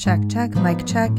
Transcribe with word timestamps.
Check, 0.00 0.20
check, 0.30 0.54
mic 0.54 0.86
check. 0.86 1.10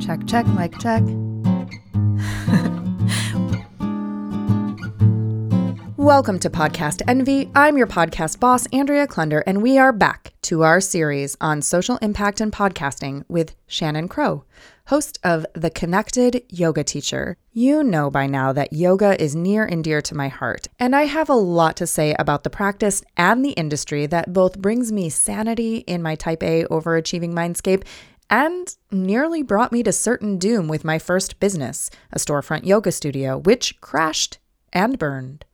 Check, 0.00 0.26
check, 0.26 0.46
mic 0.48 0.78
check. 0.78 1.02
Welcome 5.96 6.38
to 6.40 6.50
Podcast 6.50 7.00
Envy. 7.08 7.50
I'm 7.54 7.78
your 7.78 7.86
podcast 7.86 8.38
boss, 8.38 8.66
Andrea 8.66 9.06
Klunder, 9.06 9.42
and 9.46 9.62
we 9.62 9.78
are 9.78 9.94
back 9.94 10.34
to 10.46 10.62
our 10.62 10.80
series 10.80 11.36
on 11.40 11.60
social 11.60 11.96
impact 11.96 12.40
and 12.40 12.52
podcasting 12.52 13.24
with 13.26 13.56
Shannon 13.66 14.06
Crow, 14.06 14.44
host 14.86 15.18
of 15.24 15.44
The 15.54 15.70
Connected 15.70 16.44
Yoga 16.48 16.84
Teacher. 16.84 17.36
You 17.52 17.82
know 17.82 18.12
by 18.12 18.28
now 18.28 18.52
that 18.52 18.72
yoga 18.72 19.20
is 19.20 19.34
near 19.34 19.64
and 19.64 19.82
dear 19.82 20.00
to 20.02 20.14
my 20.14 20.28
heart, 20.28 20.68
and 20.78 20.94
I 20.94 21.06
have 21.06 21.28
a 21.28 21.34
lot 21.34 21.76
to 21.78 21.86
say 21.88 22.14
about 22.16 22.44
the 22.44 22.50
practice 22.50 23.02
and 23.16 23.44
the 23.44 23.54
industry 23.54 24.06
that 24.06 24.32
both 24.32 24.62
brings 24.62 24.92
me 24.92 25.08
sanity 25.08 25.78
in 25.78 26.00
my 26.00 26.14
type 26.14 26.44
A 26.44 26.62
overachieving 26.66 27.32
mindscape 27.32 27.82
and 28.30 28.76
nearly 28.92 29.42
brought 29.42 29.72
me 29.72 29.82
to 29.82 29.90
certain 29.90 30.38
doom 30.38 30.68
with 30.68 30.84
my 30.84 31.00
first 31.00 31.40
business, 31.40 31.90
a 32.12 32.20
storefront 32.20 32.64
yoga 32.64 32.92
studio, 32.92 33.36
which 33.36 33.80
crashed 33.80 34.38
and 34.72 34.96
burned 34.96 35.44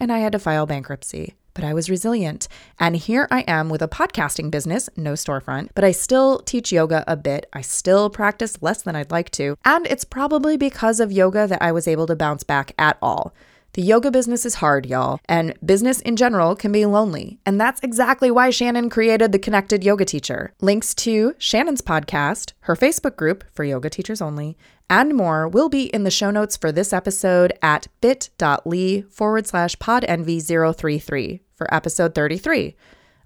and 0.00 0.10
I 0.10 0.18
had 0.20 0.32
to 0.32 0.38
file 0.38 0.66
bankruptcy. 0.66 1.34
But 1.54 1.64
I 1.64 1.74
was 1.74 1.90
resilient. 1.90 2.48
And 2.78 2.96
here 2.96 3.26
I 3.30 3.40
am 3.48 3.68
with 3.68 3.82
a 3.82 3.88
podcasting 3.88 4.50
business, 4.50 4.88
no 4.96 5.14
storefront, 5.14 5.70
but 5.74 5.84
I 5.84 5.92
still 5.92 6.40
teach 6.40 6.72
yoga 6.72 7.04
a 7.06 7.16
bit. 7.16 7.46
I 7.52 7.60
still 7.60 8.10
practice 8.10 8.62
less 8.62 8.82
than 8.82 8.96
I'd 8.96 9.10
like 9.10 9.30
to. 9.32 9.56
And 9.64 9.86
it's 9.86 10.04
probably 10.04 10.56
because 10.56 11.00
of 11.00 11.12
yoga 11.12 11.46
that 11.46 11.62
I 11.62 11.72
was 11.72 11.88
able 11.88 12.06
to 12.06 12.16
bounce 12.16 12.44
back 12.44 12.72
at 12.78 12.98
all. 13.02 13.34
The 13.74 13.82
yoga 13.82 14.10
business 14.10 14.44
is 14.44 14.56
hard, 14.56 14.84
y'all, 14.84 15.20
and 15.26 15.54
business 15.64 16.00
in 16.00 16.16
general 16.16 16.56
can 16.56 16.72
be 16.72 16.86
lonely. 16.86 17.38
And 17.46 17.60
that's 17.60 17.80
exactly 17.82 18.28
why 18.28 18.50
Shannon 18.50 18.90
created 18.90 19.30
the 19.30 19.38
Connected 19.38 19.84
Yoga 19.84 20.04
Teacher. 20.04 20.52
Links 20.60 20.92
to 20.96 21.36
Shannon's 21.38 21.80
podcast, 21.80 22.54
her 22.62 22.74
Facebook 22.74 23.14
group 23.14 23.44
for 23.52 23.62
yoga 23.62 23.88
teachers 23.88 24.20
only, 24.20 24.58
and 24.88 25.14
more 25.14 25.46
will 25.46 25.68
be 25.68 25.84
in 25.84 26.02
the 26.02 26.10
show 26.10 26.32
notes 26.32 26.56
for 26.56 26.72
this 26.72 26.92
episode 26.92 27.52
at 27.62 27.86
bit.ly 28.00 29.04
forward 29.08 29.46
slash 29.46 29.76
podenvy033 29.76 31.38
for 31.54 31.72
episode 31.72 32.12
33. 32.12 32.74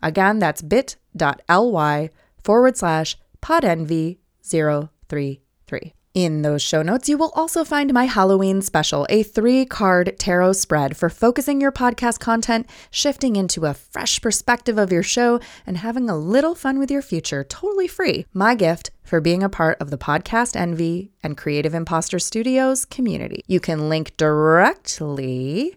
Again, 0.02 0.40
that's 0.40 0.60
bit.ly 0.60 2.10
forward 2.42 2.76
slash 2.76 3.16
podenvy033. 3.40 5.92
In 6.14 6.42
those 6.42 6.62
show 6.62 6.80
notes, 6.80 7.08
you 7.08 7.18
will 7.18 7.32
also 7.34 7.64
find 7.64 7.92
my 7.92 8.04
Halloween 8.04 8.62
special, 8.62 9.04
a 9.10 9.24
three 9.24 9.66
card 9.66 10.16
tarot 10.16 10.52
spread 10.52 10.96
for 10.96 11.10
focusing 11.10 11.60
your 11.60 11.72
podcast 11.72 12.20
content, 12.20 12.70
shifting 12.88 13.34
into 13.34 13.66
a 13.66 13.74
fresh 13.74 14.20
perspective 14.22 14.78
of 14.78 14.92
your 14.92 15.02
show, 15.02 15.40
and 15.66 15.78
having 15.78 16.08
a 16.08 16.16
little 16.16 16.54
fun 16.54 16.78
with 16.78 16.88
your 16.88 17.02
future 17.02 17.42
totally 17.42 17.88
free. 17.88 18.26
My 18.32 18.54
gift 18.54 18.92
for 19.02 19.20
being 19.20 19.42
a 19.42 19.48
part 19.48 19.76
of 19.80 19.90
the 19.90 19.98
Podcast 19.98 20.54
Envy 20.54 21.10
and 21.20 21.36
Creative 21.36 21.74
Imposter 21.74 22.20
Studios 22.20 22.84
community. 22.84 23.42
You 23.48 23.58
can 23.58 23.88
link 23.88 24.16
directly 24.16 25.74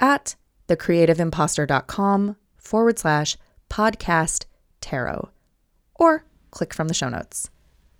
at 0.00 0.34
thecreativeimposter.com 0.66 2.36
forward 2.56 2.98
slash 2.98 3.36
podcast 3.70 4.46
tarot 4.80 5.30
or 5.94 6.24
click 6.50 6.74
from 6.74 6.88
the 6.88 6.94
show 6.94 7.08
notes. 7.08 7.48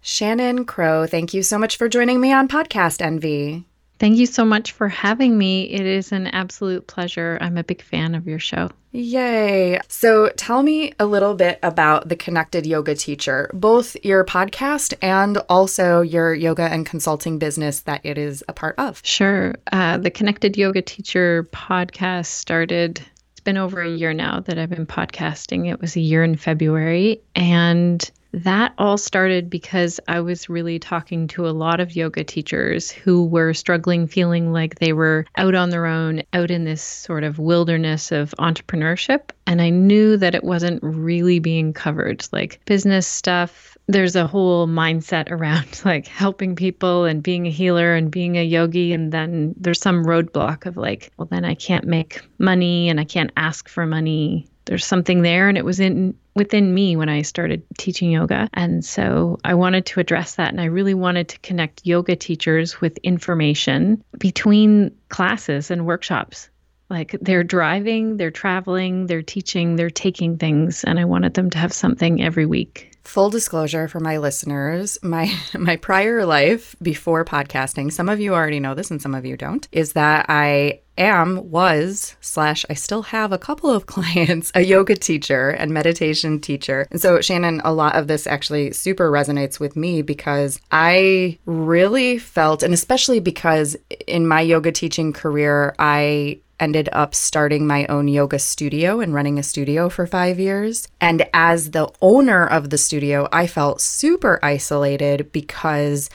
Shannon 0.04 0.64
Crow, 0.64 1.06
thank 1.06 1.32
you 1.32 1.44
so 1.44 1.58
much 1.58 1.76
for 1.76 1.88
joining 1.88 2.20
me 2.20 2.32
on 2.32 2.48
Podcast 2.48 3.00
Envy. 3.00 3.64
Thank 4.00 4.16
you 4.16 4.26
so 4.26 4.44
much 4.44 4.72
for 4.72 4.88
having 4.88 5.38
me. 5.38 5.70
It 5.70 5.86
is 5.86 6.10
an 6.10 6.26
absolute 6.26 6.88
pleasure. 6.88 7.38
I'm 7.40 7.56
a 7.56 7.62
big 7.62 7.80
fan 7.80 8.16
of 8.16 8.26
your 8.26 8.40
show. 8.40 8.72
Yay. 8.90 9.78
So 9.86 10.30
tell 10.36 10.64
me 10.64 10.92
a 10.98 11.06
little 11.06 11.34
bit 11.36 11.60
about 11.62 12.08
the 12.08 12.16
Connected 12.16 12.66
Yoga 12.66 12.96
Teacher, 12.96 13.48
both 13.54 13.96
your 14.02 14.24
podcast 14.24 14.92
and 15.00 15.38
also 15.48 16.00
your 16.00 16.34
yoga 16.34 16.64
and 16.64 16.84
consulting 16.84 17.38
business 17.38 17.82
that 17.82 18.00
it 18.04 18.18
is 18.18 18.42
a 18.48 18.52
part 18.52 18.74
of. 18.78 19.00
Sure. 19.04 19.54
Uh, 19.70 19.98
the 19.98 20.10
Connected 20.10 20.56
Yoga 20.56 20.82
Teacher 20.82 21.48
podcast 21.52 22.26
started 22.26 23.00
it's 23.30 23.40
been 23.40 23.56
over 23.56 23.80
a 23.80 23.88
year 23.88 24.12
now 24.12 24.40
that 24.40 24.58
I've 24.58 24.70
been 24.70 24.84
podcasting. 24.84 25.70
It 25.70 25.80
was 25.80 25.94
a 25.94 26.00
year 26.00 26.24
in 26.24 26.34
February. 26.34 27.22
And 27.36 28.10
that 28.32 28.72
all 28.78 28.96
started 28.96 29.50
because 29.50 30.00
I 30.08 30.20
was 30.20 30.48
really 30.48 30.78
talking 30.78 31.28
to 31.28 31.46
a 31.46 31.50
lot 31.50 31.80
of 31.80 31.94
yoga 31.94 32.24
teachers 32.24 32.90
who 32.90 33.26
were 33.26 33.52
struggling, 33.52 34.06
feeling 34.06 34.52
like 34.52 34.76
they 34.78 34.92
were 34.92 35.26
out 35.36 35.54
on 35.54 35.70
their 35.70 35.86
own, 35.86 36.22
out 36.32 36.50
in 36.50 36.64
this 36.64 36.82
sort 36.82 37.24
of 37.24 37.38
wilderness 37.38 38.10
of 38.10 38.34
entrepreneurship. 38.38 39.30
And 39.46 39.60
I 39.60 39.70
knew 39.70 40.16
that 40.16 40.34
it 40.34 40.44
wasn't 40.44 40.82
really 40.82 41.40
being 41.40 41.72
covered, 41.72 42.26
like 42.32 42.60
business 42.64 43.06
stuff. 43.06 43.76
There's 43.86 44.16
a 44.16 44.26
whole 44.26 44.66
mindset 44.66 45.30
around 45.30 45.82
like 45.84 46.06
helping 46.06 46.56
people 46.56 47.04
and 47.04 47.22
being 47.22 47.46
a 47.46 47.50
healer 47.50 47.94
and 47.94 48.10
being 48.10 48.38
a 48.38 48.44
yogi. 48.44 48.94
And 48.94 49.12
then 49.12 49.54
there's 49.58 49.80
some 49.80 50.04
roadblock 50.04 50.64
of 50.64 50.76
like, 50.76 51.12
well, 51.18 51.28
then 51.30 51.44
I 51.44 51.54
can't 51.54 51.86
make 51.86 52.22
money 52.38 52.88
and 52.88 52.98
I 52.98 53.04
can't 53.04 53.32
ask 53.36 53.68
for 53.68 53.86
money 53.86 54.48
there's 54.64 54.86
something 54.86 55.22
there 55.22 55.48
and 55.48 55.58
it 55.58 55.64
was 55.64 55.80
in 55.80 56.14
within 56.34 56.72
me 56.72 56.96
when 56.96 57.08
I 57.08 57.22
started 57.22 57.62
teaching 57.78 58.10
yoga. 58.10 58.48
And 58.54 58.84
so 58.84 59.38
I 59.44 59.54
wanted 59.54 59.86
to 59.86 60.00
address 60.00 60.36
that 60.36 60.50
and 60.50 60.60
I 60.60 60.66
really 60.66 60.94
wanted 60.94 61.28
to 61.28 61.38
connect 61.40 61.86
yoga 61.86 62.16
teachers 62.16 62.80
with 62.80 62.98
information 62.98 64.02
between 64.18 64.96
classes 65.08 65.70
and 65.70 65.86
workshops. 65.86 66.48
Like 66.88 67.16
they're 67.20 67.44
driving, 67.44 68.16
they're 68.18 68.30
traveling, 68.30 69.06
they're 69.06 69.22
teaching, 69.22 69.76
they're 69.76 69.90
taking 69.90 70.36
things 70.36 70.84
and 70.84 70.98
I 70.98 71.04
wanted 71.06 71.34
them 71.34 71.50
to 71.50 71.58
have 71.58 71.72
something 71.72 72.22
every 72.22 72.46
week. 72.46 72.91
Full 73.04 73.30
disclosure 73.30 73.88
for 73.88 74.00
my 74.00 74.18
listeners, 74.18 74.98
my 75.02 75.34
my 75.58 75.76
prior 75.76 76.24
life 76.24 76.76
before 76.80 77.24
podcasting, 77.24 77.92
some 77.92 78.08
of 78.08 78.20
you 78.20 78.34
already 78.34 78.60
know 78.60 78.74
this 78.74 78.90
and 78.90 79.02
some 79.02 79.14
of 79.14 79.24
you 79.24 79.36
don't, 79.36 79.66
is 79.72 79.92
that 79.94 80.26
I 80.28 80.80
am 80.98 81.50
was 81.50 82.16
slash 82.20 82.64
I 82.68 82.74
still 82.74 83.02
have 83.02 83.32
a 83.32 83.38
couple 83.38 83.70
of 83.70 83.86
clients, 83.94 84.52
a 84.54 84.62
yoga 84.62 84.94
teacher 84.94 85.50
and 85.50 85.72
meditation 85.72 86.40
teacher. 86.40 86.86
And 86.90 87.00
so 87.00 87.20
Shannon, 87.20 87.60
a 87.64 87.72
lot 87.72 87.96
of 87.96 88.06
this 88.06 88.26
actually 88.26 88.72
super 88.72 89.10
resonates 89.10 89.58
with 89.58 89.74
me 89.76 90.02
because 90.02 90.60
I 90.70 91.38
really 91.44 92.18
felt 92.18 92.62
and 92.62 92.74
especially 92.74 93.20
because 93.20 93.76
in 94.06 94.26
my 94.28 94.40
yoga 94.40 94.72
teaching 94.72 95.12
career, 95.12 95.74
I 95.78 96.40
ended 96.62 96.88
up 96.92 97.12
starting 97.12 97.66
my 97.66 97.84
own 97.86 98.06
yoga 98.06 98.38
studio 98.38 99.00
and 99.00 99.12
running 99.12 99.36
a 99.36 99.42
studio 99.42 99.88
for 99.88 100.06
five 100.06 100.38
years. 100.38 100.86
And 101.00 101.28
as 101.34 101.72
the 101.72 101.90
owner 102.00 102.46
of 102.46 102.70
the 102.70 102.78
studio, 102.78 103.28
I 103.32 103.48
felt 103.48 103.80
super 103.80 104.38
isolated 104.44 105.32
because 105.32 106.08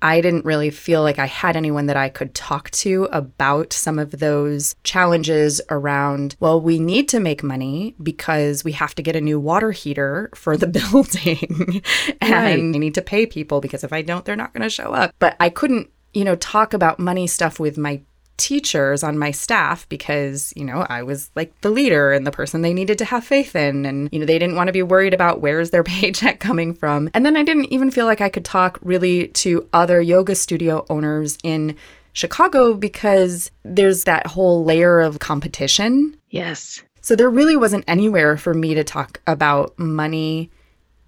I 0.00 0.22
didn't 0.22 0.46
really 0.46 0.70
feel 0.70 1.02
like 1.02 1.18
I 1.18 1.26
had 1.26 1.56
anyone 1.56 1.86
that 1.86 1.96
I 1.96 2.08
could 2.08 2.34
talk 2.34 2.70
to 2.72 3.04
about 3.12 3.72
some 3.72 3.98
of 3.98 4.10
those 4.10 4.74
challenges 4.84 5.60
around, 5.70 6.36
well, 6.40 6.60
we 6.60 6.78
need 6.78 7.08
to 7.10 7.20
make 7.20 7.42
money 7.42 7.94
because 8.02 8.64
we 8.64 8.72
have 8.72 8.94
to 8.96 9.02
get 9.02 9.16
a 9.16 9.20
new 9.20 9.38
water 9.38 9.70
heater 9.70 10.30
for 10.34 10.56
the 10.56 10.66
building 10.92 11.82
and 12.20 12.32
right. 12.32 12.58
I 12.58 12.78
need 12.78 12.94
to 12.94 13.02
pay 13.02 13.26
people 13.26 13.60
because 13.60 13.84
if 13.84 13.92
I 13.92 14.02
don't, 14.02 14.24
they're 14.24 14.36
not 14.36 14.52
going 14.52 14.62
to 14.62 14.70
show 14.70 14.92
up. 14.92 15.14
But 15.18 15.36
I 15.40 15.48
couldn't, 15.48 15.90
you 16.12 16.24
know, 16.24 16.36
talk 16.36 16.74
about 16.74 16.98
money 16.98 17.26
stuff 17.26 17.58
with 17.58 17.78
my 17.78 18.02
teachers 18.36 19.02
on 19.02 19.18
my 19.18 19.30
staff 19.30 19.88
because, 19.88 20.52
you 20.56 20.64
know, 20.64 20.86
I 20.88 21.02
was 21.02 21.30
like 21.34 21.58
the 21.60 21.70
leader 21.70 22.12
and 22.12 22.26
the 22.26 22.32
person 22.32 22.62
they 22.62 22.74
needed 22.74 22.98
to 22.98 23.04
have 23.04 23.24
faith 23.24 23.54
in. 23.54 23.86
And, 23.86 24.08
you 24.12 24.18
know, 24.18 24.26
they 24.26 24.38
didn't 24.38 24.56
want 24.56 24.68
to 24.68 24.72
be 24.72 24.82
worried 24.82 25.14
about 25.14 25.40
where's 25.40 25.70
their 25.70 25.84
paycheck 25.84 26.40
coming 26.40 26.74
from. 26.74 27.10
And 27.14 27.24
then 27.24 27.36
I 27.36 27.42
didn't 27.42 27.72
even 27.72 27.90
feel 27.90 28.06
like 28.06 28.20
I 28.20 28.28
could 28.28 28.44
talk 28.44 28.78
really 28.82 29.28
to 29.28 29.68
other 29.72 30.00
yoga 30.00 30.34
studio 30.34 30.84
owners 30.90 31.38
in 31.42 31.76
Chicago 32.12 32.74
because 32.74 33.50
there's 33.64 34.04
that 34.04 34.26
whole 34.26 34.64
layer 34.64 35.00
of 35.00 35.18
competition. 35.18 36.16
Yes. 36.30 36.82
So 37.00 37.14
there 37.14 37.28
really 37.28 37.56
wasn't 37.56 37.84
anywhere 37.86 38.36
for 38.36 38.54
me 38.54 38.74
to 38.74 38.84
talk 38.84 39.20
about 39.26 39.78
money 39.78 40.50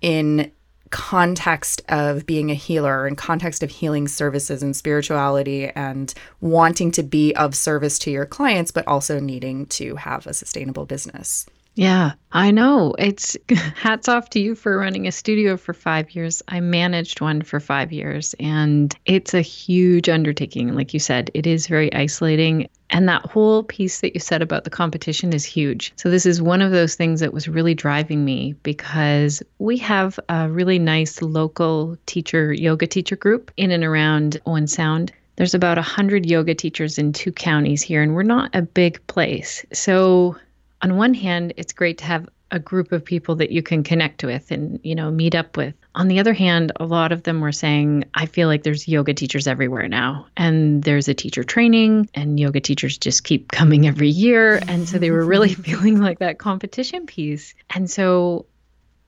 in 0.02 0.50
context 0.90 1.82
of 1.88 2.26
being 2.26 2.50
a 2.50 2.54
healer 2.54 3.06
and 3.06 3.16
context 3.16 3.62
of 3.62 3.70
healing 3.70 4.08
services 4.08 4.62
and 4.62 4.74
spirituality 4.76 5.68
and 5.70 6.14
wanting 6.40 6.90
to 6.92 7.02
be 7.02 7.34
of 7.34 7.54
service 7.54 7.98
to 8.00 8.10
your 8.10 8.26
clients 8.26 8.70
but 8.70 8.86
also 8.86 9.20
needing 9.20 9.66
to 9.66 9.96
have 9.96 10.26
a 10.26 10.34
sustainable 10.34 10.86
business. 10.86 11.46
Yeah, 11.76 12.12
I 12.32 12.52
know. 12.52 12.94
It's 12.98 13.36
hats 13.76 14.08
off 14.08 14.30
to 14.30 14.40
you 14.40 14.54
for 14.54 14.78
running 14.78 15.06
a 15.06 15.12
studio 15.12 15.58
for 15.58 15.74
five 15.74 16.10
years. 16.12 16.42
I 16.48 16.60
managed 16.60 17.20
one 17.20 17.42
for 17.42 17.60
five 17.60 17.92
years, 17.92 18.34
and 18.40 18.96
it's 19.04 19.34
a 19.34 19.42
huge 19.42 20.08
undertaking. 20.08 20.74
Like 20.74 20.94
you 20.94 21.00
said, 21.00 21.30
it 21.34 21.46
is 21.46 21.66
very 21.66 21.92
isolating. 21.92 22.68
And 22.90 23.08
that 23.08 23.26
whole 23.26 23.64
piece 23.64 24.00
that 24.00 24.14
you 24.14 24.20
said 24.20 24.42
about 24.42 24.64
the 24.64 24.70
competition 24.70 25.32
is 25.32 25.44
huge. 25.44 25.92
So, 25.96 26.10
this 26.10 26.26
is 26.26 26.40
one 26.40 26.62
of 26.62 26.70
those 26.70 26.94
things 26.94 27.20
that 27.20 27.32
was 27.32 27.48
really 27.48 27.74
driving 27.74 28.24
me 28.24 28.54
because 28.62 29.42
we 29.58 29.76
have 29.78 30.20
a 30.28 30.48
really 30.48 30.78
nice 30.78 31.20
local 31.20 31.96
teacher, 32.06 32.52
yoga 32.52 32.86
teacher 32.86 33.16
group 33.16 33.50
in 33.56 33.70
and 33.70 33.84
around 33.84 34.40
Owen 34.46 34.66
Sound. 34.66 35.12
There's 35.36 35.54
about 35.54 35.76
100 35.76 36.26
yoga 36.26 36.54
teachers 36.54 36.98
in 36.98 37.12
two 37.12 37.32
counties 37.32 37.82
here, 37.82 38.02
and 38.02 38.14
we're 38.14 38.22
not 38.22 38.54
a 38.54 38.62
big 38.62 39.04
place. 39.06 39.64
So, 39.72 40.36
on 40.82 40.96
one 40.96 41.14
hand, 41.14 41.54
it's 41.56 41.72
great 41.72 41.98
to 41.98 42.04
have 42.04 42.28
a 42.52 42.58
group 42.58 42.92
of 42.92 43.04
people 43.04 43.34
that 43.36 43.50
you 43.50 43.62
can 43.62 43.82
connect 43.82 44.22
with 44.22 44.50
and 44.50 44.78
you 44.84 44.94
know 44.94 45.10
meet 45.10 45.34
up 45.34 45.56
with 45.56 45.74
On 45.96 46.08
the 46.08 46.20
other 46.20 46.34
hand, 46.34 46.72
a 46.76 46.84
lot 46.84 47.10
of 47.10 47.22
them 47.22 47.40
were 47.40 47.52
saying, 47.52 48.04
I 48.14 48.26
feel 48.26 48.48
like 48.48 48.62
there's 48.62 48.86
yoga 48.86 49.14
teachers 49.14 49.46
everywhere 49.46 49.88
now. 49.88 50.26
And 50.36 50.82
there's 50.82 51.08
a 51.08 51.14
teacher 51.14 51.42
training, 51.42 52.10
and 52.12 52.38
yoga 52.38 52.60
teachers 52.60 52.98
just 52.98 53.24
keep 53.24 53.50
coming 53.52 53.86
every 53.86 54.10
year. 54.10 54.60
And 54.68 54.86
so 54.86 54.98
they 54.98 55.10
were 55.10 55.24
really 55.24 55.54
feeling 55.54 55.98
like 55.98 56.18
that 56.18 56.38
competition 56.38 57.06
piece. 57.06 57.54
And 57.70 57.90
so 57.90 58.44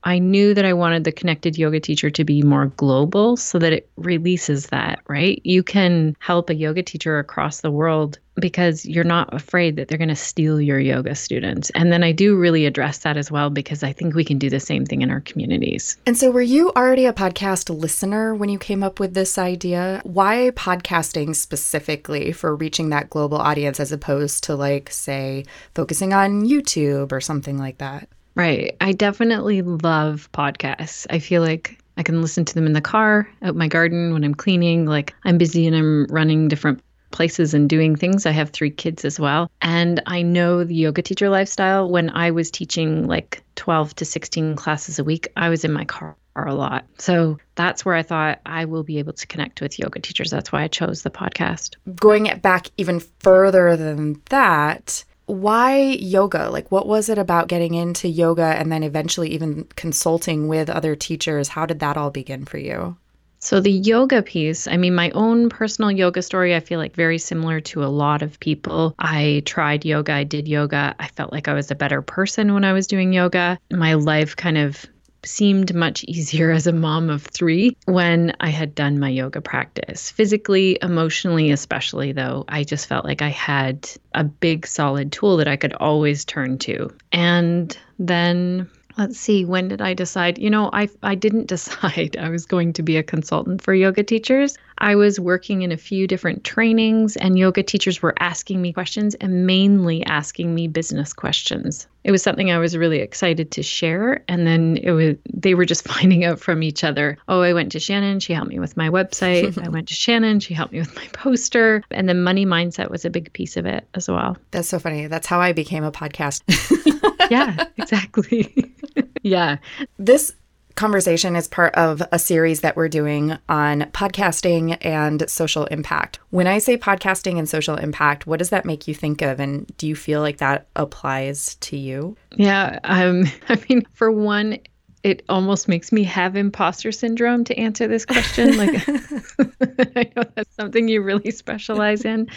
I 0.03 0.17
knew 0.17 0.53
that 0.53 0.65
I 0.65 0.73
wanted 0.73 1.03
the 1.03 1.11
connected 1.11 1.57
yoga 1.57 1.79
teacher 1.79 2.09
to 2.09 2.23
be 2.23 2.41
more 2.41 2.67
global 2.67 3.37
so 3.37 3.59
that 3.59 3.73
it 3.73 3.89
releases 3.95 4.67
that, 4.67 5.01
right? 5.07 5.41
You 5.43 5.61
can 5.61 6.15
help 6.19 6.49
a 6.49 6.55
yoga 6.55 6.81
teacher 6.81 7.19
across 7.19 7.61
the 7.61 7.71
world 7.71 8.17
because 8.39 8.85
you're 8.85 9.03
not 9.03 9.33
afraid 9.33 9.75
that 9.75 9.87
they're 9.87 9.97
going 9.97 10.09
to 10.09 10.15
steal 10.15 10.59
your 10.59 10.79
yoga 10.79 11.15
students. 11.15 11.69
And 11.71 11.91
then 11.91 12.03
I 12.03 12.11
do 12.11 12.35
really 12.35 12.65
address 12.65 12.99
that 12.99 13.17
as 13.17 13.31
well 13.31 13.49
because 13.49 13.83
I 13.83 13.93
think 13.93 14.15
we 14.15 14.23
can 14.23 14.37
do 14.37 14.49
the 14.49 14.59
same 14.59 14.85
thing 14.85 15.01
in 15.01 15.11
our 15.11 15.21
communities. 15.21 15.97
And 16.05 16.17
so, 16.17 16.31
were 16.31 16.41
you 16.41 16.71
already 16.75 17.05
a 17.05 17.13
podcast 17.13 17.69
listener 17.69 18.35
when 18.35 18.49
you 18.49 18.59
came 18.59 18.83
up 18.83 18.99
with 18.99 19.13
this 19.13 19.37
idea? 19.37 20.01
Why 20.03 20.51
podcasting 20.51 21.35
specifically 21.35 22.31
for 22.31 22.55
reaching 22.55 22.89
that 22.89 23.09
global 23.09 23.37
audience 23.37 23.79
as 23.79 23.91
opposed 23.91 24.43
to, 24.45 24.55
like, 24.55 24.91
say, 24.91 25.45
focusing 25.75 26.13
on 26.13 26.45
YouTube 26.45 27.11
or 27.11 27.21
something 27.21 27.57
like 27.57 27.77
that? 27.79 28.09
Right. 28.35 28.75
I 28.79 28.93
definitely 28.93 29.61
love 29.61 30.29
podcasts. 30.33 31.05
I 31.09 31.19
feel 31.19 31.41
like 31.41 31.77
I 31.97 32.03
can 32.03 32.21
listen 32.21 32.45
to 32.45 32.55
them 32.55 32.65
in 32.65 32.71
the 32.71 32.79
car, 32.79 33.29
out 33.41 33.57
my 33.57 33.67
garden, 33.67 34.13
when 34.13 34.23
I'm 34.23 34.33
cleaning. 34.33 34.85
Like 34.85 35.13
I'm 35.25 35.37
busy 35.37 35.67
and 35.67 35.75
I'm 35.75 36.05
running 36.05 36.47
different 36.47 36.81
places 37.11 37.53
and 37.53 37.69
doing 37.69 37.95
things. 37.95 38.25
I 38.25 38.31
have 38.31 38.49
three 38.49 38.71
kids 38.71 39.05
as 39.05 39.19
well. 39.19 39.51
And 39.61 40.01
I 40.05 40.21
know 40.21 40.63
the 40.63 40.75
yoga 40.75 41.01
teacher 41.01 41.29
lifestyle. 41.29 41.89
When 41.89 42.09
I 42.09 42.31
was 42.31 42.51
teaching 42.51 43.07
like 43.07 43.43
12 43.55 43.95
to 43.95 44.05
16 44.05 44.55
classes 44.55 44.99
a 44.99 45.03
week, 45.03 45.27
I 45.35 45.49
was 45.49 45.63
in 45.63 45.73
my 45.73 45.85
car 45.85 46.15
a 46.35 46.53
lot. 46.53 46.85
So 46.97 47.37
that's 47.55 47.83
where 47.83 47.95
I 47.95 48.03
thought 48.03 48.39
I 48.45 48.65
will 48.65 48.83
be 48.83 48.99
able 48.99 49.13
to 49.13 49.27
connect 49.27 49.61
with 49.61 49.79
yoga 49.79 49.99
teachers. 49.99 50.31
That's 50.31 50.51
why 50.51 50.63
I 50.63 50.67
chose 50.67 51.01
the 51.01 51.09
podcast. 51.09 51.75
Going 51.95 52.39
back 52.39 52.67
even 52.77 53.01
further 53.19 53.75
than 53.75 54.21
that, 54.29 55.03
why 55.25 55.77
yoga? 55.77 56.49
Like, 56.49 56.71
what 56.71 56.87
was 56.87 57.09
it 57.09 57.17
about 57.17 57.49
getting 57.49 57.75
into 57.75 58.07
yoga 58.07 58.45
and 58.45 58.71
then 58.71 58.83
eventually 58.83 59.29
even 59.29 59.65
consulting 59.75 60.47
with 60.47 60.69
other 60.69 60.95
teachers? 60.95 61.49
How 61.49 61.65
did 61.65 61.79
that 61.79 61.97
all 61.97 62.09
begin 62.09 62.45
for 62.45 62.57
you? 62.57 62.97
So, 63.39 63.61
the 63.61 63.71
yoga 63.71 64.21
piece, 64.21 64.67
I 64.67 64.75
mean, 64.75 64.93
my 64.93 65.11
own 65.11 65.49
personal 65.49 65.91
yoga 65.91 66.21
story, 66.21 66.55
I 66.55 66.59
feel 66.59 66.77
like 66.77 66.95
very 66.95 67.17
similar 67.17 67.61
to 67.61 67.83
a 67.83 67.87
lot 67.87 68.21
of 68.21 68.39
people. 68.39 68.93
I 68.99 69.43
tried 69.45 69.85
yoga, 69.85 70.13
I 70.13 70.25
did 70.25 70.47
yoga. 70.47 70.93
I 70.99 71.07
felt 71.07 71.31
like 71.31 71.47
I 71.47 71.53
was 71.53 71.71
a 71.71 71.75
better 71.75 72.01
person 72.01 72.53
when 72.53 72.65
I 72.65 72.73
was 72.73 72.87
doing 72.87 73.13
yoga. 73.13 73.57
My 73.71 73.93
life 73.93 74.35
kind 74.35 74.57
of 74.57 74.85
seemed 75.25 75.73
much 75.73 76.03
easier 76.07 76.51
as 76.51 76.67
a 76.67 76.73
mom 76.73 77.09
of 77.09 77.23
three 77.23 77.75
when 77.85 78.33
I 78.39 78.49
had 78.49 78.75
done 78.75 78.99
my 78.99 79.09
yoga 79.09 79.41
practice. 79.41 80.11
Physically, 80.11 80.77
emotionally, 80.81 81.51
especially 81.51 82.11
though, 82.11 82.45
I 82.47 82.63
just 82.63 82.87
felt 82.87 83.05
like 83.05 83.21
I 83.21 83.29
had 83.29 83.89
a 84.13 84.23
big 84.23 84.67
solid 84.67 85.11
tool 85.11 85.37
that 85.37 85.47
I 85.47 85.55
could 85.55 85.73
always 85.73 86.25
turn 86.25 86.57
to. 86.59 86.91
And 87.11 87.75
then 87.97 88.69
let's 88.97 89.19
see 89.19 89.45
when 89.45 89.67
did 89.67 89.81
i 89.81 89.93
decide? 89.93 90.37
You 90.37 90.49
know 90.49 90.69
i 90.73 90.89
i 91.03 91.15
didn't 91.15 91.47
decide 91.55 92.17
i 92.17 92.29
was 92.29 92.45
going 92.45 92.73
to 92.73 92.83
be 92.83 92.97
a 92.97 93.03
consultant 93.03 93.61
for 93.61 93.73
yoga 93.73 94.03
teachers. 94.03 94.57
I 94.77 94.95
was 94.95 95.19
working 95.19 95.61
in 95.61 95.71
a 95.71 95.77
few 95.77 96.07
different 96.07 96.43
trainings 96.43 97.17
and 97.17 97.37
yoga 97.37 97.63
teachers 97.63 98.01
were 98.01 98.15
asking 98.19 98.61
me 98.61 98.71
questions 98.73 99.15
and 99.15 99.45
mainly 99.45 100.05
asking 100.05 100.55
me 100.55 100.67
business 100.67 101.13
questions 101.13 101.87
it 102.03 102.11
was 102.11 102.23
something 102.23 102.51
i 102.51 102.57
was 102.57 102.75
really 102.77 102.99
excited 102.99 103.51
to 103.51 103.63
share. 103.63 104.23
And 104.27 104.45
then 104.47 104.77
it 104.77 104.91
was 104.91 105.15
they 105.33 105.53
were 105.53 105.65
just 105.65 105.87
finding 105.93 106.23
out 106.25 106.39
from 106.39 106.63
each 106.63 106.83
other 106.83 107.17
oh 107.27 107.41
i 107.41 107.53
went 107.53 107.71
to 107.73 107.79
shannon. 107.79 108.19
She 108.19 108.33
helped 108.33 108.49
me 108.49 108.59
with 108.59 108.77
my 108.77 108.89
website. 108.89 109.61
I 109.65 109.69
went 109.69 109.87
to 109.89 109.93
shannon. 109.93 110.39
She 110.39 110.53
helped 110.53 110.73
me 110.73 110.79
with 110.79 110.95
my 110.95 111.07
poster. 111.13 111.83
And 111.91 112.07
then 112.07 112.21
money 112.21 112.45
mindset 112.45 112.89
was 112.89 113.05
a 113.05 113.09
big 113.09 113.31
piece 113.33 113.57
of 113.57 113.65
it 113.65 113.87
as 113.93 114.09
well. 114.09 114.37
That's 114.51 114.67
so 114.67 114.79
funny. 114.79 115.07
That's 115.07 115.27
how 115.27 115.39
i 115.39 115.53
became 115.53 115.83
a 115.83 115.91
podcast. 115.91 116.41
Yeah 117.29 117.65
exactly. 117.77 118.73
Yeah. 119.21 119.57
This 119.97 120.33
conversation 120.79 121.35
is 121.35 121.45
part 121.45 121.75
of 121.75 122.01
a 122.13 122.17
series 122.17 122.61
that 122.61 122.77
we're 122.77 122.87
doing 122.87 123.37
on 123.49 123.81
podcasting 123.91 124.77
and 124.79 125.29
social 125.29 125.65
impact. 125.65 126.19
When 126.29 126.47
I 126.47 126.59
say 126.59 126.77
podcasting 126.77 127.37
and 127.37 127.49
social 127.49 127.75
impact, 127.75 128.25
what 128.25 128.39
does 128.39 128.49
that 128.51 128.63
make 128.63 128.87
you 128.87 128.95
think 128.95 129.21
of? 129.21 129.41
And 129.41 129.67
do 129.75 129.87
you 129.87 129.95
feel 129.95 130.21
like 130.21 130.37
that 130.37 130.67
applies 130.77 131.55
to 131.55 131.75
you? 131.75 132.15
Yeah. 132.37 132.79
Um, 132.85 133.25
I 133.49 133.61
mean, 133.69 133.85
for 133.91 134.09
one, 134.09 134.57
it 135.03 135.21
almost 135.27 135.67
makes 135.67 135.91
me 135.91 136.03
have 136.05 136.37
imposter 136.37 136.93
syndrome 136.93 137.43
to 137.43 137.57
answer 137.57 137.85
this 137.85 138.05
question. 138.05 138.55
Like, 138.57 138.87
I 139.97 140.09
know 140.15 140.23
that's 140.33 140.55
something 140.55 140.87
you 140.87 141.01
really 141.01 141.31
specialize 141.31 142.05
in, 142.05 142.29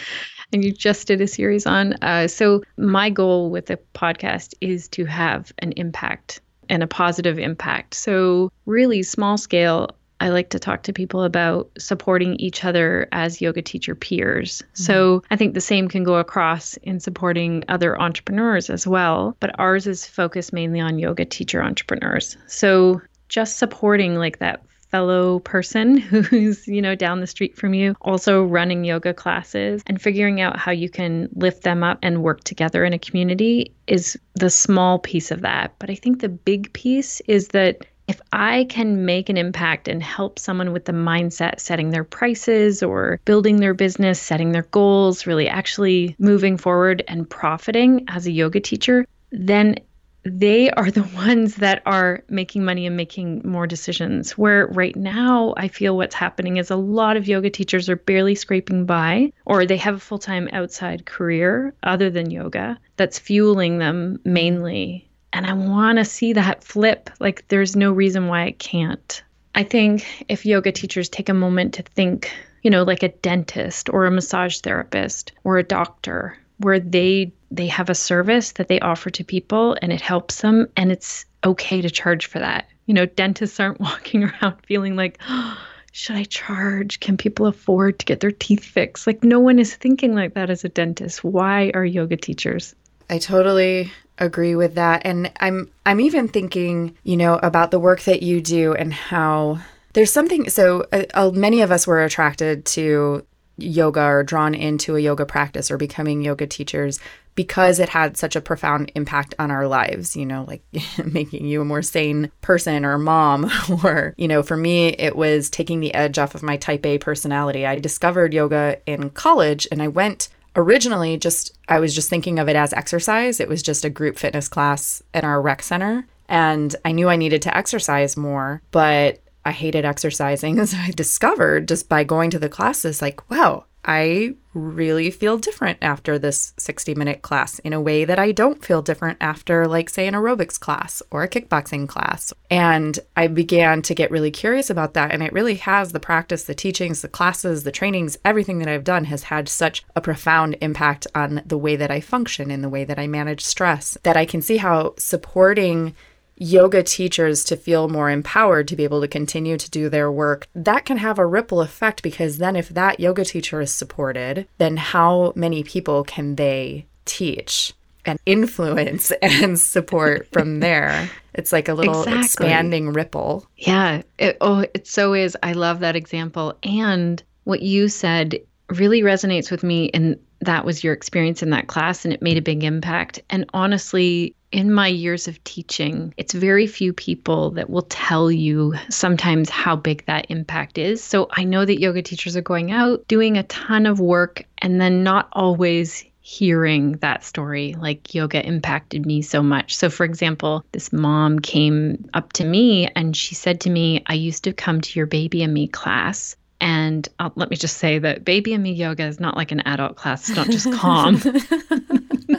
and 0.51 0.65
you 0.65 0.73
just 0.73 1.07
did 1.07 1.21
a 1.21 1.27
series 1.27 1.65
on. 1.65 1.93
Uh, 2.01 2.27
so, 2.27 2.61
my 2.77 3.09
goal 3.09 3.49
with 3.49 3.67
the 3.67 3.79
podcast 3.93 4.53
is 4.59 4.89
to 4.89 5.05
have 5.05 5.53
an 5.59 5.71
impact 5.73 6.41
and 6.69 6.83
a 6.83 6.87
positive 6.87 7.39
impact. 7.39 7.93
So, 7.93 8.51
really 8.65 9.03
small 9.03 9.37
scale, 9.37 9.89
I 10.19 10.29
like 10.29 10.49
to 10.51 10.59
talk 10.59 10.83
to 10.83 10.93
people 10.93 11.23
about 11.23 11.69
supporting 11.77 12.35
each 12.35 12.63
other 12.63 13.07
as 13.11 13.41
yoga 13.41 13.61
teacher 13.61 13.95
peers. 13.95 14.61
Mm-hmm. 14.61 14.83
So, 14.83 15.23
I 15.29 15.35
think 15.35 15.53
the 15.53 15.61
same 15.61 15.87
can 15.87 16.03
go 16.03 16.15
across 16.15 16.77
in 16.77 16.99
supporting 16.99 17.63
other 17.67 17.99
entrepreneurs 17.99 18.69
as 18.69 18.87
well, 18.87 19.35
but 19.39 19.57
ours 19.59 19.87
is 19.87 20.05
focused 20.05 20.53
mainly 20.53 20.79
on 20.79 20.99
yoga 20.99 21.25
teacher 21.25 21.61
entrepreneurs. 21.61 22.37
So, 22.47 23.01
just 23.29 23.57
supporting 23.57 24.15
like 24.15 24.39
that 24.39 24.63
fellow 24.93 25.39
person 25.39 25.97
who's, 25.97 26.67
you 26.67 26.79
know, 26.79 26.93
down 26.93 27.19
the 27.19 27.25
street 27.25 27.57
from 27.57 27.73
you, 27.73 27.95
also 28.01 28.43
running 28.43 28.85
yoga 28.85 29.11
classes 29.11 29.81
and 29.87 29.99
figuring 29.99 30.39
out 30.39 30.55
how 30.55 30.71
you 30.71 30.87
can 30.87 31.27
lift 31.33 31.63
them 31.63 31.81
up 31.81 31.97
and 32.03 32.21
work 32.21 32.43
together 32.43 32.85
in 32.85 32.93
a 32.93 32.99
community 32.99 33.73
is 33.87 34.19
the 34.35 34.51
small 34.51 34.99
piece 34.99 35.31
of 35.31 35.41
that. 35.41 35.73
But 35.79 35.89
I 35.89 35.95
think 35.95 36.21
the 36.21 36.29
big 36.29 36.71
piece 36.73 37.21
is 37.21 37.47
that 37.49 37.87
if 38.07 38.21
I 38.33 38.65
can 38.69 39.03
make 39.03 39.29
an 39.29 39.37
impact 39.37 39.87
and 39.87 40.03
help 40.03 40.37
someone 40.37 40.71
with 40.73 40.85
the 40.85 40.91
mindset 40.91 41.59
setting 41.59 41.89
their 41.89 42.03
prices 42.03 42.83
or 42.83 43.19
building 43.25 43.57
their 43.57 43.73
business, 43.73 44.21
setting 44.21 44.51
their 44.51 44.67
goals, 44.69 45.25
really 45.25 45.47
actually 45.47 46.15
moving 46.19 46.55
forward 46.55 47.03
and 47.07 47.27
profiting 47.27 48.05
as 48.09 48.27
a 48.27 48.31
yoga 48.31 48.59
teacher, 48.59 49.07
then 49.31 49.75
they 50.23 50.69
are 50.71 50.89
the 50.89 51.03
ones 51.15 51.55
that 51.55 51.81
are 51.85 52.23
making 52.29 52.63
money 52.63 52.87
and 52.87 52.97
making 52.97 53.41
more 53.43 53.67
decisions. 53.67 54.37
Where 54.37 54.67
right 54.67 54.95
now, 54.95 55.53
I 55.57 55.67
feel 55.67 55.97
what's 55.97 56.15
happening 56.15 56.57
is 56.57 56.71
a 56.71 56.75
lot 56.75 57.17
of 57.17 57.27
yoga 57.27 57.49
teachers 57.49 57.89
are 57.89 57.95
barely 57.95 58.35
scraping 58.35 58.85
by, 58.85 59.31
or 59.45 59.65
they 59.65 59.77
have 59.77 59.95
a 59.95 59.99
full 59.99 60.19
time 60.19 60.49
outside 60.53 61.05
career 61.05 61.73
other 61.83 62.09
than 62.09 62.31
yoga 62.31 62.79
that's 62.95 63.19
fueling 63.19 63.79
them 63.79 64.19
mainly. 64.23 65.09
And 65.31 65.45
I 65.45 65.53
want 65.53 65.97
to 65.97 66.05
see 66.05 66.33
that 66.33 66.63
flip. 66.63 67.09
Like, 67.19 67.47
there's 67.47 67.75
no 67.75 67.91
reason 67.91 68.27
why 68.27 68.45
it 68.45 68.59
can't. 68.59 69.23
I 69.55 69.63
think 69.63 70.25
if 70.29 70.45
yoga 70.45 70.71
teachers 70.71 71.09
take 71.09 71.29
a 71.29 71.33
moment 71.33 71.75
to 71.75 71.83
think, 71.83 72.31
you 72.61 72.71
know, 72.71 72.83
like 72.83 73.03
a 73.03 73.09
dentist 73.09 73.89
or 73.89 74.05
a 74.05 74.11
massage 74.11 74.59
therapist 74.59 75.31
or 75.43 75.57
a 75.57 75.63
doctor, 75.63 76.37
where 76.63 76.79
they 76.79 77.31
they 77.51 77.67
have 77.67 77.89
a 77.89 77.95
service 77.95 78.53
that 78.53 78.67
they 78.67 78.79
offer 78.79 79.09
to 79.11 79.23
people 79.23 79.77
and 79.81 79.93
it 79.93 80.01
helps 80.01 80.41
them 80.41 80.67
and 80.75 80.91
it's 80.91 81.25
okay 81.43 81.81
to 81.81 81.89
charge 81.89 82.25
for 82.25 82.39
that. 82.39 82.67
You 82.87 82.93
know, 82.93 83.05
dentists 83.05 83.59
aren't 83.59 83.79
walking 83.79 84.23
around 84.23 84.55
feeling 84.65 84.95
like, 84.95 85.19
oh, 85.29 85.57
should 85.91 86.15
I 86.15 86.23
charge? 86.23 86.99
Can 86.99 87.17
people 87.17 87.45
afford 87.45 87.99
to 87.99 88.05
get 88.05 88.19
their 88.19 88.31
teeth 88.31 88.63
fixed? 88.63 89.05
Like 89.05 89.23
no 89.23 89.39
one 89.39 89.59
is 89.59 89.75
thinking 89.75 90.15
like 90.15 90.33
that 90.33 90.49
as 90.49 90.63
a 90.63 90.69
dentist. 90.69 91.23
Why 91.23 91.71
are 91.75 91.85
yoga 91.85 92.17
teachers? 92.17 92.73
I 93.09 93.19
totally 93.19 93.91
agree 94.17 94.55
with 94.55 94.75
that 94.75 95.01
and 95.05 95.31
I'm 95.39 95.69
I'm 95.85 95.99
even 95.99 96.27
thinking, 96.27 96.97
you 97.03 97.17
know, 97.17 97.35
about 97.35 97.71
the 97.71 97.79
work 97.79 98.01
that 98.01 98.23
you 98.23 98.41
do 98.41 98.73
and 98.73 98.93
how 98.93 99.59
there's 99.93 100.11
something 100.11 100.49
so 100.49 100.85
uh, 100.91 101.03
uh, 101.13 101.31
many 101.31 101.61
of 101.61 101.71
us 101.71 101.85
were 101.85 102.03
attracted 102.03 102.65
to 102.65 103.25
yoga 103.57 104.01
or 104.01 104.23
drawn 104.23 104.55
into 104.55 104.95
a 104.95 104.99
yoga 104.99 105.25
practice 105.25 105.69
or 105.69 105.77
becoming 105.77 106.21
yoga 106.21 106.47
teachers 106.47 106.99
because 107.35 107.79
it 107.79 107.89
had 107.89 108.17
such 108.17 108.35
a 108.35 108.41
profound 108.41 108.91
impact 108.95 109.33
on 109.39 109.49
our 109.49 109.67
lives, 109.67 110.15
you 110.15 110.25
know, 110.25 110.45
like 110.47 110.63
making 111.05 111.45
you 111.45 111.61
a 111.61 111.65
more 111.65 111.81
sane 111.81 112.31
person 112.41 112.85
or 112.85 112.97
mom. 112.97 113.49
Or, 113.83 114.13
you 114.17 114.27
know, 114.27 114.43
for 114.43 114.55
me, 114.55 114.89
it 114.89 115.15
was 115.15 115.49
taking 115.49 115.79
the 115.79 115.93
edge 115.93 116.17
off 116.17 116.35
of 116.35 116.43
my 116.43 116.57
type 116.57 116.85
A 116.85 116.97
personality. 116.97 117.65
I 117.65 117.79
discovered 117.79 118.33
yoga 118.33 118.77
in 118.85 119.09
college 119.09 119.67
and 119.71 119.81
I 119.81 119.87
went 119.87 120.29
originally 120.55 121.17
just, 121.17 121.57
I 121.67 121.79
was 121.79 121.95
just 121.95 122.09
thinking 122.09 122.39
of 122.39 122.47
it 122.47 122.55
as 122.55 122.71
exercise. 122.73 123.39
It 123.39 123.49
was 123.49 123.63
just 123.63 123.83
a 123.83 123.89
group 123.89 124.17
fitness 124.17 124.47
class 124.47 125.01
in 125.13 125.25
our 125.25 125.41
rec 125.41 125.63
center. 125.63 126.05
And 126.29 126.75
I 126.85 126.91
knew 126.91 127.09
I 127.09 127.15
needed 127.15 127.41
to 127.43 127.57
exercise 127.57 128.15
more, 128.15 128.61
but 128.71 129.22
I 129.45 129.51
hated 129.51 129.85
exercising. 129.85 130.63
So 130.73 130.77
I 130.77 130.91
discovered 130.91 131.67
just 131.67 131.89
by 131.89 132.03
going 132.03 132.29
to 132.31 132.39
the 132.39 132.49
classes, 132.49 133.01
like, 133.01 133.29
wow, 133.29 133.65
I 133.85 134.35
really 134.53 135.11
feel 135.11 135.37
different 135.37 135.79
after 135.81 136.17
this 136.17 136.53
60 136.57 136.95
minute 136.95 137.21
class 137.21 137.59
in 137.59 137.73
a 137.73 137.81
way 137.81 138.05
that 138.05 138.19
I 138.19 138.31
don't 138.31 138.63
feel 138.63 138.81
different 138.81 139.17
after, 139.19 139.67
like, 139.67 139.89
say, 139.89 140.07
an 140.07 140.13
aerobics 140.13 140.59
class 140.59 141.01
or 141.11 141.23
a 141.23 141.27
kickboxing 141.27 141.87
class. 141.87 142.33
And 142.49 142.97
I 143.17 143.27
began 143.27 143.81
to 143.83 143.95
get 143.95 144.11
really 144.11 144.31
curious 144.31 144.69
about 144.69 144.93
that. 144.93 145.11
And 145.11 145.21
it 145.21 145.33
really 145.33 145.55
has 145.55 145.91
the 145.91 145.99
practice, 145.99 146.43
the 146.43 146.55
teachings, 146.55 147.01
the 147.01 147.09
classes, 147.09 147.63
the 147.63 147.71
trainings, 147.71 148.17
everything 148.23 148.59
that 148.59 148.69
I've 148.69 148.85
done 148.85 149.05
has 149.05 149.23
had 149.23 149.49
such 149.49 149.83
a 149.95 150.01
profound 150.01 150.55
impact 150.61 151.07
on 151.13 151.41
the 151.45 151.57
way 151.57 151.75
that 151.75 151.91
I 151.91 151.99
function 151.99 152.51
and 152.51 152.63
the 152.63 152.69
way 152.69 152.85
that 152.85 152.99
I 152.99 153.07
manage 153.07 153.43
stress 153.43 153.97
that 154.03 154.15
I 154.15 154.25
can 154.25 154.41
see 154.41 154.57
how 154.57 154.93
supporting 154.97 155.93
yoga 156.35 156.83
teachers 156.83 157.43
to 157.45 157.57
feel 157.57 157.87
more 157.87 158.09
empowered 158.09 158.67
to 158.67 158.75
be 158.75 158.83
able 158.83 159.01
to 159.01 159.07
continue 159.07 159.57
to 159.57 159.69
do 159.69 159.89
their 159.89 160.11
work, 160.11 160.47
that 160.55 160.85
can 160.85 160.97
have 160.97 161.19
a 161.19 161.25
ripple 161.25 161.61
effect 161.61 162.03
because 162.03 162.37
then 162.37 162.55
if 162.55 162.69
that 162.69 162.99
yoga 162.99 163.25
teacher 163.25 163.61
is 163.61 163.71
supported, 163.71 164.47
then 164.57 164.77
how 164.77 165.33
many 165.35 165.63
people 165.63 166.03
can 166.03 166.35
they 166.35 166.85
teach? 167.05 167.73
And 168.05 168.19
influence 168.25 169.11
and 169.21 169.57
support 169.57 170.27
from 170.33 170.59
there. 170.59 171.09
It's 171.33 171.53
like 171.53 171.69
a 171.69 171.73
little 171.73 172.01
exactly. 172.01 172.19
expanding 172.19 172.91
ripple. 172.91 173.47
Yeah. 173.55 174.01
It, 174.19 174.37
oh, 174.41 174.65
it 174.73 174.85
so 174.85 175.13
is. 175.13 175.37
I 175.41 175.53
love 175.53 175.79
that 175.79 175.95
example. 175.95 176.57
And 176.63 177.23
what 177.45 177.61
you 177.61 177.87
said 177.87 178.39
really 178.69 179.01
resonates 179.01 179.49
with 179.49 179.63
me. 179.63 179.89
And 179.93 180.19
that 180.45 180.65
was 180.65 180.83
your 180.83 180.93
experience 180.93 181.43
in 181.43 181.51
that 181.51 181.67
class, 181.67 182.05
and 182.05 182.13
it 182.13 182.21
made 182.21 182.37
a 182.37 182.41
big 182.41 182.63
impact. 182.63 183.21
And 183.29 183.49
honestly, 183.53 184.35
in 184.51 184.71
my 184.71 184.87
years 184.87 185.27
of 185.27 185.43
teaching, 185.43 186.13
it's 186.15 186.33
very 186.33 186.67
few 186.67 186.93
people 186.93 187.51
that 187.51 187.69
will 187.69 187.83
tell 187.83 188.31
you 188.31 188.75
sometimes 188.89 189.49
how 189.49 189.75
big 189.75 190.05
that 190.05 190.27
impact 190.29 190.77
is. 190.77 191.03
So 191.03 191.27
I 191.31 191.43
know 191.43 191.65
that 191.65 191.79
yoga 191.79 192.03
teachers 192.03 192.37
are 192.37 192.41
going 192.41 192.71
out 192.71 193.07
doing 193.07 193.37
a 193.37 193.43
ton 193.43 193.87
of 193.87 193.99
work 193.99 194.43
and 194.59 194.79
then 194.79 195.03
not 195.03 195.27
always 195.33 196.05
hearing 196.25 196.93
that 196.93 197.21
story 197.21 197.75
like 197.77 198.15
yoga 198.15 198.45
impacted 198.45 199.05
me 199.05 199.21
so 199.21 199.43
much. 199.43 199.75
So 199.75 199.89
for 199.89 200.05
example, 200.05 200.63
this 200.71 200.93
mom 200.93 201.39
came 201.39 202.09
up 202.13 202.31
to 202.33 202.45
me 202.45 202.87
and 202.95 203.17
she 203.17 203.35
said 203.35 203.59
to 203.61 203.69
me, 203.69 204.03
"I 204.05 204.13
used 204.13 204.45
to 204.45 204.53
come 204.53 204.79
to 204.79 204.99
your 204.99 205.05
baby 205.05 205.43
and 205.43 205.53
me 205.53 205.67
class 205.67 206.37
and 206.63 207.09
uh, 207.19 207.29
let 207.35 207.49
me 207.49 207.57
just 207.57 207.75
say 207.75 207.99
that 207.99 208.23
baby 208.23 208.53
and 208.53 208.63
me 208.63 208.71
yoga 208.71 209.03
is 209.03 209.19
not 209.19 209.35
like 209.35 209.51
an 209.51 209.59
adult 209.65 209.97
class. 209.97 210.29
It's 210.29 210.37
not 210.37 210.49
just 210.49 210.71
calm. 210.71 211.17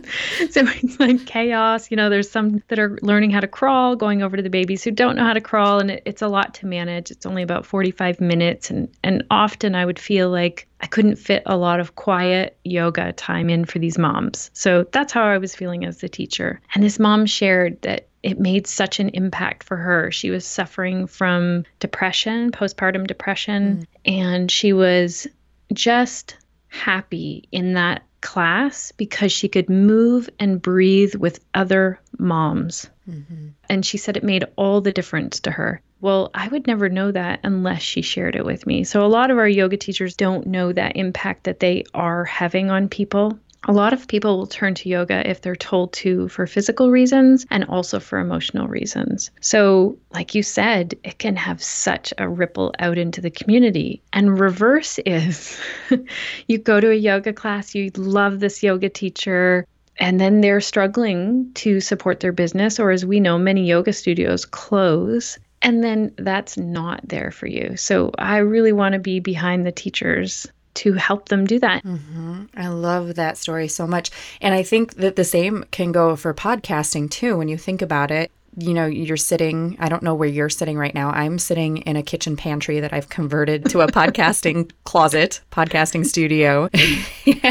so 0.51 0.63
it's 0.65 0.99
like 0.99 1.27
chaos. 1.27 1.91
You 1.91 1.99
know, 1.99 2.09
there's 2.09 2.31
some 2.31 2.63
that 2.69 2.79
are 2.79 2.99
learning 3.03 3.33
how 3.33 3.41
to 3.41 3.47
crawl, 3.47 3.97
going 3.97 4.23
over 4.23 4.35
to 4.35 4.43
the 4.43 4.49
babies 4.49 4.83
who 4.83 4.91
don't 4.91 5.17
know 5.17 5.25
how 5.25 5.35
to 5.35 5.43
crawl, 5.43 5.79
and 5.79 5.91
it, 5.91 6.03
it's 6.07 6.23
a 6.23 6.29
lot 6.29 6.55
to 6.55 6.67
manage. 6.67 7.11
It's 7.11 7.27
only 7.27 7.43
about 7.43 7.67
45 7.67 8.19
minutes, 8.19 8.71
and 8.71 8.89
and 9.05 9.23
often 9.31 9.75
I 9.75 9.85
would 9.85 9.99
feel 9.99 10.31
like 10.31 10.67
I 10.81 10.87
couldn't 10.87 11.17
fit 11.17 11.43
a 11.45 11.59
lot 11.59 11.79
of 11.79 11.97
quiet 11.97 12.57
yoga 12.65 13.13
time 13.13 13.51
in 13.51 13.67
for 13.67 13.79
these 13.79 13.99
moms. 13.99 14.51
So 14.55 14.87
that's 14.93 15.13
how 15.13 15.25
I 15.25 15.37
was 15.37 15.55
feeling 15.55 15.85
as 15.85 15.99
the 15.99 16.09
teacher. 16.09 16.63
And 16.75 16.83
this 16.83 16.99
mom 16.99 17.27
shared 17.27 17.83
that 17.83 18.09
it 18.25 18.41
made 18.41 18.67
such 18.67 19.01
an 19.01 19.11
impact 19.11 19.63
for 19.63 19.77
her. 19.77 20.11
She 20.11 20.31
was 20.31 20.47
suffering 20.47 21.07
from 21.07 21.65
depression, 21.79 22.51
postpartum 22.53 23.07
depression, 23.07 23.87
mm. 24.07 24.11
and 24.11 24.51
she 24.51 24.73
was 24.73 25.27
just 25.75 26.39
happy 26.69 27.47
in 27.53 27.75
that 27.75 28.03
class 28.23 28.93
because 28.93 29.31
she 29.31 29.47
could 29.47 29.69
move 29.69 30.31
and 30.41 30.63
breathe 30.63 31.15
with 31.15 31.45
other 31.53 32.01
moms. 32.19 32.89
Mm-hmm. 33.09 33.49
And 33.69 33.85
she 33.85 33.99
said 33.99 34.17
it 34.17 34.25
made 34.25 34.47
all 34.57 34.81
the 34.81 34.93
difference 34.93 35.41
to 35.41 35.51
her. 35.51 35.83
Well, 36.01 36.31
I 36.33 36.49
would 36.49 36.67
never 36.67 36.89
know 36.89 37.13
that 37.13 37.41
unless 37.45 37.83
she 37.83 38.01
shared 38.01 38.37
it 38.37 38.45
with 38.47 38.67
me. 38.67 38.85
So, 38.85 39.05
a 39.05 39.09
lot 39.09 39.31
of 39.31 39.37
our 39.37 39.49
yoga 39.49 39.77
teachers 39.77 40.17
don't 40.17 40.47
know 40.47 40.73
that 40.73 40.97
impact 40.97 41.45
that 41.45 41.61
they 41.61 41.85
are 41.93 42.25
having 42.25 42.71
on 42.71 42.89
people 42.89 43.39
a 43.67 43.73
lot 43.73 43.93
of 43.93 44.07
people 44.09 44.37
will 44.37 44.47
turn 44.47 44.75
to 44.75 44.89
yoga 44.89 45.29
if 45.29 45.41
they're 45.41 45.57
told 45.57 45.93
to 45.95 46.29
for 46.29 46.47
physical 46.47 46.91
reasons 46.91 47.47
and 47.51 47.65
also 47.65 47.99
for 47.99 48.19
emotional 48.19 48.69
reasons. 48.69 49.31
So, 49.41 49.97
like 50.13 50.35
you 50.35 50.43
said, 50.43 50.95
it 51.03 51.19
can 51.19 51.37
have 51.37 51.63
such 51.63 52.13
a 52.19 52.29
ripple 52.29 52.75
out 52.79 52.99
into 52.99 53.21
the 53.21 53.31
community. 53.31 54.03
And 54.13 54.39
reverse 54.39 54.99
is 55.07 55.59
you 56.47 56.59
go 56.59 56.81
to 56.81 56.91
a 56.91 56.95
yoga 56.95 57.33
class, 57.33 57.75
you 57.75 57.91
love 57.97 58.41
this 58.41 58.63
yoga 58.63 58.89
teacher, 58.89 59.67
and 59.97 60.21
then 60.21 60.41
they're 60.41 60.61
struggling 60.61 61.53
to 61.55 61.81
support 61.81 62.21
their 62.21 62.33
business, 62.33 62.79
or 62.79 62.91
as 62.91 63.07
we 63.07 63.21
know, 63.21 63.39
many 63.39 63.65
yoga 63.65 63.93
studios 63.93 64.45
close. 64.45 65.39
And 65.63 65.83
then 65.83 66.13
that's 66.19 66.59
not 66.59 67.01
there 67.09 67.31
for 67.31 67.47
you. 67.47 67.77
So, 67.77 68.11
I 68.19 68.39
really 68.39 68.73
want 68.73 68.93
to 68.93 68.99
be 68.99 69.21
behind 69.21 69.65
the 69.65 69.73
teachers 69.73 70.47
to 70.75 70.95
help 70.95 71.29
them 71.29 71.47
do 71.47 71.59
that. 71.61 71.85
Mm-hmm. 71.85 72.45
I 72.57 72.69
love 72.69 73.15
that 73.15 73.39
story 73.39 73.69
so 73.69 73.87
much. 73.87 74.11
And 74.41 74.55
I 74.55 74.63
think 74.63 74.95
that 74.97 75.17
the 75.17 75.25
same 75.25 75.65
can 75.71 75.93
go 75.93 76.17
for 76.17 76.35
podcasting 76.35 77.11
too. 77.11 77.37
When 77.37 77.49
you 77.49 77.57
think 77.57 77.83
about 77.83 78.11
it, 78.11 78.31
you 78.57 78.73
know, 78.73 78.87
you're 78.87 79.17
sitting, 79.17 79.77
I 79.81 79.89
don't 79.89 80.03
know 80.03 80.15
where 80.15 80.29
you're 80.29 80.49
sitting 80.49 80.79
right 80.79 80.95
now. 80.95 81.11
I'm 81.11 81.39
sitting 81.39 81.79
in 81.79 81.97
a 81.97 82.03
kitchen 82.03 82.37
pantry 82.37 82.81
that 82.81 82.93
I've 82.93 83.09
converted 83.09 83.69
to 83.71 83.81
a 83.81 83.87
podcasting 83.93 84.71
closet, 84.85 85.41
podcasting 85.51 86.07
studio. 86.07 86.69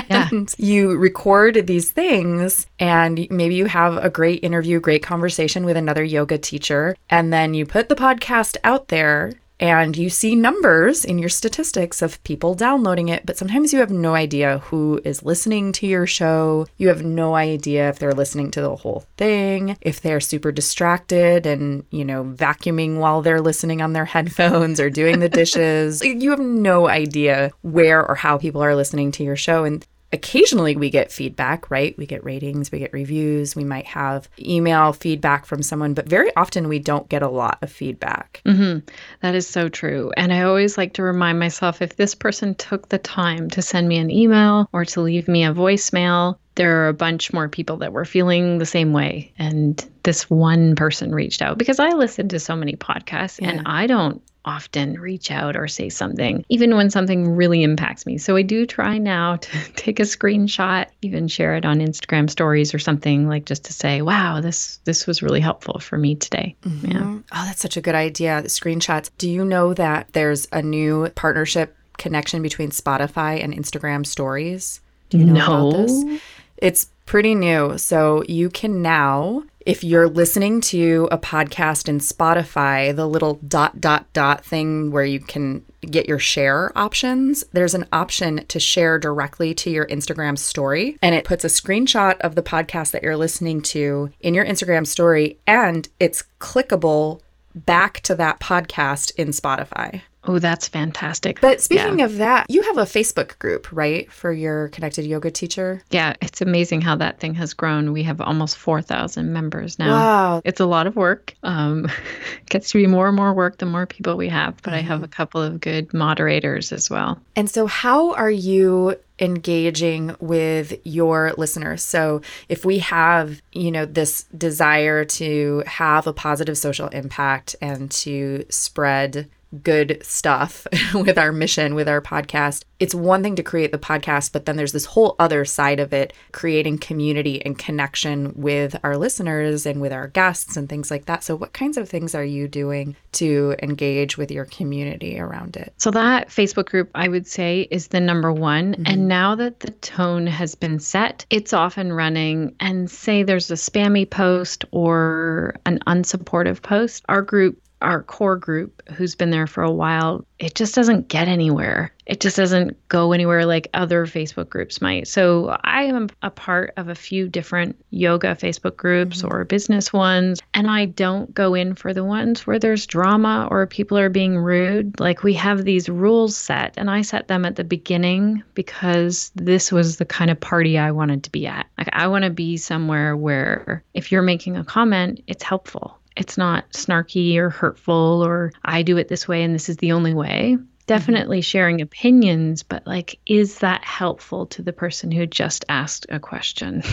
and 0.10 0.56
yeah. 0.58 0.65
you 0.65 0.98
record 0.98 1.68
these 1.68 1.92
things, 1.92 2.68
and 2.80 3.27
maybe 3.30 3.56
you 3.56 3.65
have 3.65 3.98
a 3.98 4.10
great 4.10 4.44
interview, 4.44 4.80
great 4.80 5.03
conversation 5.03 5.65
with 5.65 5.77
another 5.77 6.03
yoga 6.03 6.38
teacher, 6.38 6.96
and 7.10 7.34
then 7.34 7.53
you 7.53 7.65
put 7.65 7.89
the 7.89 7.96
podcast 7.96 8.58
out 8.63 8.88
there 8.88 9.34
and 9.63 9.96
you 9.96 10.10
see 10.10 10.36
numbers 10.36 11.05
in 11.05 11.17
your 11.17 11.29
statistics 11.29 12.01
of 12.01 12.22
people 12.25 12.53
downloading 12.53 13.08
it, 13.08 13.25
but 13.25 13.38
sometimes 13.38 13.72
you 13.72 13.79
have 13.79 13.91
no 13.91 14.13
idea 14.13 14.58
who 14.58 15.00
is 15.05 15.24
listening 15.24 15.72
to 15.72 15.88
your 15.88 16.05
show. 16.05 16.67
You 16.75 16.89
have 16.89 17.05
no 17.05 17.36
idea 17.36 17.88
if 17.88 17.98
they're 17.98 18.13
listening 18.13 18.51
to 18.51 18.62
the 18.62 18.75
whole 18.75 19.05
thing, 19.15 19.77
if 19.79 20.01
they're 20.01 20.20
super 20.20 20.51
distracted 20.51 21.46
and, 21.46 21.86
you 21.91 22.03
know, 22.03 22.25
vacuuming 22.25 22.98
while 22.98 23.22
they're 23.22 23.39
listening 23.39 23.82
on 23.82 23.93
their 23.93 24.03
headphones 24.13 24.82
or 24.82 24.89
doing 24.89 25.20
the 25.20 25.29
dishes. 25.29 26.01
you 26.03 26.32
have 26.32 26.41
no 26.41 26.89
idea 26.89 27.50
where 27.62 28.05
or 28.05 28.15
how 28.15 28.38
people 28.38 28.62
are 28.62 28.75
listening 28.75 29.13
to 29.13 29.24
your 29.24 29.38
show. 29.38 29.63
And 29.63 29.88
occasionally 30.13 30.77
we 30.77 30.89
get 30.89 31.12
feedback, 31.12 31.70
right? 31.70 31.98
We 31.98 32.05
get 32.05 32.24
ratings, 32.24 32.72
we 32.72 32.79
get 32.79 32.93
reviews, 32.93 33.55
we 33.55 33.63
might 33.63 33.88
have 33.88 34.29
email 34.39 34.93
feedback 34.93 35.46
from 35.46 35.63
someone, 35.63 35.93
but 35.93 36.08
very 36.08 36.34
often 36.36 36.70
we 36.70 36.79
don't 36.79 37.10
get 37.10 37.24
a 37.24 37.27
lot 37.27 37.58
of 37.62 37.72
feedback. 37.72 38.41
Mm-hmm. 38.46 38.88
That 39.22 39.36
is 39.36 39.48
so 39.48 39.67
true. 39.67 40.12
And 40.15 40.32
I 40.32 40.43
always 40.43 40.77
like 40.77 40.93
to 40.93 41.03
remind 41.03 41.39
myself 41.39 41.82
if 41.82 41.96
this 41.96 42.15
person 42.15 42.55
took 42.55 42.89
the 42.89 43.00
time 43.00 43.50
to 43.51 43.62
send 43.62 43.88
me 43.88 43.98
an 43.98 44.12
email 44.12 44.70
or 44.72 44.86
to 44.86 45.01
leave 45.01 45.27
me 45.27 45.43
a 45.43 45.53
voicemail, 45.53 46.38
there 46.55 46.84
are 46.84 46.89
a 46.89 46.93
bunch 46.93 47.34
more 47.34 47.50
people 47.50 47.77
that 47.77 47.93
were 47.93 48.05
feeling 48.05 48.60
the 48.60 48.65
same 48.65 48.93
way. 48.93 49.34
And 49.39 49.84
this 50.03 50.29
one 50.29 50.75
person 50.75 51.13
reached 51.13 51.41
out 51.41 51.58
because 51.58 51.79
I 51.79 51.89
listen 51.89 52.29
to 52.29 52.39
so 52.39 52.55
many 52.55 52.75
podcasts 52.75 53.41
yeah. 53.41 53.50
and 53.50 53.63
I 53.65 53.88
don't 53.88 54.22
often 54.45 55.00
reach 55.00 55.31
out 55.31 55.55
or 55.55 55.67
say 55.67 55.89
something, 55.89 56.45
even 56.50 56.75
when 56.75 56.89
something 56.89 57.35
really 57.35 57.63
impacts 57.63 58.05
me. 58.05 58.17
So 58.17 58.35
I 58.35 58.41
do 58.41 58.65
try 58.65 58.97
now 58.97 59.35
to 59.41 59.71
take 59.73 60.00
a 60.00 60.03
screenshot, 60.03 60.88
even 61.01 61.27
share 61.27 61.55
it 61.55 61.65
on 61.65 61.79
Instagram 61.79 62.29
stories 62.29 62.73
or 62.73 62.79
something 62.79 63.27
like 63.27 63.45
just 63.45 63.65
to 63.65 63.73
say, 63.73 64.01
wow, 64.01 64.41
this 64.41 64.77
this 64.85 65.07
was 65.07 65.23
really 65.23 65.41
helpful 65.41 65.79
for 65.79 65.97
me 65.97 66.15
today. 66.15 66.55
Mm-hmm. 66.63 66.91
Yeah. 66.91 67.19
Oh, 67.31 67.45
that's 67.45 67.62
such 67.62 67.77
a 67.77 67.81
good 67.81 67.95
idea. 67.95 68.41
The 68.41 68.50
screenshots. 68.50 69.09
Do 69.17 69.29
you 69.29 69.45
know 69.45 69.73
that 69.73 70.07
there's 70.13 70.47
a 70.51 70.62
new 70.62 71.09
partnership 71.15 71.75
connection 71.97 72.41
between 72.41 72.69
Spotify 72.69 73.43
and 73.43 73.53
Instagram 73.53 74.05
stories? 74.05 74.81
Do 75.09 75.19
you 75.19 75.25
know 75.25 75.33
no. 75.33 75.69
about 75.69 75.77
this? 75.77 76.21
It's 76.57 76.89
pretty 77.05 77.35
new. 77.35 77.77
So 77.77 78.23
you 78.27 78.50
can 78.50 78.81
now 78.81 79.43
if 79.65 79.84
you're 79.84 80.10
listening 80.10 80.62
to 80.62 81.08
a 81.12 81.17
podcast 81.17 81.88
in 81.88 82.00
Spotify, 82.00 82.96
the 82.96 83.08
little 83.08 83.36
dot, 83.48 83.79
dot, 83.79 84.12
dot 84.13 84.43
thing 84.43 84.91
where 84.91 85.05
you 85.05 85.20
can 85.20 85.63
get 85.82 86.08
your 86.08 86.20
share 86.20 86.72
options, 86.77 87.43
there's 87.51 87.74
an 87.74 87.86
option 87.91 88.46
to 88.48 88.60
share 88.60 89.00
directly 89.00 89.53
to 89.55 89.70
your 89.70 89.86
Instagram 89.88 90.38
story. 90.38 90.98
And 91.01 91.15
it 91.15 91.25
puts 91.25 91.43
a 91.43 91.48
screenshot 91.48 92.20
of 92.22 92.36
the 92.36 92.43
podcast 92.43 92.91
that 92.91 93.03
you're 93.03 93.17
listening 93.17 93.62
to 93.63 94.12
in 94.20 94.34
your 94.34 94.46
Instagram 94.46 94.86
story, 94.88 95.38
and 95.48 95.88
it's 96.00 96.24
clickable 96.39 97.22
back 97.55 98.01
to 98.01 98.15
that 98.15 98.39
podcast 98.39 99.13
in 99.15 99.29
Spotify. 99.29 100.01
Oh, 100.25 100.39
that's 100.39 100.68
fantastic. 100.68 101.42
But 101.42 101.62
speaking 101.62 102.00
yeah. 102.00 102.06
of 102.06 102.18
that, 102.18 102.46
you 102.50 102.62
have 102.63 102.77
a 102.77 102.84
Facebook 102.84 103.38
group, 103.39 103.68
right, 103.72 104.12
for 104.12 104.32
your 104.32 104.70
connected 104.70 105.06
yoga 105.06 105.32
teacher? 105.32 105.82
Yeah, 105.92 106.15
it's 106.22 106.42
amazing 106.42 106.82
how 106.82 106.96
that 106.98 107.20
thing 107.20 107.34
has 107.36 107.53
grown. 107.53 107.92
We 107.92 108.03
have 108.03 108.22
almost 108.22 108.58
4,000 108.58 109.34
members 109.34 109.77
now. 109.80 109.92
Wow. 109.92 110.42
It's 110.46 110.60
a 110.60 110.65
lot 110.65 110.88
of 110.88 110.96
work. 110.96 111.34
Um, 111.44 111.89
gets 112.50 112.72
to 112.72 112.77
be 112.77 112.88
more 112.88 113.08
and 113.08 113.15
more 113.15 113.34
work 113.34 113.58
the 113.58 113.65
more 113.65 113.86
people 113.86 114.15
we 114.15 114.30
have, 114.30 114.56
but 114.62 114.72
mm-hmm. 114.72 114.75
I 114.75 114.82
have 114.82 114.98
mm-hmm. 114.98 115.06
a 115.06 115.10
couple 115.10 115.42
of 115.42 115.60
good 115.60 115.94
moderators 115.94 116.72
as 116.72 116.89
well. 116.89 117.20
And 117.36 117.50
so, 117.50 117.68
how 117.68 118.13
are 118.13 118.32
you 118.32 118.96
engaging 119.20 120.15
with 120.20 120.74
your 120.86 121.34
listeners. 121.38 121.84
So 121.84 122.22
if 122.50 122.65
we 122.65 122.80
have, 122.80 123.42
you 123.51 123.72
know, 123.72 123.86
this 123.86 124.24
desire 124.36 125.06
to 125.06 125.63
have 125.68 126.08
a 126.08 126.13
positive 126.13 126.58
social 126.58 126.88
impact 126.89 127.56
and 127.62 127.92
to 127.92 128.46
spread 128.50 129.30
good 129.62 130.00
stuff 130.01 130.65
with 130.93 131.17
our 131.17 131.31
mission, 131.31 131.75
with 131.75 131.88
our 131.88 132.01
podcast, 132.01 132.63
it's 132.79 132.93
one 132.93 133.24
thing 133.24 133.36
to 133.36 133.43
create 133.43 133.72
the 133.72 133.77
podcast, 133.77 134.33
but 134.33 134.45
then 134.45 134.57
there's 134.57 134.74
this 134.74 134.86
whole 134.86 135.15
other 135.17 135.45
side 135.45 135.79
of 135.79 135.93
it, 135.93 136.12
creating 136.33 136.77
community 136.79 137.43
and 137.45 137.57
connection 137.57 138.33
with 138.36 138.75
our 138.83 138.98
listeners 138.98 139.65
and 139.65 139.79
with 139.79 139.93
our 139.93 140.07
guests 140.07 140.57
and 140.57 140.67
things 140.67 140.91
like 140.91 141.05
that. 141.05 141.24
So, 141.24 141.36
what 141.36 141.53
kinds 141.53 141.77
of 141.77 141.88
things 141.88 142.13
are 142.13 142.25
you 142.25 142.48
doing 142.50 142.95
to 143.13 143.55
engage 143.62 144.17
with 144.17 144.31
your 144.31 144.45
community 144.45 145.17
around 145.17 145.55
it? 145.55 145.74
So, 145.77 145.91
that 145.91 146.27
Facebook 146.27 146.65
group, 146.65 146.89
I 146.93 147.07
would 147.07 147.25
say, 147.25 147.67
is 147.72 147.88
the 147.88 148.01
number 148.01 148.33
one. 148.33 148.74
Mm-hmm. 148.74 148.83
And 148.86 149.07
now 149.07 149.36
that 149.36 149.62
the 149.62 149.72
tone 149.72 150.27
has 150.27 150.55
been 150.55 150.79
set, 150.79 151.25
it's 151.29 151.53
off 151.53 151.77
and 151.77 151.95
running. 151.95 152.55
And 152.60 152.91
say 152.91 153.24
there's 153.24 153.50
a 153.50 153.55
spammy 153.55 154.10
post 154.10 154.65
or 154.72 155.55
an 155.65 155.79
unsupportive 155.88 156.62
post, 156.62 157.05
our 157.07 157.22
group 157.22 157.62
our 157.83 158.01
core 158.01 158.37
group 158.37 158.81
who's 158.93 159.13
been 159.13 159.29
there 159.29 159.45
for 159.47 159.61
a 159.61 159.71
while, 159.71 160.25
it 160.39 160.55
just 160.55 160.73
doesn't 160.73 161.09
get 161.09 161.27
anywhere. 161.27 161.93
It 162.05 162.19
just 162.19 162.35
doesn't 162.35 162.87
go 162.89 163.13
anywhere 163.13 163.45
like 163.45 163.69
other 163.73 164.05
Facebook 164.05 164.49
groups 164.49 164.81
might. 164.81 165.07
So 165.07 165.57
I 165.63 165.83
am 165.83 166.09
a 166.21 166.29
part 166.29 166.73
of 166.75 166.89
a 166.89 166.95
few 166.95 167.29
different 167.29 167.77
yoga 167.91 168.35
Facebook 168.35 168.75
groups 168.75 169.21
mm-hmm. 169.21 169.33
or 169.33 169.45
business 169.45 169.93
ones, 169.93 170.41
and 170.53 170.69
I 170.69 170.85
don't 170.85 171.33
go 171.33 171.53
in 171.53 171.75
for 171.75 171.93
the 171.93 172.03
ones 172.03 172.45
where 172.47 172.59
there's 172.59 172.85
drama 172.85 173.47
or 173.51 173.67
people 173.67 173.97
are 173.97 174.09
being 174.09 174.37
rude. 174.37 174.99
Like 174.99 175.23
we 175.23 175.33
have 175.35 175.63
these 175.63 175.87
rules 175.87 176.35
set, 176.35 176.73
and 176.77 176.89
I 176.89 177.01
set 177.03 177.27
them 177.27 177.45
at 177.45 177.55
the 177.55 177.63
beginning 177.63 178.43
because 178.53 179.31
this 179.35 179.71
was 179.71 179.97
the 179.97 180.05
kind 180.05 180.31
of 180.31 180.39
party 180.39 180.77
I 180.77 180.91
wanted 180.91 181.23
to 181.23 181.31
be 181.31 181.47
at. 181.47 181.67
Like 181.77 181.89
I 181.93 182.07
want 182.07 182.25
to 182.25 182.31
be 182.31 182.57
somewhere 182.57 183.15
where 183.15 183.83
if 183.93 184.11
you're 184.11 184.21
making 184.21 184.57
a 184.57 184.65
comment, 184.65 185.21
it's 185.27 185.43
helpful 185.43 185.99
it's 186.15 186.38
not 186.38 186.70
snarky 186.72 187.38
or 187.38 187.50
hurtful 187.50 188.24
or 188.25 188.51
I 188.63 188.84
do 188.84 188.98
it 188.98 189.08
this 189.08 189.27
way 189.27 189.43
and 189.43 189.53
this 189.53 189.70
is 189.70 189.77
the 189.77 189.91
only 189.91 190.13
way. 190.13 190.58
Definitely 190.86 191.39
mm-hmm. 191.39 191.43
sharing 191.43 191.82
opinions, 191.82 192.63
but 192.63 192.86
like, 192.86 193.17
is 193.25 193.60
that 193.60 193.86
helpful 193.86 194.48
to 194.48 194.62
the 194.62 194.74
person 194.74 195.12
who 195.12 195.25
just 195.25 195.63
asked 195.70 196.05
a 196.10 196.20
question? 196.20 196.84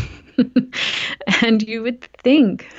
and 1.43 1.61
you 1.61 1.83
would 1.83 2.00
think 2.23 2.73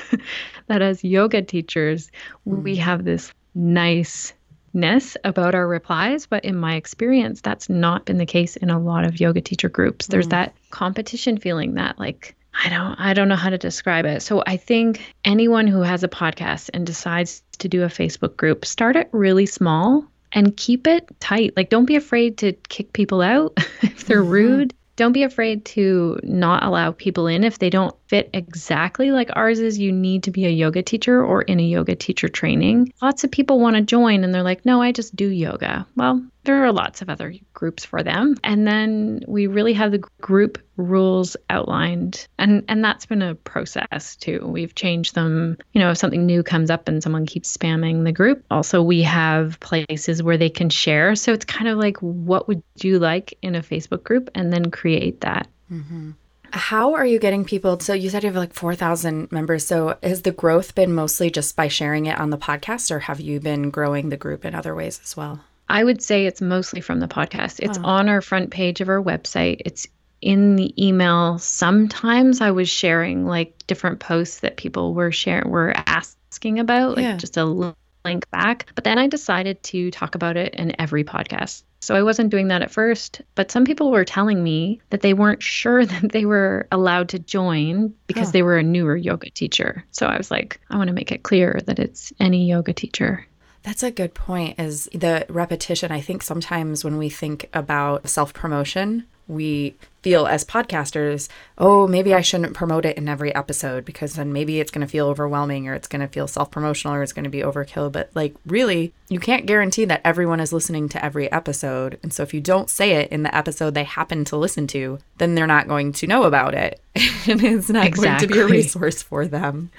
that 0.67 0.81
as 0.81 1.03
yoga 1.03 1.41
teachers, 1.41 2.12
we 2.45 2.74
mm-hmm. 2.75 2.81
have 2.81 3.03
this 3.03 3.33
niceness 3.53 5.17
about 5.25 5.53
our 5.53 5.67
replies, 5.67 6.27
but 6.27 6.45
in 6.45 6.55
my 6.55 6.75
experience, 6.75 7.41
that's 7.41 7.69
not 7.69 8.05
been 8.05 8.17
the 8.17 8.25
case 8.25 8.55
in 8.55 8.69
a 8.69 8.79
lot 8.79 9.03
of 9.03 9.19
yoga 9.19 9.41
teacher 9.41 9.67
groups. 9.69 10.07
There's 10.07 10.27
mm. 10.27 10.31
that 10.31 10.55
competition 10.69 11.38
feeling 11.38 11.74
that 11.74 12.00
like 12.00 12.38
I 12.53 12.70
don't 12.70 12.96
I 13.00 13.13
don't 13.13 13.27
know 13.27 13.36
how 13.36 13.50
to 13.50 13.58
describe 13.58 14.05
it. 14.05 14.22
So 14.22 14.43
I 14.46 14.58
think 14.58 15.01
anyone 15.24 15.67
who 15.67 15.81
has 15.81 16.03
a 16.03 16.10
podcast 16.10 16.70
and 16.74 16.86
decides 16.86 17.43
to 17.60 17.67
do 17.67 17.84
a 17.84 17.88
Facebook 17.88 18.36
group, 18.38 18.65
start 18.65 18.96
it 18.96 19.10
really 19.12 19.46
small 19.46 20.05
and 20.31 20.55
keep 20.55 20.88
it 20.88 21.08
tight. 21.20 21.53
Like 21.55 21.70
don't 21.70 21.86
be 21.86 21.96
afraid 21.96 22.38
to 22.39 22.53
kick 22.70 22.93
people 22.93 23.22
out 23.22 23.53
if 23.81 24.05
they're 24.05 24.22
mm-hmm. 24.22 24.31
rude. 24.31 24.74
Don't 24.98 25.13
be 25.13 25.24
afraid 25.24 25.65
to 25.65 26.20
not 26.22 26.63
allow 26.63 26.91
people 26.91 27.25
in 27.25 27.43
if 27.43 27.58
they 27.58 27.70
don't 27.70 27.96
fit 28.08 28.29
exactly 28.34 29.12
like 29.12 29.29
ours 29.34 29.60
is. 29.60 29.79
You 29.79 29.91
need 29.91 30.24
to 30.24 30.31
be 30.31 30.46
a 30.46 30.50
yoga 30.50 30.84
teacher 30.84 31.24
or 31.24 31.41
in 31.41 31.60
a 31.60 31.63
yoga 31.63 31.96
teacher 31.96 32.27
training. 32.27 32.93
Lots 33.01 33.24
of 33.24 33.31
people 33.31 33.60
want 33.60 33.77
to 33.77 33.81
join 33.81 34.24
and 34.24 34.36
they're 34.36 34.43
like, 34.43 34.65
no, 34.65 34.81
I 34.81 34.91
just 34.91 35.15
do 35.15 35.27
yoga. 35.27 35.88
Well, 35.96 36.24
there 36.43 36.63
are 36.63 36.71
lots 36.71 37.01
of 37.01 37.10
other 37.10 37.33
groups 37.53 37.86
for 37.86 38.03
them. 38.03 38.36
And 38.43 38.65
then 38.65 39.24
we 39.27 39.48
really 39.48 39.74
have 39.74 39.91
the 39.91 40.03
group 40.21 40.57
rules 40.77 41.38
outlined. 41.50 42.27
And 42.39 42.63
and 42.67 42.83
that's 42.83 43.05
been 43.05 43.21
a 43.21 43.36
process 43.36 44.15
too. 44.15 44.45
We've 44.45 44.74
changed 44.74 45.15
them, 45.15 45.57
you 45.74 45.79
know, 45.79 45.91
if 45.91 45.98
something 45.98 46.25
new 46.25 46.43
comes 46.43 46.69
up 46.69 46.88
and 46.88 47.03
someone 47.03 47.25
keeps 47.25 47.55
spamming 47.55 48.03
the 48.03 48.12
group. 48.12 48.43
Also, 48.50 48.81
we 48.81 49.03
have 49.03 49.60
places 49.60 50.24
where 50.24 50.38
they 50.38 50.50
can 50.50 50.69
share. 50.69 51.15
So 51.15 51.31
it's 51.33 51.45
kind 51.45 51.67
of 51.67 51.77
like 51.77 51.98
what 51.98 52.48
would 52.48 52.63
you 52.81 53.00
like 53.00 53.38
in 53.41 53.55
a 53.55 53.62
Facebook 53.62 54.03
group 54.03 54.29
and 54.33 54.51
then 54.51 54.71
create 54.71 55.21
that. 55.21 55.48
Mm-hmm. 55.71 56.12
How 56.53 56.95
are 56.95 57.05
you 57.05 57.17
getting 57.17 57.45
people? 57.45 57.79
So 57.79 57.93
you 57.93 58.10
said 58.10 58.24
you 58.24 58.27
have 58.27 58.36
like 58.36 58.53
4,000 58.53 59.31
members. 59.31 59.65
So 59.65 59.98
has 60.03 60.24
the 60.24 60.31
growth 60.31 60.75
been 60.75 60.93
mostly 60.93 61.29
just 61.29 61.55
by 61.55 61.69
sharing 61.69 62.07
it 62.07 62.19
on 62.19 62.29
the 62.29 62.38
podcast, 62.38 62.91
or 62.91 63.00
have 63.00 63.21
you 63.21 63.39
been 63.39 63.69
growing 63.69 64.10
the 64.10 64.17
group 64.17 64.43
in 64.43 64.53
other 64.53 64.75
ways 64.75 65.00
as 65.01 65.15
well? 65.15 65.41
I 65.71 65.83
would 65.83 66.01
say 66.01 66.25
it's 66.25 66.41
mostly 66.41 66.81
from 66.81 66.99
the 66.99 67.07
podcast. 67.07 67.61
It's 67.61 67.77
oh. 67.77 67.83
on 67.83 68.09
our 68.09 68.22
front 68.22 68.51
page 68.51 68.81
of 68.81 68.89
our 68.89 69.01
website. 69.01 69.61
It's 69.65 69.87
in 70.22 70.57
the 70.57 70.74
email. 70.85 71.39
Sometimes 71.39 72.41
I 72.41 72.51
was 72.51 72.69
sharing 72.69 73.25
like 73.25 73.65
different 73.67 74.01
posts 74.01 74.41
that 74.41 74.57
people 74.57 74.93
were 74.93 75.13
sharing 75.13 75.50
were 75.50 75.74
asking 75.75 76.59
about, 76.59 76.98
like 76.98 77.03
yeah. 77.03 77.15
just 77.15 77.37
a 77.37 77.46
link 77.46 78.29
back. 78.31 78.69
But 78.75 78.83
then 78.83 79.00
I 79.00 79.07
decided 79.07 79.63
to 79.63 79.91
talk 79.91 80.15
about 80.15 80.35
it 80.35 80.55
in 80.55 80.79
every 80.79 81.05
podcast. 81.05 81.63
So 81.79 81.96
I 81.96 82.03
wasn't 82.03 82.29
doing 82.29 82.50
that 82.50 82.61
at 82.61 82.69
first, 82.69 83.22
but 83.33 83.50
some 83.50 83.65
people 83.65 83.91
were 83.91 84.05
telling 84.05 84.43
me 84.43 84.81
that 84.91 85.01
they 85.01 85.15
weren't 85.15 85.41
sure 85.41 85.85
that 85.87 86.11
they 86.11 86.25
were 86.25 86.67
allowed 86.72 87.09
to 87.09 87.19
join 87.19 87.93
because 88.07 88.33
they 88.33 88.43
were 88.43 88.57
a 88.57 88.63
newer 88.63 88.96
yoga 88.96 89.29
teacher. 89.29 89.85
So 89.91 90.05
I 90.05 90.17
was 90.17 90.29
like, 90.29 90.59
I 90.69 90.77
want 90.77 90.89
to 90.89 90.93
make 90.93 91.13
it 91.13 91.24
clear 91.24 91.59
that 91.65 91.79
it's 91.79 92.13
any 92.19 92.48
yoga 92.48 92.74
teacher. 92.74 93.25
That's 93.63 93.83
a 93.83 93.91
good 93.91 94.13
point 94.13 94.59
is 94.59 94.89
the 94.93 95.25
repetition. 95.29 95.91
I 95.91 96.01
think 96.01 96.24
sometimes 96.24 96.83
when 96.83 96.97
we 96.97 97.09
think 97.09 97.50
about 97.53 98.09
self-promotion, 98.09 99.05
we 99.31 99.75
feel 100.01 100.27
as 100.27 100.44
podcasters, 100.44 101.29
oh, 101.57 101.87
maybe 101.87 102.13
I 102.13 102.22
shouldn't 102.22 102.53
promote 102.53 102.85
it 102.85 102.98
in 102.98 103.07
every 103.07 103.33
episode 103.33 103.85
because 103.85 104.13
then 104.13 104.33
maybe 104.33 104.59
it's 104.59 104.72
going 104.72 104.85
to 104.85 104.91
feel 104.91 105.07
overwhelming 105.07 105.67
or 105.67 105.74
it's 105.74 105.87
going 105.87 106.01
to 106.01 106.07
feel 106.07 106.27
self 106.27 106.51
promotional 106.51 106.96
or 106.96 107.03
it's 107.03 107.13
going 107.13 107.24
to 107.24 107.29
be 107.29 107.41
overkill. 107.41 107.91
But 107.91 108.09
like, 108.13 108.35
really, 108.46 108.94
you 109.09 109.20
can't 109.20 109.46
guarantee 109.46 109.85
that 109.85 110.01
everyone 110.03 110.39
is 110.39 110.51
listening 110.51 110.89
to 110.89 111.03
every 111.03 111.31
episode. 111.31 112.00
And 112.03 112.11
so 112.13 112.24
if 112.24 112.33
you 112.33 112.41
don't 112.41 112.70
say 112.70 112.94
it 112.94 113.11
in 113.11 113.24
the 113.24 113.35
episode 113.35 113.74
they 113.74 113.83
happen 113.83 114.25
to 114.25 114.37
listen 114.37 114.67
to, 114.67 115.00
then 115.17 115.35
they're 115.35 115.48
not 115.48 115.67
going 115.67 115.94
to 115.94 116.07
know 116.07 116.24
about 116.24 116.53
it. 116.53 116.79
and 117.27 117.44
it's 117.44 117.70
not 117.70 117.85
exactly. 117.85 118.27
going 118.27 118.29
to 118.29 118.33
be 118.33 118.39
a 118.39 118.48
resource 118.48 119.01
for 119.01 119.27
them. 119.27 119.72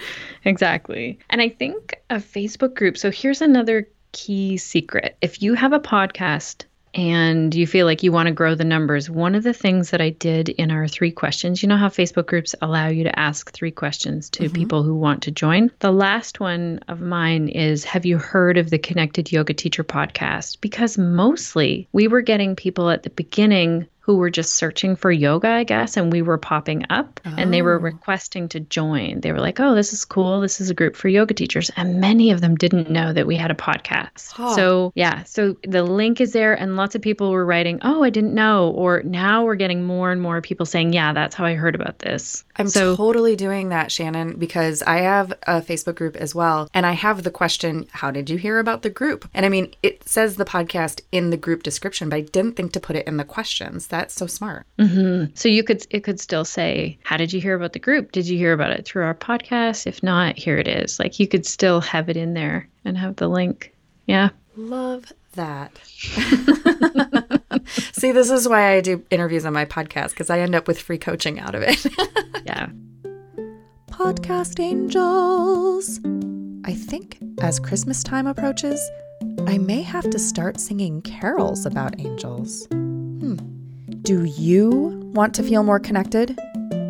Exactly. 0.44 1.18
And 1.30 1.40
I 1.42 1.48
think 1.48 2.00
a 2.10 2.16
Facebook 2.16 2.74
group, 2.74 2.96
so 2.96 3.10
here's 3.10 3.42
another 3.42 3.88
key 4.12 4.56
secret. 4.56 5.16
If 5.20 5.42
you 5.42 5.54
have 5.54 5.72
a 5.72 5.80
podcast 5.80 6.64
and 6.94 7.54
you 7.54 7.66
feel 7.66 7.86
like 7.86 8.02
you 8.02 8.12
want 8.12 8.26
to 8.26 8.32
grow 8.32 8.54
the 8.54 8.64
numbers, 8.64 9.08
one 9.08 9.34
of 9.34 9.42
the 9.42 9.52
things 9.52 9.90
that 9.90 10.00
I 10.00 10.10
did 10.10 10.50
in 10.50 10.70
our 10.70 10.86
three 10.86 11.10
questions, 11.10 11.62
you 11.62 11.68
know 11.68 11.76
how 11.76 11.88
Facebook 11.88 12.26
groups 12.26 12.54
allow 12.60 12.88
you 12.88 13.04
to 13.04 13.18
ask 13.18 13.50
three 13.52 13.70
questions 13.70 14.28
to 14.30 14.44
mm-hmm. 14.44 14.54
people 14.54 14.82
who 14.82 14.94
want 14.94 15.22
to 15.22 15.30
join? 15.30 15.70
The 15.78 15.92
last 15.92 16.40
one 16.40 16.80
of 16.88 17.00
mine 17.00 17.48
is 17.48 17.84
Have 17.84 18.04
you 18.04 18.18
heard 18.18 18.58
of 18.58 18.70
the 18.70 18.78
Connected 18.78 19.32
Yoga 19.32 19.54
Teacher 19.54 19.84
podcast? 19.84 20.60
Because 20.60 20.98
mostly 20.98 21.88
we 21.92 22.08
were 22.08 22.20
getting 22.20 22.56
people 22.56 22.90
at 22.90 23.02
the 23.02 23.10
beginning 23.10 23.86
who 24.02 24.16
were 24.16 24.30
just 24.30 24.54
searching 24.54 24.96
for 24.96 25.12
yoga, 25.12 25.48
I 25.48 25.62
guess, 25.62 25.96
and 25.96 26.12
we 26.12 26.22
were 26.22 26.36
popping 26.36 26.84
up 26.90 27.20
oh. 27.24 27.34
and 27.38 27.54
they 27.54 27.62
were 27.62 27.76
oh. 27.76 27.82
requesting 27.82 28.48
to 28.48 28.58
join. 28.58 29.20
They 29.20 29.30
were 29.30 29.38
like, 29.38 29.60
oh, 29.60 29.76
this 29.76 29.92
is 29.92 30.04
cool. 30.04 30.40
This 30.40 30.60
is 30.60 30.70
a 30.70 30.74
group 30.74 30.96
for 30.96 31.08
yoga 31.08 31.34
teachers. 31.34 31.70
And 31.76 32.00
many 32.00 32.32
of 32.32 32.40
them 32.40 32.56
didn't 32.56 32.90
know 32.90 33.12
that 33.12 33.28
we 33.28 33.36
had 33.36 33.52
a 33.52 33.54
podcast. 33.54 34.34
So, 34.56 34.92
yeah, 34.96 35.22
so 35.22 35.56
the 35.62 35.84
link 35.84 36.20
is 36.20 36.32
there, 36.32 36.52
and 36.52 36.76
lots 36.76 36.96
of 36.96 37.02
people 37.02 37.30
were 37.30 37.46
writing, 37.46 37.78
oh, 37.82 38.02
I 38.02 38.10
didn't 38.10 38.34
know. 38.34 38.70
Or 38.70 39.02
now 39.04 39.44
we're 39.44 39.54
getting 39.54 39.84
more 39.84 40.10
and 40.10 40.20
more 40.20 40.40
people 40.40 40.66
saying, 40.66 40.92
yeah, 40.92 41.12
that's 41.12 41.36
how 41.36 41.44
I 41.44 41.54
heard 41.54 41.76
about 41.76 42.00
this. 42.00 42.44
I'm 42.56 42.68
so, 42.68 42.96
totally 42.96 43.36
doing 43.36 43.70
that, 43.70 43.90
Shannon, 43.90 44.38
because 44.38 44.82
I 44.82 44.98
have 44.98 45.32
a 45.46 45.60
Facebook 45.60 45.94
group 45.94 46.16
as 46.16 46.34
well. 46.34 46.68
And 46.74 46.84
I 46.84 46.92
have 46.92 47.22
the 47.22 47.30
question, 47.30 47.86
how 47.90 48.10
did 48.10 48.28
you 48.28 48.36
hear 48.36 48.58
about 48.58 48.82
the 48.82 48.90
group? 48.90 49.28
And 49.34 49.46
I 49.46 49.48
mean, 49.48 49.74
it 49.82 50.06
says 50.08 50.36
the 50.36 50.44
podcast 50.44 51.00
in 51.12 51.30
the 51.30 51.36
group 51.36 51.62
description, 51.62 52.08
but 52.08 52.16
I 52.16 52.20
didn't 52.22 52.56
think 52.56 52.72
to 52.72 52.80
put 52.80 52.96
it 52.96 53.06
in 53.06 53.16
the 53.16 53.24
questions 53.24 53.86
that's 53.86 54.14
so 54.14 54.26
smart. 54.26 54.66
Mm-hmm. 54.78 55.32
So 55.34 55.48
you 55.48 55.64
could 55.64 55.86
it 55.90 56.04
could 56.04 56.20
still 56.20 56.44
say, 56.44 56.98
"How 57.04 57.16
did 57.16 57.32
you 57.32 57.40
hear 57.40 57.54
about 57.54 57.72
the 57.72 57.78
group? 57.78 58.12
Did 58.12 58.28
you 58.28 58.36
hear 58.36 58.52
about 58.52 58.70
it 58.70 58.84
through 58.84 59.04
our 59.04 59.14
podcast? 59.14 59.86
If 59.86 60.02
not, 60.02 60.36
here 60.38 60.58
it 60.58 60.68
is." 60.68 60.98
Like 60.98 61.18
you 61.18 61.26
could 61.26 61.46
still 61.46 61.80
have 61.80 62.08
it 62.08 62.16
in 62.16 62.34
there 62.34 62.68
and 62.84 62.96
have 62.98 63.16
the 63.16 63.28
link. 63.28 63.74
Yeah. 64.06 64.30
Love 64.56 65.12
that. 65.34 65.72
See, 68.02 68.10
this 68.10 68.30
is 68.30 68.48
why 68.48 68.72
I 68.72 68.80
do 68.80 69.04
interviews 69.10 69.46
on 69.46 69.52
my 69.52 69.64
podcast 69.64 70.10
because 70.10 70.28
I 70.28 70.40
end 70.40 70.56
up 70.56 70.66
with 70.66 70.82
free 70.82 70.98
coaching 70.98 71.38
out 71.38 71.54
of 71.54 71.62
it. 71.62 71.86
yeah. 72.44 72.68
Podcast 73.92 74.58
angels. 74.58 76.00
I 76.64 76.74
think 76.74 77.18
as 77.40 77.60
Christmas 77.60 78.02
time 78.02 78.26
approaches, 78.26 78.80
I 79.46 79.58
may 79.58 79.82
have 79.82 80.10
to 80.10 80.18
start 80.18 80.58
singing 80.58 81.00
carols 81.02 81.64
about 81.64 82.00
angels. 82.00 82.66
Hmm. 82.72 83.36
Do 84.00 84.24
you 84.24 85.00
want 85.14 85.32
to 85.36 85.44
feel 85.44 85.62
more 85.62 85.78
connected? 85.78 86.36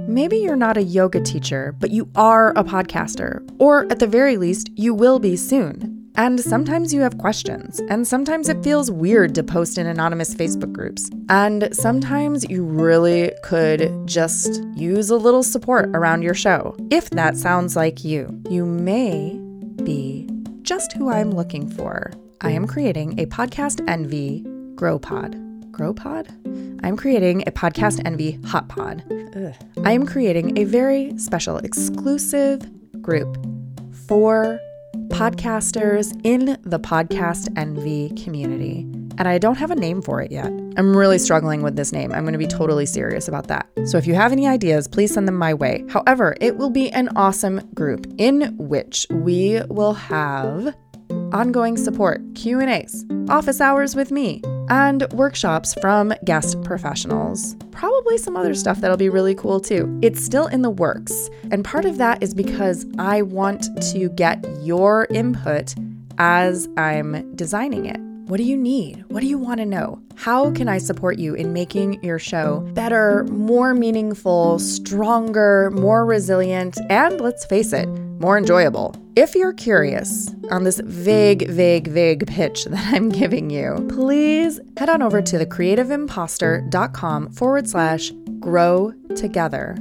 Maybe 0.08 0.38
you're 0.38 0.56
not 0.56 0.78
a 0.78 0.82
yoga 0.82 1.20
teacher, 1.20 1.76
but 1.78 1.90
you 1.90 2.08
are 2.14 2.52
a 2.56 2.64
podcaster, 2.64 3.46
or 3.58 3.84
at 3.92 3.98
the 3.98 4.06
very 4.06 4.38
least, 4.38 4.70
you 4.76 4.94
will 4.94 5.18
be 5.18 5.36
soon. 5.36 5.91
And 6.14 6.38
sometimes 6.38 6.92
you 6.92 7.00
have 7.00 7.16
questions, 7.18 7.80
and 7.88 8.06
sometimes 8.06 8.48
it 8.48 8.62
feels 8.62 8.90
weird 8.90 9.34
to 9.34 9.42
post 9.42 9.78
in 9.78 9.86
anonymous 9.86 10.34
Facebook 10.34 10.72
groups. 10.72 11.10
And 11.28 11.74
sometimes 11.74 12.48
you 12.50 12.64
really 12.64 13.32
could 13.42 13.90
just 14.06 14.62
use 14.74 15.08
a 15.08 15.16
little 15.16 15.42
support 15.42 15.88
around 15.94 16.22
your 16.22 16.34
show. 16.34 16.76
If 16.90 17.08
that 17.10 17.36
sounds 17.36 17.76
like 17.76 18.04
you, 18.04 18.42
you 18.50 18.66
may 18.66 19.38
be 19.84 20.28
just 20.62 20.92
who 20.92 21.10
I'm 21.10 21.30
looking 21.30 21.68
for. 21.68 22.12
I 22.42 22.50
am 22.50 22.66
creating 22.66 23.18
a 23.18 23.26
podcast 23.26 23.82
envy 23.88 24.44
grow 24.74 24.98
pod. 24.98 25.36
Grow 25.72 25.94
pod? 25.94 26.28
I'm 26.82 26.96
creating 26.96 27.42
a 27.46 27.52
podcast 27.52 28.02
envy 28.04 28.32
hot 28.44 28.68
pod. 28.68 29.02
Ugh. 29.34 29.54
I 29.84 29.92
am 29.92 30.04
creating 30.04 30.58
a 30.58 30.64
very 30.64 31.16
special 31.18 31.56
exclusive 31.58 32.60
group 33.00 33.38
for 34.06 34.60
podcasters 35.12 36.18
in 36.24 36.58
the 36.62 36.80
podcast 36.80 37.52
envy 37.54 38.08
community. 38.22 38.80
And 39.18 39.28
I 39.28 39.36
don't 39.36 39.56
have 39.56 39.70
a 39.70 39.76
name 39.76 40.00
for 40.00 40.22
it 40.22 40.32
yet. 40.32 40.46
I'm 40.46 40.96
really 40.96 41.18
struggling 41.18 41.62
with 41.62 41.76
this 41.76 41.92
name. 41.92 42.12
I'm 42.12 42.24
going 42.24 42.32
to 42.32 42.38
be 42.38 42.46
totally 42.46 42.86
serious 42.86 43.28
about 43.28 43.46
that. 43.48 43.68
So 43.84 43.98
if 43.98 44.06
you 44.06 44.14
have 44.14 44.32
any 44.32 44.48
ideas, 44.48 44.88
please 44.88 45.12
send 45.12 45.28
them 45.28 45.36
my 45.36 45.52
way. 45.52 45.84
However, 45.90 46.34
it 46.40 46.56
will 46.56 46.70
be 46.70 46.90
an 46.92 47.10
awesome 47.14 47.60
group 47.74 48.06
in 48.16 48.56
which 48.56 49.06
we 49.10 49.60
will 49.68 49.92
have 49.92 50.74
ongoing 51.10 51.76
support, 51.76 52.22
Q&As, 52.34 53.04
office 53.28 53.60
hours 53.60 53.94
with 53.94 54.10
me, 54.10 54.40
and 54.68 55.10
workshops 55.12 55.74
from 55.74 56.12
guest 56.24 56.62
professionals. 56.62 57.56
Probably 57.70 58.18
some 58.18 58.36
other 58.36 58.54
stuff 58.54 58.80
that'll 58.80 58.96
be 58.96 59.08
really 59.08 59.34
cool 59.34 59.60
too. 59.60 59.98
It's 60.02 60.24
still 60.24 60.46
in 60.46 60.62
the 60.62 60.70
works, 60.70 61.30
and 61.50 61.64
part 61.64 61.84
of 61.84 61.98
that 61.98 62.22
is 62.22 62.34
because 62.34 62.86
I 62.98 63.22
want 63.22 63.68
to 63.92 64.08
get 64.10 64.44
your 64.60 65.06
input 65.10 65.74
as 66.18 66.68
I'm 66.76 67.34
designing 67.34 67.86
it. 67.86 68.11
What 68.32 68.38
do 68.38 68.44
you 68.44 68.56
need? 68.56 69.04
What 69.08 69.20
do 69.20 69.26
you 69.26 69.36
want 69.36 69.58
to 69.58 69.66
know? 69.66 70.00
How 70.14 70.52
can 70.52 70.66
I 70.66 70.78
support 70.78 71.18
you 71.18 71.34
in 71.34 71.52
making 71.52 72.02
your 72.02 72.18
show 72.18 72.60
better, 72.72 73.24
more 73.24 73.74
meaningful, 73.74 74.58
stronger, 74.58 75.70
more 75.74 76.06
resilient, 76.06 76.78
and 76.88 77.20
let's 77.20 77.44
face 77.44 77.74
it, 77.74 77.86
more 78.20 78.38
enjoyable? 78.38 78.96
If 79.16 79.34
you're 79.34 79.52
curious 79.52 80.34
on 80.50 80.64
this 80.64 80.80
vague, 80.82 81.50
vague, 81.50 81.88
vague 81.88 82.26
pitch 82.26 82.64
that 82.70 82.94
I'm 82.94 83.10
giving 83.10 83.50
you, 83.50 83.86
please 83.90 84.58
head 84.78 84.88
on 84.88 85.02
over 85.02 85.20
to 85.20 85.36
thecreativeimposter.com 85.36 87.32
forward 87.32 87.68
slash 87.68 88.12
grow 88.40 88.94
together. 89.14 89.76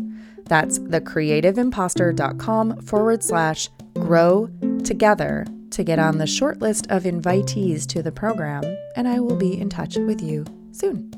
That's 0.47 0.77
thecreativeimposter.com 0.77 2.81
forward 2.81 3.23
slash 3.23 3.69
grow 3.93 4.49
together 4.83 5.45
to 5.71 5.83
get 5.83 5.99
on 5.99 6.17
the 6.17 6.27
short 6.27 6.59
list 6.59 6.87
of 6.89 7.03
invitees 7.03 7.87
to 7.87 8.03
the 8.03 8.11
program, 8.11 8.63
and 8.95 9.07
I 9.07 9.19
will 9.19 9.35
be 9.35 9.59
in 9.59 9.69
touch 9.69 9.97
with 9.97 10.21
you 10.21 10.45
soon. 10.71 11.11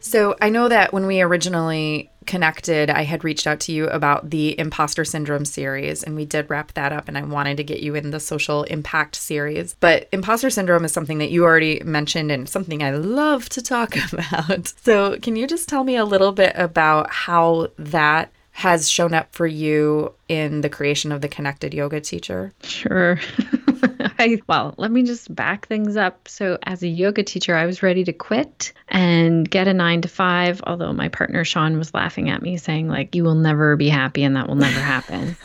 So, 0.00 0.36
I 0.40 0.48
know 0.48 0.68
that 0.68 0.92
when 0.92 1.06
we 1.06 1.20
originally 1.20 2.10
connected, 2.28 2.88
I 2.88 3.02
had 3.02 3.24
reached 3.24 3.46
out 3.46 3.58
to 3.60 3.72
you 3.72 3.88
about 3.88 4.30
the 4.30 4.58
imposter 4.58 5.04
syndrome 5.04 5.44
series, 5.44 6.04
and 6.04 6.14
we 6.14 6.24
did 6.24 6.48
wrap 6.48 6.72
that 6.74 6.92
up. 6.92 7.08
And 7.08 7.18
I 7.18 7.22
wanted 7.22 7.56
to 7.56 7.64
get 7.64 7.80
you 7.80 7.94
in 7.94 8.10
the 8.10 8.20
social 8.20 8.62
impact 8.64 9.16
series. 9.16 9.74
But 9.80 10.08
imposter 10.12 10.50
syndrome 10.50 10.84
is 10.84 10.92
something 10.92 11.18
that 11.18 11.30
you 11.30 11.44
already 11.44 11.82
mentioned 11.84 12.30
and 12.30 12.48
something 12.48 12.82
I 12.82 12.92
love 12.92 13.48
to 13.50 13.62
talk 13.62 13.96
about. 14.12 14.68
So, 14.82 15.18
can 15.20 15.34
you 15.34 15.46
just 15.46 15.68
tell 15.68 15.82
me 15.84 15.96
a 15.96 16.04
little 16.04 16.32
bit 16.32 16.52
about 16.54 17.10
how 17.10 17.68
that 17.78 18.30
has 18.58 18.90
shown 18.90 19.14
up 19.14 19.32
for 19.32 19.46
you 19.46 20.12
in 20.28 20.62
the 20.62 20.68
creation 20.68 21.12
of 21.12 21.20
the 21.20 21.28
connected 21.28 21.72
yoga 21.72 22.00
teacher? 22.00 22.52
Sure. 22.64 23.20
I, 24.18 24.40
well, 24.48 24.74
let 24.78 24.90
me 24.90 25.04
just 25.04 25.32
back 25.32 25.68
things 25.68 25.96
up. 25.96 26.26
So, 26.26 26.58
as 26.64 26.82
a 26.82 26.88
yoga 26.88 27.22
teacher, 27.22 27.54
I 27.54 27.66
was 27.66 27.84
ready 27.84 28.02
to 28.02 28.12
quit 28.12 28.72
and 28.88 29.48
get 29.48 29.68
a 29.68 29.72
nine 29.72 30.00
to 30.00 30.08
five. 30.08 30.60
Although 30.66 30.92
my 30.92 31.08
partner 31.08 31.44
Sean 31.44 31.78
was 31.78 31.94
laughing 31.94 32.30
at 32.30 32.42
me, 32.42 32.56
saying, 32.56 32.88
like, 32.88 33.14
you 33.14 33.22
will 33.22 33.36
never 33.36 33.76
be 33.76 33.88
happy 33.88 34.24
and 34.24 34.34
that 34.34 34.48
will 34.48 34.56
never 34.56 34.80
happen. 34.80 35.36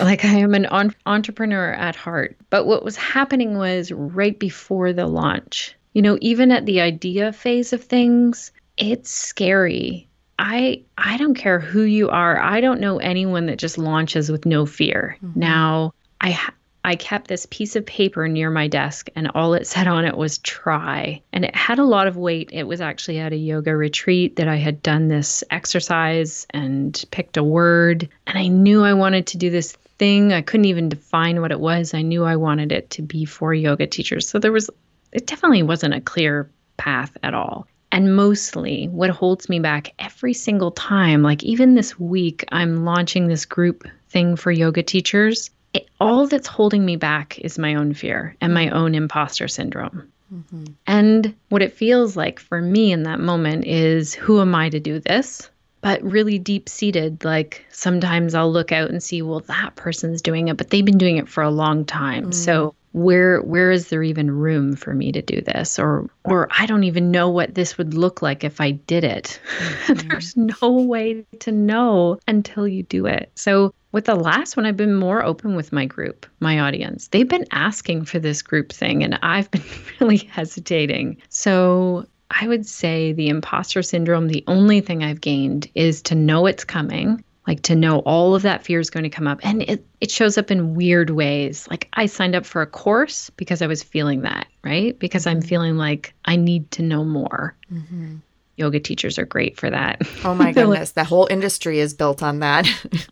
like, 0.00 0.24
I 0.24 0.38
am 0.38 0.54
an 0.54 0.64
on- 0.64 0.96
entrepreneur 1.04 1.72
at 1.72 1.96
heart. 1.96 2.34
But 2.48 2.64
what 2.64 2.82
was 2.82 2.96
happening 2.96 3.58
was 3.58 3.92
right 3.92 4.38
before 4.38 4.94
the 4.94 5.06
launch, 5.06 5.76
you 5.92 6.00
know, 6.00 6.16
even 6.22 6.50
at 6.50 6.64
the 6.64 6.80
idea 6.80 7.30
phase 7.30 7.74
of 7.74 7.84
things, 7.84 8.52
it's 8.78 9.10
scary 9.10 10.08
I 10.38 10.82
I 10.98 11.16
don't 11.18 11.34
care 11.34 11.60
who 11.60 11.82
you 11.82 12.08
are. 12.08 12.40
I 12.40 12.60
don't 12.60 12.80
know 12.80 12.98
anyone 12.98 13.46
that 13.46 13.58
just 13.58 13.78
launches 13.78 14.30
with 14.30 14.46
no 14.46 14.66
fear. 14.66 15.16
Mm-hmm. 15.22 15.38
Now, 15.40 15.94
I 16.20 16.38
I 16.84 16.96
kept 16.96 17.28
this 17.28 17.46
piece 17.48 17.76
of 17.76 17.86
paper 17.86 18.26
near 18.26 18.50
my 18.50 18.66
desk 18.66 19.08
and 19.14 19.30
all 19.34 19.54
it 19.54 19.66
said 19.66 19.86
on 19.86 20.04
it 20.04 20.16
was 20.16 20.38
try. 20.38 21.22
And 21.32 21.44
it 21.44 21.54
had 21.54 21.78
a 21.78 21.84
lot 21.84 22.08
of 22.08 22.16
weight. 22.16 22.50
It 22.52 22.64
was 22.64 22.80
actually 22.80 23.20
at 23.20 23.32
a 23.32 23.36
yoga 23.36 23.76
retreat 23.76 24.36
that 24.36 24.48
I 24.48 24.56
had 24.56 24.82
done 24.82 25.06
this 25.06 25.44
exercise 25.50 26.46
and 26.50 27.04
picked 27.12 27.36
a 27.36 27.44
word. 27.44 28.08
And 28.26 28.36
I 28.36 28.48
knew 28.48 28.82
I 28.82 28.94
wanted 28.94 29.28
to 29.28 29.38
do 29.38 29.48
this 29.48 29.72
thing. 29.98 30.32
I 30.32 30.42
couldn't 30.42 30.64
even 30.64 30.88
define 30.88 31.40
what 31.40 31.52
it 31.52 31.60
was. 31.60 31.94
I 31.94 32.02
knew 32.02 32.24
I 32.24 32.34
wanted 32.34 32.72
it 32.72 32.90
to 32.90 33.02
be 33.02 33.26
for 33.26 33.54
yoga 33.54 33.86
teachers. 33.86 34.28
So 34.28 34.40
there 34.40 34.50
was, 34.50 34.68
it 35.12 35.28
definitely 35.28 35.62
wasn't 35.62 35.94
a 35.94 36.00
clear 36.00 36.50
path 36.76 37.16
at 37.22 37.34
all. 37.34 37.68
And 37.92 38.16
mostly, 38.16 38.86
what 38.86 39.10
holds 39.10 39.50
me 39.50 39.60
back 39.60 39.92
every 39.98 40.32
single 40.32 40.70
time, 40.70 41.22
like 41.22 41.44
even 41.44 41.74
this 41.74 42.00
week, 42.00 42.42
I'm 42.50 42.86
launching 42.86 43.28
this 43.28 43.44
group 43.44 43.86
thing 44.08 44.34
for 44.34 44.50
yoga 44.50 44.82
teachers. 44.82 45.50
It, 45.74 45.88
all 46.00 46.26
that's 46.26 46.46
holding 46.46 46.86
me 46.86 46.96
back 46.96 47.38
is 47.38 47.58
my 47.58 47.74
own 47.74 47.92
fear 47.92 48.34
and 48.40 48.54
my 48.54 48.70
own 48.70 48.94
imposter 48.94 49.46
syndrome. 49.46 50.10
Mm-hmm. 50.32 50.64
And 50.86 51.34
what 51.50 51.60
it 51.60 51.74
feels 51.74 52.16
like 52.16 52.40
for 52.40 52.62
me 52.62 52.92
in 52.92 53.02
that 53.02 53.20
moment 53.20 53.66
is 53.66 54.14
who 54.14 54.40
am 54.40 54.54
I 54.54 54.70
to 54.70 54.80
do 54.80 54.98
this? 54.98 55.50
But 55.82 56.02
really 56.02 56.38
deep 56.38 56.70
seated, 56.70 57.24
like 57.24 57.66
sometimes 57.70 58.34
I'll 58.34 58.50
look 58.50 58.72
out 58.72 58.88
and 58.88 59.02
see, 59.02 59.20
well, 59.20 59.40
that 59.40 59.76
person's 59.76 60.22
doing 60.22 60.48
it, 60.48 60.56
but 60.56 60.70
they've 60.70 60.84
been 60.84 60.96
doing 60.96 61.18
it 61.18 61.28
for 61.28 61.42
a 61.42 61.50
long 61.50 61.84
time. 61.84 62.30
Mm. 62.30 62.34
So 62.34 62.74
where 62.92 63.40
where 63.42 63.70
is 63.70 63.88
there 63.88 64.02
even 64.02 64.30
room 64.30 64.76
for 64.76 64.94
me 64.94 65.12
to 65.12 65.22
do 65.22 65.40
this 65.40 65.78
or 65.78 66.08
or 66.24 66.48
I 66.56 66.66
don't 66.66 66.84
even 66.84 67.10
know 67.10 67.30
what 67.30 67.54
this 67.54 67.78
would 67.78 67.94
look 67.94 68.22
like 68.22 68.44
if 68.44 68.60
I 68.60 68.72
did 68.72 69.04
it. 69.04 69.40
Mm-hmm. 69.82 70.08
There's 70.08 70.36
no 70.36 70.70
way 70.70 71.24
to 71.40 71.50
know 71.50 72.18
until 72.28 72.68
you 72.68 72.84
do 72.84 73.06
it. 73.06 73.32
So 73.34 73.74
with 73.90 74.04
the 74.04 74.14
last 74.14 74.56
one 74.56 74.64
I've 74.64 74.76
been 74.76 74.94
more 74.94 75.24
open 75.24 75.56
with 75.56 75.72
my 75.72 75.86
group, 75.86 76.24
my 76.40 76.60
audience. 76.60 77.08
They've 77.08 77.28
been 77.28 77.46
asking 77.50 78.04
for 78.04 78.18
this 78.20 78.42
group 78.42 78.72
thing 78.72 79.02
and 79.02 79.18
I've 79.22 79.50
been 79.50 79.64
really 80.00 80.18
hesitating. 80.18 81.20
So 81.30 82.06
I 82.30 82.46
would 82.46 82.66
say 82.66 83.12
the 83.12 83.28
imposter 83.28 83.82
syndrome, 83.82 84.28
the 84.28 84.44
only 84.46 84.80
thing 84.80 85.02
I've 85.02 85.20
gained 85.20 85.68
is 85.74 86.00
to 86.02 86.14
know 86.14 86.46
it's 86.46 86.64
coming 86.64 87.24
like 87.46 87.62
to 87.62 87.74
know 87.74 87.98
all 88.00 88.34
of 88.34 88.42
that 88.42 88.64
fear 88.64 88.78
is 88.78 88.90
going 88.90 89.02
to 89.02 89.10
come 89.10 89.26
up. 89.26 89.40
And 89.42 89.62
it, 89.62 89.84
it 90.00 90.10
shows 90.10 90.38
up 90.38 90.50
in 90.50 90.74
weird 90.74 91.10
ways. 91.10 91.66
Like 91.70 91.88
i 91.94 92.06
signed 92.06 92.34
up 92.34 92.46
for 92.46 92.62
a 92.62 92.66
course 92.66 93.30
because 93.30 93.62
i 93.62 93.66
was 93.66 93.82
feeling 93.82 94.22
that 94.22 94.46
right? 94.62 94.98
Because 94.98 95.26
i'm 95.26 95.40
mm-hmm. 95.40 95.48
feeling 95.48 95.76
like 95.76 96.14
i 96.24 96.36
need 96.36 96.70
to 96.72 96.82
know 96.82 97.04
more. 97.04 97.56
Mm-hmm. 97.72 98.16
yoga 98.56 98.80
teachers 98.80 99.18
are 99.18 99.26
great 99.26 99.58
for 99.58 99.70
that. 99.70 100.02
Oh 100.24 100.34
my 100.34 100.52
goodness 100.52 100.90
like, 100.90 100.94
the 100.94 101.04
whole 101.04 101.26
industry 101.30 101.78
is 101.80 101.94
built 101.94 102.22
on 102.22 102.40
that. 102.40 102.66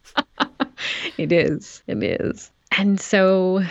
It 1.18 1.32
is. 1.32 1.82
It 1.86 2.02
is. 2.02 2.50
And 2.78 2.98
so 2.98 3.62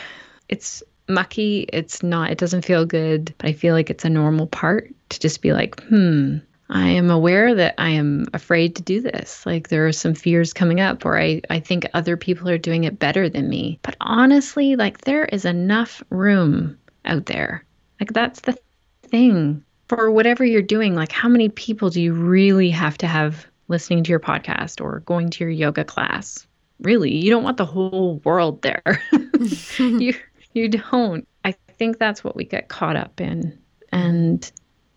it's 0.48 0.84
mucky. 1.08 1.68
It's 1.74 2.04
not 2.04 2.30
it 2.32 2.38
doesn't 2.38 2.64
feel 2.64 2.86
good 2.86 3.34
but 3.40 3.50
i 3.50 3.54
feel 3.54 3.74
like 3.74 3.90
it's 3.90 4.06
a 4.06 4.10
normal 4.10 4.46
part 4.46 4.94
to 5.10 5.20
just 5.20 5.42
be 5.42 5.54
like 5.54 5.82
hmm 5.86 6.38
I 6.70 6.90
am 6.90 7.10
aware 7.10 7.56
that 7.56 7.76
I 7.78 7.90
am 7.90 8.28
afraid 8.34 8.76
to 8.76 8.84
do 8.84 9.02
this. 9.02 9.46
Like 9.46 9.70
there 9.70 9.88
are 9.88 9.92
some 9.92 10.14
fears 10.14 10.54
coming 10.54 10.80
up, 10.80 11.06
or 11.06 11.20
I, 11.20 11.42
I 11.50 11.60
think 11.60 11.88
other 11.94 12.16
people 12.16 12.48
are 12.50 12.58
doing 12.58 12.84
it 12.84 13.00
better 13.00 13.28
than 13.28 13.50
me. 13.50 13.80
But 13.82 13.96
honestly, 14.02 14.76
like 14.76 15.02
there 15.02 15.26
is 15.26 15.46
enough 15.46 16.04
room 16.10 16.78
out 17.06 17.26
there. 17.26 17.66
Like 18.00 18.14
that's 18.14 18.42
the 18.42 18.58
thing 19.04 19.64
for 19.88 20.12
whatever 20.12 20.46
you're 20.46 20.62
doing. 20.62 20.96
Like, 20.96 21.12
how 21.12 21.28
many 21.28 21.50
people 21.50 21.90
do 21.90 22.02
you 22.02 22.14
really 22.14 22.70
have 22.70 22.98
to 23.00 23.08
have 23.08 23.48
listening 23.68 24.04
to 24.04 24.10
your 24.10 24.20
podcast 24.20 24.80
or 24.82 25.00
going 25.02 25.32
to 25.32 25.44
your 25.44 25.52
yoga 25.52 25.84
class? 25.84 26.46
Really, 26.82 27.14
you 27.14 27.30
don't 27.30 27.44
want 27.44 27.58
the 27.58 27.66
whole 27.66 28.22
world 28.24 28.62
there. 28.62 29.02
you 29.78 30.14
you 30.54 30.70
don't. 30.70 31.28
I 31.44 31.52
think 31.52 31.98
that's 31.98 32.24
what 32.24 32.36
we 32.36 32.46
get 32.46 32.70
caught 32.70 32.96
up 32.96 33.20
in. 33.20 33.58
And 33.92 34.50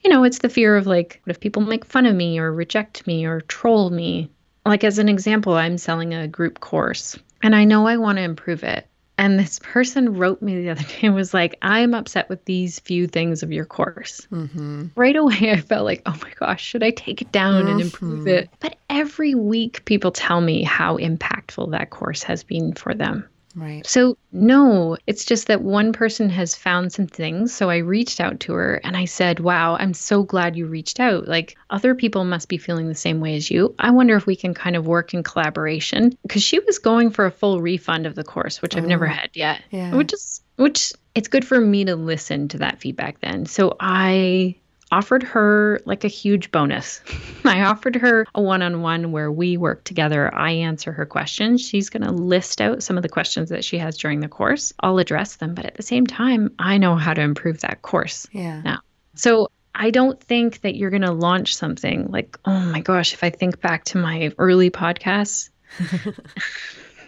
you 0.04 0.10
know, 0.10 0.24
it's 0.24 0.38
the 0.38 0.48
fear 0.48 0.76
of 0.76 0.86
like, 0.86 1.20
what 1.24 1.30
if 1.30 1.40
people 1.40 1.62
make 1.62 1.84
fun 1.84 2.06
of 2.06 2.14
me 2.14 2.38
or 2.38 2.52
reject 2.52 3.06
me 3.06 3.24
or 3.24 3.40
troll 3.42 3.90
me? 3.90 4.30
Like, 4.64 4.84
as 4.84 4.98
an 4.98 5.08
example, 5.08 5.54
I'm 5.54 5.78
selling 5.78 6.14
a 6.14 6.28
group 6.28 6.60
course 6.60 7.18
and 7.42 7.54
I 7.54 7.64
know 7.64 7.86
I 7.86 7.96
want 7.96 8.18
to 8.18 8.22
improve 8.22 8.62
it. 8.64 8.86
And 9.18 9.38
this 9.38 9.60
person 9.62 10.14
wrote 10.14 10.40
me 10.40 10.62
the 10.62 10.70
other 10.70 10.82
day 11.00 11.00
and 11.02 11.14
was 11.14 11.34
like, 11.34 11.58
I'm 11.62 11.94
upset 11.94 12.28
with 12.28 12.44
these 12.44 12.80
few 12.80 13.06
things 13.06 13.42
of 13.42 13.52
your 13.52 13.64
course. 13.64 14.26
Mm-hmm. 14.32 14.86
Right 14.96 15.16
away, 15.16 15.52
I 15.52 15.60
felt 15.60 15.84
like, 15.84 16.02
oh 16.06 16.18
my 16.22 16.32
gosh, 16.38 16.64
should 16.64 16.82
I 16.82 16.90
take 16.90 17.22
it 17.22 17.30
down 17.30 17.62
mm-hmm. 17.62 17.72
and 17.72 17.80
improve 17.80 18.26
it? 18.26 18.50
But 18.60 18.76
every 18.88 19.34
week, 19.34 19.84
people 19.84 20.10
tell 20.10 20.40
me 20.40 20.62
how 20.62 20.96
impactful 20.96 21.70
that 21.72 21.90
course 21.90 22.22
has 22.24 22.42
been 22.42 22.72
for 22.72 22.94
them. 22.94 23.28
Right. 23.54 23.86
So, 23.86 24.16
no, 24.32 24.96
it's 25.06 25.24
just 25.24 25.46
that 25.48 25.60
one 25.62 25.92
person 25.92 26.30
has 26.30 26.54
found 26.54 26.92
some 26.92 27.06
things. 27.06 27.52
So 27.52 27.68
I 27.70 27.78
reached 27.78 28.20
out 28.20 28.40
to 28.40 28.52
her 28.54 28.80
and 28.84 28.96
I 28.96 29.04
said, 29.04 29.40
Wow, 29.40 29.76
I'm 29.76 29.94
so 29.94 30.22
glad 30.22 30.56
you 30.56 30.66
reached 30.66 31.00
out. 31.00 31.28
Like, 31.28 31.56
other 31.70 31.94
people 31.94 32.24
must 32.24 32.48
be 32.48 32.56
feeling 32.58 32.88
the 32.88 32.94
same 32.94 33.20
way 33.20 33.36
as 33.36 33.50
you. 33.50 33.74
I 33.78 33.90
wonder 33.90 34.16
if 34.16 34.26
we 34.26 34.36
can 34.36 34.54
kind 34.54 34.76
of 34.76 34.86
work 34.86 35.12
in 35.14 35.22
collaboration 35.22 36.16
because 36.22 36.42
she 36.42 36.58
was 36.60 36.78
going 36.78 37.10
for 37.10 37.26
a 37.26 37.30
full 37.30 37.60
refund 37.60 38.06
of 38.06 38.14
the 38.14 38.24
course, 38.24 38.62
which 38.62 38.76
I've 38.76 38.86
never 38.86 39.06
Oh, 39.06 39.10
had 39.12 39.30
yet. 39.34 39.62
yeah. 39.70 39.94
Which 39.94 40.12
is, 40.12 40.40
which 40.56 40.92
it's 41.14 41.28
good 41.28 41.46
for 41.46 41.60
me 41.60 41.84
to 41.84 41.94
listen 41.96 42.48
to 42.48 42.58
that 42.58 42.80
feedback 42.80 43.20
then. 43.20 43.44
So 43.46 43.76
I 43.78 44.56
offered 44.92 45.22
her 45.22 45.80
like 45.86 46.04
a 46.04 46.08
huge 46.08 46.52
bonus. 46.52 47.00
I 47.44 47.62
offered 47.62 47.96
her 47.96 48.26
a 48.34 48.42
one 48.42 48.62
on 48.62 48.82
one 48.82 49.10
where 49.10 49.32
we 49.32 49.56
work 49.56 49.82
together. 49.84 50.32
I 50.32 50.52
answer 50.52 50.92
her 50.92 51.06
questions. 51.06 51.66
She's 51.66 51.88
going 51.88 52.04
to 52.04 52.12
list 52.12 52.60
out 52.60 52.82
some 52.82 52.96
of 52.96 53.02
the 53.02 53.08
questions 53.08 53.48
that 53.48 53.64
she 53.64 53.78
has 53.78 53.96
during 53.96 54.20
the 54.20 54.28
course. 54.28 54.72
I'll 54.78 54.98
address 54.98 55.36
them, 55.36 55.54
but 55.54 55.64
at 55.64 55.74
the 55.74 55.82
same 55.82 56.06
time, 56.06 56.54
I 56.58 56.78
know 56.78 56.94
how 56.94 57.14
to 57.14 57.22
improve 57.22 57.62
that 57.62 57.82
course. 57.82 58.28
Yeah. 58.30 58.60
now. 58.60 58.80
So 59.14 59.50
I 59.74 59.90
don't 59.90 60.22
think 60.22 60.60
that 60.60 60.76
you're 60.76 60.90
going 60.90 61.02
to 61.02 61.12
launch 61.12 61.56
something 61.56 62.10
like, 62.10 62.38
oh 62.44 62.60
my 62.60 62.80
gosh, 62.80 63.14
if 63.14 63.24
I 63.24 63.30
think 63.30 63.60
back 63.60 63.84
to 63.86 63.98
my 63.98 64.32
early 64.36 64.70
podcasts, 64.70 65.48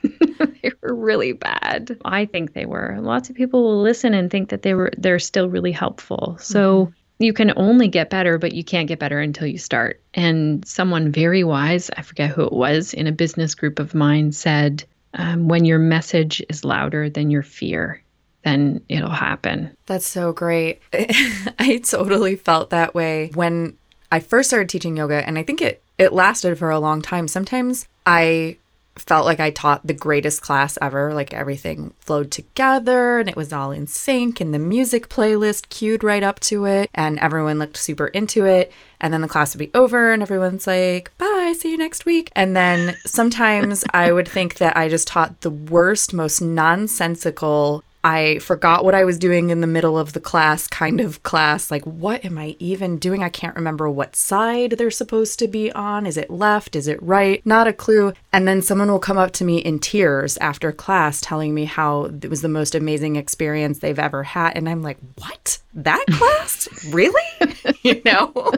they 0.02 0.72
were 0.82 0.94
really 0.94 1.32
bad. 1.32 1.98
I 2.04 2.24
think 2.24 2.54
they 2.54 2.64
were. 2.64 2.96
Lots 3.00 3.28
of 3.28 3.36
people 3.36 3.62
will 3.62 3.82
listen 3.82 4.14
and 4.14 4.30
think 4.30 4.48
that 4.48 4.62
they 4.62 4.74
were 4.74 4.92
they're 4.96 5.18
still 5.18 5.48
really 5.48 5.72
helpful. 5.72 6.36
So 6.40 6.86
mm-hmm. 6.86 6.92
You 7.18 7.32
can 7.32 7.52
only 7.56 7.88
get 7.88 8.10
better, 8.10 8.38
but 8.38 8.52
you 8.52 8.64
can't 8.64 8.88
get 8.88 8.98
better 8.98 9.20
until 9.20 9.46
you 9.46 9.58
start. 9.58 10.00
And 10.14 10.66
someone 10.66 11.12
very 11.12 11.44
wise, 11.44 11.90
I 11.96 12.02
forget 12.02 12.30
who 12.30 12.44
it 12.44 12.52
was, 12.52 12.92
in 12.94 13.06
a 13.06 13.12
business 13.12 13.54
group 13.54 13.78
of 13.78 13.94
mine 13.94 14.32
said, 14.32 14.84
um, 15.14 15.48
when 15.48 15.64
your 15.64 15.78
message 15.78 16.42
is 16.48 16.64
louder 16.64 17.08
than 17.08 17.30
your 17.30 17.42
fear, 17.42 18.02
then 18.44 18.80
it'll 18.88 19.10
happen. 19.10 19.74
That's 19.86 20.06
so 20.06 20.32
great. 20.32 20.80
I 20.92 21.80
totally 21.84 22.36
felt 22.36 22.70
that 22.70 22.94
way 22.94 23.30
when 23.34 23.76
I 24.10 24.20
first 24.20 24.50
started 24.50 24.68
teaching 24.68 24.96
yoga 24.96 25.26
and 25.26 25.38
I 25.38 25.42
think 25.42 25.62
it 25.62 25.82
it 25.96 26.12
lasted 26.12 26.58
for 26.58 26.70
a 26.70 26.80
long 26.80 27.02
time. 27.02 27.28
Sometimes 27.28 27.86
I 28.04 28.56
felt 28.96 29.26
like 29.26 29.40
I 29.40 29.50
taught 29.50 29.86
the 29.86 29.94
greatest 29.94 30.42
class 30.42 30.78
ever, 30.80 31.12
like 31.12 31.34
everything 31.34 31.92
flowed 32.00 32.30
together 32.30 33.18
and 33.18 33.28
it 33.28 33.36
was 33.36 33.52
all 33.52 33.72
in 33.72 33.86
sync 33.86 34.40
and 34.40 34.54
the 34.54 34.58
music 34.58 35.08
playlist 35.08 35.68
cued 35.68 36.04
right 36.04 36.22
up 36.22 36.40
to 36.40 36.64
it 36.64 36.90
and 36.94 37.18
everyone 37.18 37.58
looked 37.58 37.76
super 37.76 38.06
into 38.08 38.44
it 38.44 38.72
and 39.00 39.12
then 39.12 39.20
the 39.20 39.28
class 39.28 39.54
would 39.54 39.58
be 39.58 39.78
over 39.78 40.12
and 40.12 40.22
everyone's 40.22 40.66
like, 40.66 41.10
"Bye, 41.18 41.54
see 41.58 41.72
you 41.72 41.76
next 41.76 42.06
week." 42.06 42.30
And 42.34 42.56
then 42.56 42.96
sometimes 43.04 43.84
I 43.92 44.12
would 44.12 44.28
think 44.28 44.56
that 44.58 44.76
I 44.76 44.88
just 44.88 45.08
taught 45.08 45.40
the 45.42 45.50
worst, 45.50 46.14
most 46.14 46.40
nonsensical 46.40 47.84
I 48.04 48.38
forgot 48.40 48.84
what 48.84 48.94
I 48.94 49.04
was 49.04 49.18
doing 49.18 49.48
in 49.48 49.62
the 49.62 49.66
middle 49.66 49.98
of 49.98 50.12
the 50.12 50.20
class, 50.20 50.66
kind 50.68 51.00
of 51.00 51.22
class. 51.22 51.70
Like, 51.70 51.84
what 51.84 52.22
am 52.22 52.36
I 52.36 52.54
even 52.58 52.98
doing? 52.98 53.22
I 53.22 53.30
can't 53.30 53.56
remember 53.56 53.88
what 53.88 54.14
side 54.14 54.72
they're 54.72 54.90
supposed 54.90 55.38
to 55.38 55.48
be 55.48 55.72
on. 55.72 56.04
Is 56.04 56.18
it 56.18 56.28
left? 56.28 56.76
Is 56.76 56.86
it 56.86 57.02
right? 57.02 57.44
Not 57.46 57.66
a 57.66 57.72
clue. 57.72 58.12
And 58.30 58.46
then 58.46 58.60
someone 58.60 58.90
will 58.90 58.98
come 58.98 59.16
up 59.16 59.32
to 59.32 59.44
me 59.44 59.56
in 59.56 59.78
tears 59.78 60.36
after 60.36 60.70
class 60.70 61.22
telling 61.22 61.54
me 61.54 61.64
how 61.64 62.04
it 62.04 62.28
was 62.28 62.42
the 62.42 62.48
most 62.48 62.74
amazing 62.74 63.16
experience 63.16 63.78
they've 63.78 63.98
ever 63.98 64.22
had. 64.22 64.52
And 64.54 64.68
I'm 64.68 64.82
like, 64.82 64.98
what? 65.16 65.58
That 65.72 66.04
class? 66.10 66.68
really? 66.92 67.22
you 67.82 68.02
know? 68.04 68.52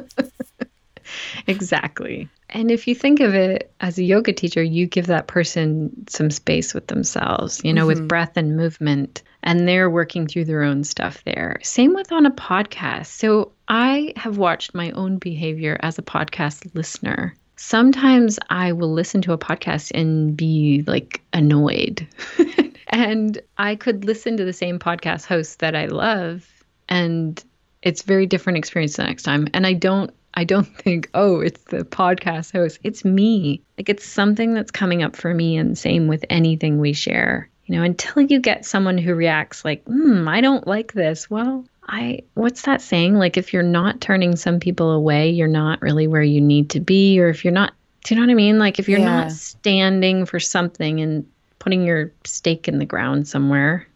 Exactly. 1.46 2.28
And 2.50 2.70
if 2.70 2.86
you 2.86 2.94
think 2.94 3.20
of 3.20 3.34
it 3.34 3.72
as 3.80 3.98
a 3.98 4.02
yoga 4.02 4.32
teacher, 4.32 4.62
you 4.62 4.86
give 4.86 5.06
that 5.06 5.26
person 5.26 6.06
some 6.08 6.30
space 6.30 6.74
with 6.74 6.86
themselves, 6.86 7.60
you 7.64 7.72
know, 7.72 7.86
with 7.86 7.98
mm-hmm. 7.98 8.06
breath 8.06 8.36
and 8.36 8.56
movement, 8.56 9.22
and 9.46 9.66
they're 9.66 9.88
working 9.88 10.26
through 10.26 10.44
their 10.44 10.64
own 10.64 10.82
stuff 10.82 11.22
there. 11.24 11.58
Same 11.62 11.94
with 11.94 12.10
on 12.10 12.26
a 12.26 12.32
podcast. 12.32 13.06
So 13.06 13.52
I 13.68 14.12
have 14.16 14.38
watched 14.38 14.74
my 14.74 14.90
own 14.90 15.18
behavior 15.18 15.78
as 15.80 15.98
a 15.98 16.02
podcast 16.02 16.74
listener. 16.74 17.32
Sometimes 17.54 18.40
I 18.50 18.72
will 18.72 18.92
listen 18.92 19.22
to 19.22 19.32
a 19.32 19.38
podcast 19.38 19.92
and 19.94 20.36
be 20.36 20.82
like 20.88 21.22
annoyed. 21.32 22.06
and 22.88 23.40
I 23.56 23.76
could 23.76 24.04
listen 24.04 24.36
to 24.36 24.44
the 24.44 24.52
same 24.52 24.80
podcast 24.80 25.26
host 25.26 25.60
that 25.60 25.76
I 25.76 25.86
love 25.86 26.46
and 26.88 27.42
it's 27.82 28.02
very 28.02 28.26
different 28.26 28.58
experience 28.58 28.96
the 28.96 29.04
next 29.04 29.22
time. 29.22 29.46
And 29.54 29.64
I 29.64 29.74
don't 29.74 30.12
I 30.34 30.42
don't 30.42 30.64
think, 30.82 31.08
oh, 31.14 31.40
it's 31.40 31.62
the 31.64 31.84
podcast 31.84 32.52
host. 32.52 32.80
It's 32.82 33.04
me. 33.04 33.62
Like 33.78 33.88
it's 33.88 34.04
something 34.04 34.54
that's 34.54 34.72
coming 34.72 35.04
up 35.04 35.14
for 35.14 35.32
me 35.32 35.56
and 35.56 35.78
same 35.78 36.08
with 36.08 36.24
anything 36.28 36.80
we 36.80 36.92
share. 36.92 37.48
You 37.66 37.76
know, 37.76 37.82
until 37.82 38.22
you 38.22 38.38
get 38.40 38.64
someone 38.64 38.96
who 38.96 39.14
reacts 39.14 39.64
like, 39.64 39.84
hmm, 39.84 40.28
I 40.28 40.40
don't 40.40 40.66
like 40.66 40.92
this. 40.92 41.28
Well, 41.28 41.64
I 41.88 42.20
what's 42.34 42.62
that 42.62 42.80
saying? 42.80 43.14
Like 43.16 43.36
if 43.36 43.52
you're 43.52 43.62
not 43.62 44.00
turning 44.00 44.36
some 44.36 44.60
people 44.60 44.90
away, 44.90 45.30
you're 45.30 45.48
not 45.48 45.82
really 45.82 46.06
where 46.06 46.22
you 46.22 46.40
need 46.40 46.70
to 46.70 46.80
be. 46.80 47.18
Or 47.20 47.28
if 47.28 47.44
you're 47.44 47.52
not 47.52 47.74
do 48.04 48.14
you 48.14 48.20
know 48.20 48.26
what 48.26 48.30
I 48.30 48.36
mean? 48.36 48.58
Like 48.60 48.78
if 48.78 48.88
you're 48.88 49.00
Yeah. 49.00 49.22
not 49.22 49.32
standing 49.32 50.26
for 50.26 50.38
something 50.38 51.00
and 51.00 51.26
putting 51.58 51.84
your 51.84 52.12
stake 52.24 52.68
in 52.68 52.78
the 52.78 52.84
ground 52.84 53.26
somewhere, 53.26 53.86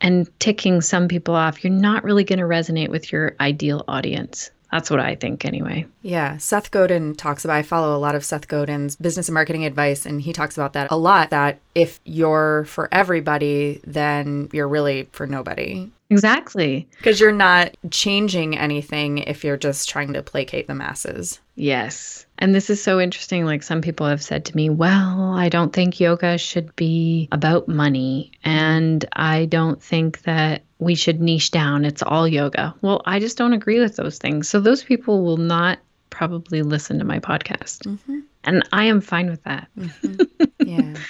and 0.00 0.30
ticking 0.40 0.80
some 0.80 1.08
people 1.08 1.34
off, 1.34 1.62
you're 1.62 1.72
not 1.72 2.02
really 2.04 2.24
going 2.24 2.38
to 2.38 2.46
resonate 2.46 2.88
with 2.88 3.12
your 3.12 3.36
ideal 3.38 3.84
audience. 3.86 4.50
That's 4.72 4.90
what 4.90 5.00
I 5.00 5.16
think, 5.16 5.44
anyway. 5.44 5.86
Yeah, 6.02 6.36
Seth 6.36 6.70
Godin 6.70 7.14
talks 7.14 7.44
about. 7.44 7.56
I 7.56 7.62
follow 7.62 7.96
a 7.96 7.98
lot 7.98 8.14
of 8.14 8.24
Seth 8.24 8.46
Godin's 8.46 8.94
business 8.96 9.28
and 9.28 9.34
marketing 9.34 9.64
advice, 9.64 10.06
and 10.06 10.22
he 10.22 10.32
talks 10.32 10.56
about 10.56 10.74
that 10.74 10.90
a 10.90 10.96
lot. 10.96 11.30
That 11.30 11.58
if 11.74 12.00
you're 12.04 12.64
for 12.66 12.88
everybody, 12.92 13.80
then 13.84 14.48
you're 14.52 14.68
really 14.68 15.08
for 15.12 15.26
nobody 15.26 15.90
Exactly. 16.10 16.88
because 16.96 17.20
you're 17.20 17.32
not 17.32 17.76
changing 17.90 18.58
anything 18.58 19.18
if 19.18 19.44
you're 19.44 19.56
just 19.56 19.88
trying 19.88 20.12
to 20.12 20.22
placate 20.22 20.66
the 20.66 20.74
masses. 20.74 21.40
Yes. 21.54 22.26
And 22.38 22.54
this 22.54 22.70
is 22.70 22.82
so 22.82 22.98
interesting. 22.98 23.44
Like 23.44 23.62
some 23.62 23.80
people 23.80 24.06
have 24.06 24.22
said 24.22 24.44
to 24.46 24.56
me, 24.56 24.70
well, 24.70 25.34
I 25.34 25.48
don't 25.48 25.72
think 25.72 26.00
yoga 26.00 26.38
should 26.38 26.74
be 26.74 27.28
about 27.32 27.68
money. 27.68 28.32
And 28.44 29.04
I 29.12 29.44
don't 29.44 29.82
think 29.82 30.22
that 30.22 30.62
we 30.78 30.94
should 30.94 31.20
niche 31.20 31.50
down. 31.50 31.84
It's 31.84 32.02
all 32.02 32.26
yoga. 32.26 32.74
Well, 32.80 33.02
I 33.04 33.20
just 33.20 33.36
don't 33.36 33.52
agree 33.52 33.78
with 33.78 33.96
those 33.96 34.18
things. 34.18 34.48
So 34.48 34.58
those 34.58 34.82
people 34.82 35.22
will 35.22 35.36
not 35.36 35.78
probably 36.08 36.62
listen 36.62 36.98
to 36.98 37.04
my 37.04 37.20
podcast. 37.20 37.86
Mm-hmm. 37.86 38.20
And 38.44 38.68
I 38.72 38.84
am 38.84 39.00
fine 39.00 39.28
with 39.28 39.42
that. 39.44 39.68
Mm-hmm. 39.78 40.44
Yeah. 40.66 40.94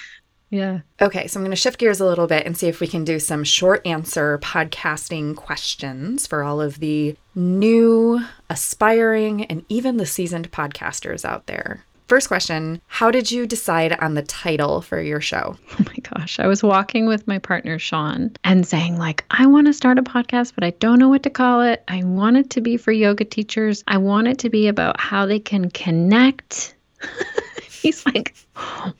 Yeah. 0.51 0.81
Okay, 1.01 1.27
so 1.27 1.39
I'm 1.39 1.43
going 1.43 1.51
to 1.51 1.55
shift 1.55 1.79
gears 1.79 2.01
a 2.01 2.05
little 2.05 2.27
bit 2.27 2.45
and 2.45 2.57
see 2.57 2.67
if 2.67 2.81
we 2.81 2.87
can 2.87 3.05
do 3.05 3.19
some 3.19 3.45
short 3.45 3.87
answer 3.87 4.37
podcasting 4.39 5.35
questions 5.35 6.27
for 6.27 6.43
all 6.43 6.59
of 6.61 6.79
the 6.79 7.15
new, 7.33 8.19
aspiring, 8.49 9.45
and 9.45 9.65
even 9.69 9.95
the 9.95 10.05
seasoned 10.05 10.51
podcasters 10.51 11.23
out 11.23 11.47
there. 11.47 11.85
First 12.07 12.27
question 12.27 12.81
How 12.87 13.09
did 13.09 13.31
you 13.31 13.47
decide 13.47 13.93
on 13.93 14.15
the 14.15 14.23
title 14.23 14.81
for 14.81 15.01
your 15.01 15.21
show? 15.21 15.55
Oh 15.79 15.85
my 15.85 15.95
gosh. 16.19 16.37
I 16.41 16.47
was 16.47 16.61
walking 16.61 17.07
with 17.07 17.25
my 17.25 17.39
partner, 17.39 17.79
Sean, 17.79 18.31
and 18.43 18.67
saying, 18.67 18.97
like, 18.97 19.23
I 19.31 19.45
want 19.45 19.67
to 19.67 19.73
start 19.73 19.97
a 19.97 20.03
podcast, 20.03 20.51
but 20.53 20.65
I 20.65 20.71
don't 20.71 20.99
know 20.99 21.07
what 21.07 21.23
to 21.23 21.29
call 21.29 21.61
it. 21.61 21.81
I 21.87 22.03
want 22.03 22.35
it 22.35 22.49
to 22.49 22.61
be 22.61 22.75
for 22.75 22.91
yoga 22.91 23.23
teachers. 23.23 23.85
I 23.87 23.97
want 23.97 24.27
it 24.27 24.37
to 24.39 24.49
be 24.49 24.67
about 24.67 24.99
how 24.99 25.25
they 25.25 25.39
can 25.39 25.71
connect. 25.71 26.75
He's 27.83 28.05
like, 28.05 28.35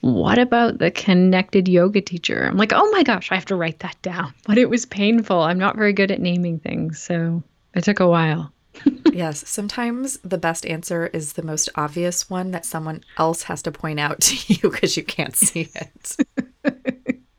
What 0.02 0.40
about 0.40 0.80
the 0.80 0.90
connected 0.92 1.68
yoga 1.68 2.02
teacher? 2.02 2.46
I'm 2.46 2.58
like, 2.58 2.74
Oh 2.74 2.90
my 2.92 3.04
gosh, 3.04 3.32
I 3.32 3.36
have 3.36 3.46
to 3.46 3.56
write 3.56 3.80
that 3.80 4.02
down. 4.02 4.34
But 4.46 4.58
it 4.58 4.70
was 4.70 4.86
painful. 4.86 5.40
I'm 5.40 5.60
not 5.60 5.76
very 5.76 5.94
good 5.94 6.12
at 6.12 6.20
naming 6.20 6.60
things. 6.60 7.02
So 7.02 7.44
it 7.76 7.84
took 7.84 8.00
a 8.00 8.08
while. 8.08 8.52
yes, 9.12 9.48
sometimes 9.48 10.18
the 10.24 10.38
best 10.38 10.66
answer 10.66 11.08
is 11.08 11.34
the 11.34 11.44
most 11.44 11.70
obvious 11.76 12.30
one 12.30 12.52
that 12.52 12.66
someone 12.66 13.04
else 13.18 13.44
has 13.44 13.62
to 13.64 13.72
point 13.72 14.00
out 14.00 14.20
to 14.22 14.54
you 14.54 14.72
because 14.72 14.98
you 14.98 15.04
can't 15.04 15.36
see 15.36 15.70
it. 15.76 16.18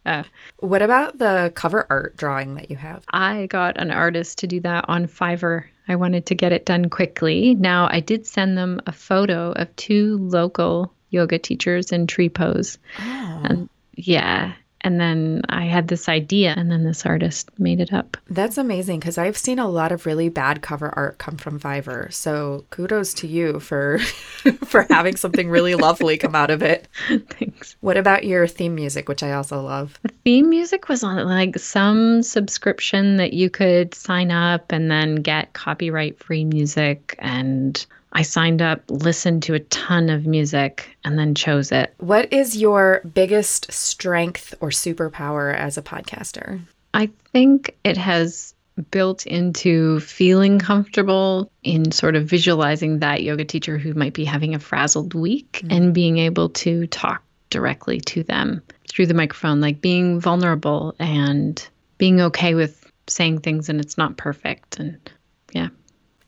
Uh, 0.04 0.24
What 0.58 0.82
about 0.82 1.18
the 1.18 1.52
cover 1.54 1.86
art 1.88 2.16
drawing 2.16 2.54
that 2.56 2.70
you 2.70 2.76
have? 2.76 3.04
I 3.10 3.46
got 3.46 3.78
an 3.80 3.90
artist 3.90 4.38
to 4.38 4.46
do 4.46 4.60
that 4.60 4.84
on 4.88 5.06
Fiverr. 5.06 5.64
I 5.88 5.96
wanted 5.96 6.26
to 6.26 6.34
get 6.34 6.52
it 6.52 6.66
done 6.66 6.88
quickly. 6.90 7.54
Now, 7.54 7.88
I 7.90 8.00
did 8.00 8.26
send 8.26 8.56
them 8.58 8.80
a 8.86 8.92
photo 8.92 9.52
of 9.52 9.74
two 9.76 10.18
local 10.18 10.92
yoga 11.12 11.38
teachers 11.38 11.92
in 11.92 12.06
tree 12.06 12.28
pose. 12.28 12.78
Oh. 12.98 13.40
And 13.44 13.68
yeah. 13.94 14.54
And 14.84 15.00
then 15.00 15.42
I 15.48 15.66
had 15.66 15.86
this 15.86 16.08
idea, 16.08 16.54
and 16.56 16.68
then 16.68 16.82
this 16.82 17.06
artist 17.06 17.50
made 17.56 17.80
it 17.80 17.92
up. 17.92 18.16
That's 18.28 18.58
amazing 18.58 18.98
because 18.98 19.16
I've 19.16 19.36
seen 19.36 19.60
a 19.60 19.68
lot 19.68 19.92
of 19.92 20.06
really 20.06 20.28
bad 20.28 20.60
cover 20.60 20.88
art 20.88 21.18
come 21.18 21.36
from 21.36 21.60
Fiverr. 21.60 22.12
So 22.12 22.64
kudos 22.70 23.14
to 23.14 23.28
you 23.28 23.60
for 23.60 23.98
for 24.64 24.84
having 24.90 25.14
something 25.14 25.48
really 25.48 25.76
lovely 25.76 26.18
come 26.18 26.34
out 26.34 26.50
of 26.50 26.62
it. 26.62 26.88
Thanks. 27.28 27.76
What 27.80 27.96
about 27.96 28.24
your 28.24 28.48
theme 28.48 28.74
music, 28.74 29.08
which 29.08 29.22
I 29.22 29.34
also 29.34 29.62
love? 29.62 29.96
The 30.02 30.14
theme 30.24 30.50
music 30.50 30.88
was 30.88 31.04
on 31.04 31.28
like 31.28 31.60
some 31.60 32.24
subscription 32.24 33.18
that 33.18 33.34
you 33.34 33.50
could 33.50 33.94
sign 33.94 34.32
up 34.32 34.72
and 34.72 34.90
then 34.90 35.16
get 35.16 35.52
copyright 35.52 36.18
free 36.18 36.44
music. 36.44 37.14
And 37.20 37.86
I 38.12 38.22
signed 38.22 38.60
up, 38.60 38.82
listened 38.88 39.42
to 39.44 39.54
a 39.54 39.60
ton 39.60 40.10
of 40.10 40.26
music, 40.26 40.96
and 41.04 41.18
then 41.18 41.34
chose 41.34 41.72
it. 41.72 41.94
What 41.98 42.32
is 42.32 42.56
your 42.56 43.00
biggest 43.14 43.72
strength 43.72 44.54
or 44.60 44.68
superpower 44.68 45.54
as 45.54 45.78
a 45.78 45.82
podcaster? 45.82 46.60
I 46.94 47.10
think 47.32 47.74
it 47.84 47.96
has 47.96 48.54
built 48.90 49.26
into 49.26 50.00
feeling 50.00 50.58
comfortable 50.58 51.50
in 51.62 51.92
sort 51.92 52.16
of 52.16 52.24
visualizing 52.24 53.00
that 53.00 53.22
yoga 53.22 53.44
teacher 53.44 53.78
who 53.78 53.94
might 53.94 54.14
be 54.14 54.24
having 54.24 54.54
a 54.54 54.58
frazzled 54.58 55.14
week 55.14 55.60
mm-hmm. 55.62 55.72
and 55.72 55.94
being 55.94 56.18
able 56.18 56.48
to 56.48 56.86
talk 56.88 57.22
directly 57.50 58.00
to 58.00 58.22
them 58.22 58.62
through 58.88 59.06
the 59.06 59.14
microphone, 59.14 59.60
like 59.60 59.80
being 59.80 60.20
vulnerable 60.20 60.94
and 60.98 61.68
being 61.98 62.20
okay 62.20 62.54
with 62.54 62.90
saying 63.06 63.40
things 63.40 63.68
and 63.68 63.80
it's 63.80 63.98
not 63.98 64.16
perfect. 64.16 64.78
And 64.78 65.10
yeah. 65.52 65.68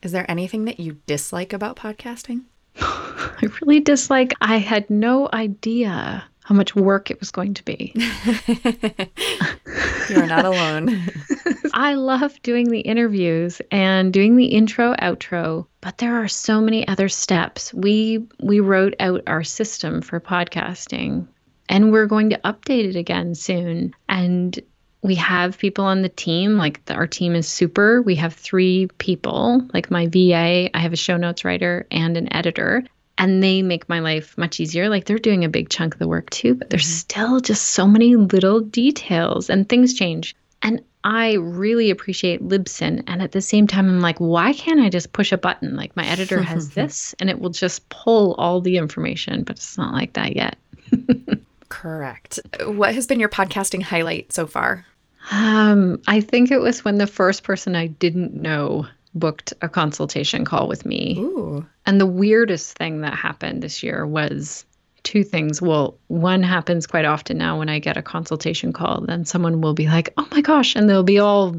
Is 0.05 0.11
there 0.11 0.29
anything 0.29 0.65
that 0.65 0.79
you 0.79 0.99
dislike 1.07 1.51
about 1.51 1.77
podcasting? 1.77 2.43
I 2.79 3.47
really 3.59 3.79
dislike, 3.79 4.33
I 4.39 4.57
had 4.57 4.87
no 4.87 5.27
idea 5.33 6.23
how 6.43 6.53
much 6.53 6.75
work 6.75 7.09
it 7.09 7.19
was 7.19 7.31
going 7.31 7.55
to 7.55 7.65
be. 7.65 7.91
You're 10.07 10.27
not 10.27 10.45
alone. 10.45 11.01
I 11.73 11.95
love 11.95 12.39
doing 12.43 12.69
the 12.69 12.81
interviews 12.81 13.63
and 13.71 14.13
doing 14.13 14.35
the 14.35 14.45
intro 14.45 14.93
outro, 14.97 15.65
but 15.81 15.97
there 15.97 16.21
are 16.21 16.27
so 16.27 16.61
many 16.61 16.87
other 16.87 17.09
steps. 17.09 17.73
We 17.73 18.27
we 18.39 18.59
wrote 18.59 18.93
out 18.99 19.23
our 19.25 19.43
system 19.43 20.03
for 20.03 20.19
podcasting 20.19 21.25
and 21.67 21.91
we're 21.91 22.05
going 22.05 22.29
to 22.29 22.39
update 22.45 22.89
it 22.89 22.95
again 22.95 23.33
soon. 23.33 23.95
And 24.07 24.59
we 25.05 25.15
have 25.15 25.57
people 25.57 25.85
on 25.85 26.01
the 26.01 26.09
team 26.09 26.57
like 26.57 26.83
the, 26.85 26.93
our 26.93 27.07
team 27.07 27.35
is 27.35 27.47
super 27.47 28.01
we 28.01 28.15
have 28.15 28.33
three 28.33 28.87
people 28.97 29.65
like 29.73 29.91
my 29.91 30.07
va 30.07 30.69
i 30.73 30.79
have 30.79 30.93
a 30.93 30.97
show 30.97 31.17
notes 31.17 31.45
writer 31.45 31.85
and 31.91 32.17
an 32.17 32.31
editor 32.33 32.83
and 33.17 33.41
they 33.41 33.61
make 33.61 33.87
my 33.87 33.99
life 33.99 34.37
much 34.37 34.59
easier. 34.59 34.89
Like 34.89 35.05
they're 35.05 35.17
doing 35.17 35.45
a 35.45 35.49
big 35.49 35.69
chunk 35.69 35.93
of 35.93 35.99
the 35.99 36.07
work 36.07 36.29
too, 36.29 36.55
but 36.55 36.69
there's 36.69 36.83
mm-hmm. 36.83 36.97
still 36.97 37.39
just 37.39 37.67
so 37.67 37.87
many 37.87 38.15
little 38.15 38.59
details 38.59 39.49
and 39.49 39.67
things 39.67 39.93
change. 39.93 40.35
And 40.61 40.81
I 41.03 41.33
really 41.33 41.91
appreciate 41.91 42.47
Libsyn. 42.47 43.03
And 43.07 43.21
at 43.21 43.31
the 43.31 43.41
same 43.41 43.67
time, 43.67 43.87
I'm 43.87 44.01
like, 44.01 44.17
why 44.17 44.53
can't 44.53 44.81
I 44.81 44.89
just 44.89 45.13
push 45.13 45.31
a 45.31 45.37
button? 45.37 45.75
Like 45.75 45.95
my 45.95 46.05
editor 46.05 46.41
has 46.41 46.69
this 46.71 47.13
and 47.19 47.29
it 47.29 47.39
will 47.39 47.51
just 47.51 47.87
pull 47.89 48.33
all 48.35 48.61
the 48.61 48.77
information, 48.77 49.43
but 49.43 49.57
it's 49.57 49.77
not 49.77 49.93
like 49.93 50.13
that 50.13 50.35
yet. 50.35 50.57
Correct. 51.69 52.39
What 52.65 52.95
has 52.95 53.07
been 53.07 53.19
your 53.19 53.29
podcasting 53.29 53.83
highlight 53.83 54.33
so 54.33 54.47
far? 54.47 54.85
Um, 55.31 56.01
I 56.07 56.21
think 56.21 56.51
it 56.51 56.59
was 56.59 56.85
when 56.85 56.97
the 56.97 57.07
first 57.07 57.43
person 57.43 57.75
I 57.75 57.87
didn't 57.87 58.33
know 58.33 58.87
booked 59.13 59.53
a 59.61 59.69
consultation 59.69 60.45
call 60.45 60.67
with 60.67 60.85
me. 60.85 61.17
Ooh. 61.17 61.65
And 61.85 61.99
the 61.99 62.05
weirdest 62.05 62.77
thing 62.77 63.01
that 63.01 63.13
happened 63.13 63.63
this 63.63 63.81
year 63.81 64.05
was 64.05 64.65
two 65.03 65.23
things. 65.23 65.61
Well, 65.61 65.97
one 66.07 66.43
happens 66.43 66.85
quite 66.87 67.05
often 67.05 67.37
now 67.37 67.57
when 67.59 67.69
I 67.69 67.79
get 67.79 67.97
a 67.97 68.01
consultation 68.01 68.73
call, 68.73 69.01
then 69.01 69.23
someone 69.25 69.61
will 69.61 69.73
be 69.73 69.87
like, 69.87 70.13
oh 70.17 70.27
my 70.31 70.41
gosh, 70.41 70.75
and 70.75 70.89
they'll 70.89 71.03
be 71.03 71.19
all 71.19 71.55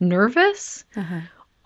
nervous. 0.00 0.84
Uh-huh 0.96 1.20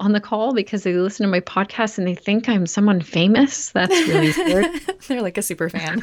on 0.04 0.12
the 0.12 0.20
call 0.20 0.52
because 0.52 0.82
they 0.82 0.92
listen 0.92 1.24
to 1.24 1.30
my 1.30 1.40
podcast 1.40 1.98
and 1.98 2.06
they 2.06 2.14
think 2.14 2.48
I'm 2.48 2.66
someone 2.66 3.00
famous. 3.00 3.70
That's 3.70 3.92
really 4.08 4.32
weird. 4.52 4.66
They're 5.08 5.22
like 5.22 5.38
a 5.38 5.42
super 5.42 5.68
fan. 5.68 6.02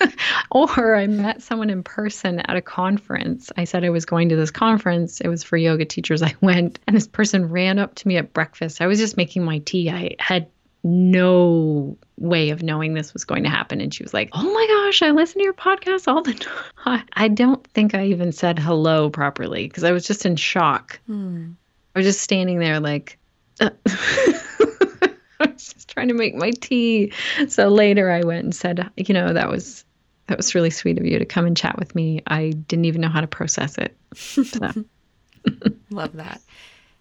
or 0.50 0.96
I 0.96 1.06
met 1.06 1.42
someone 1.42 1.70
in 1.70 1.82
person 1.82 2.40
at 2.40 2.56
a 2.56 2.62
conference. 2.62 3.52
I 3.56 3.64
said 3.64 3.84
I 3.84 3.90
was 3.90 4.04
going 4.04 4.30
to 4.30 4.36
this 4.36 4.50
conference. 4.50 5.20
It 5.20 5.28
was 5.28 5.42
for 5.42 5.56
yoga 5.56 5.84
teachers. 5.84 6.22
I 6.22 6.34
went 6.40 6.78
and 6.86 6.96
this 6.96 7.06
person 7.06 7.50
ran 7.50 7.78
up 7.78 7.94
to 7.96 8.08
me 8.08 8.16
at 8.16 8.32
breakfast. 8.32 8.80
I 8.80 8.86
was 8.86 8.98
just 8.98 9.16
making 9.16 9.44
my 9.44 9.58
tea. 9.58 9.90
I 9.90 10.16
had 10.18 10.48
no 10.82 11.96
way 12.18 12.50
of 12.50 12.62
knowing 12.62 12.94
this 12.94 13.12
was 13.12 13.24
going 13.24 13.42
to 13.42 13.48
happen. 13.48 13.80
And 13.80 13.92
she 13.92 14.02
was 14.02 14.14
like, 14.14 14.28
Oh 14.32 14.52
my 14.52 14.66
gosh, 14.68 15.02
I 15.02 15.10
listen 15.10 15.40
to 15.40 15.44
your 15.44 15.54
podcast 15.54 16.08
all 16.08 16.22
the 16.22 16.34
time. 16.84 17.04
I 17.14 17.28
don't 17.28 17.66
think 17.68 17.94
I 17.94 18.06
even 18.06 18.32
said 18.32 18.58
hello 18.58 19.10
properly 19.10 19.66
because 19.66 19.84
I 19.84 19.92
was 19.92 20.06
just 20.06 20.26
in 20.26 20.36
shock. 20.36 21.00
Hmm. 21.06 21.52
I 21.94 22.00
was 22.00 22.06
just 22.06 22.20
standing 22.20 22.58
there 22.58 22.80
like, 22.80 23.18
uh, 23.60 23.70
I 23.86 25.46
was 25.46 25.72
just 25.72 25.88
trying 25.88 26.08
to 26.08 26.14
make 26.14 26.34
my 26.34 26.50
tea. 26.50 27.12
So 27.48 27.68
later 27.68 28.10
I 28.10 28.22
went 28.22 28.44
and 28.44 28.54
said, 28.54 28.90
you 28.96 29.14
know, 29.14 29.32
that 29.32 29.48
was 29.48 29.84
that 30.26 30.36
was 30.36 30.54
really 30.54 30.70
sweet 30.70 30.98
of 30.98 31.04
you 31.04 31.18
to 31.18 31.26
come 31.26 31.46
and 31.46 31.56
chat 31.56 31.78
with 31.78 31.94
me. 31.94 32.22
I 32.26 32.50
didn't 32.50 32.86
even 32.86 33.02
know 33.02 33.08
how 33.08 33.20
to 33.20 33.26
process 33.26 33.76
it. 33.78 33.96
So. 34.14 34.84
Love 35.90 36.14
that. 36.14 36.40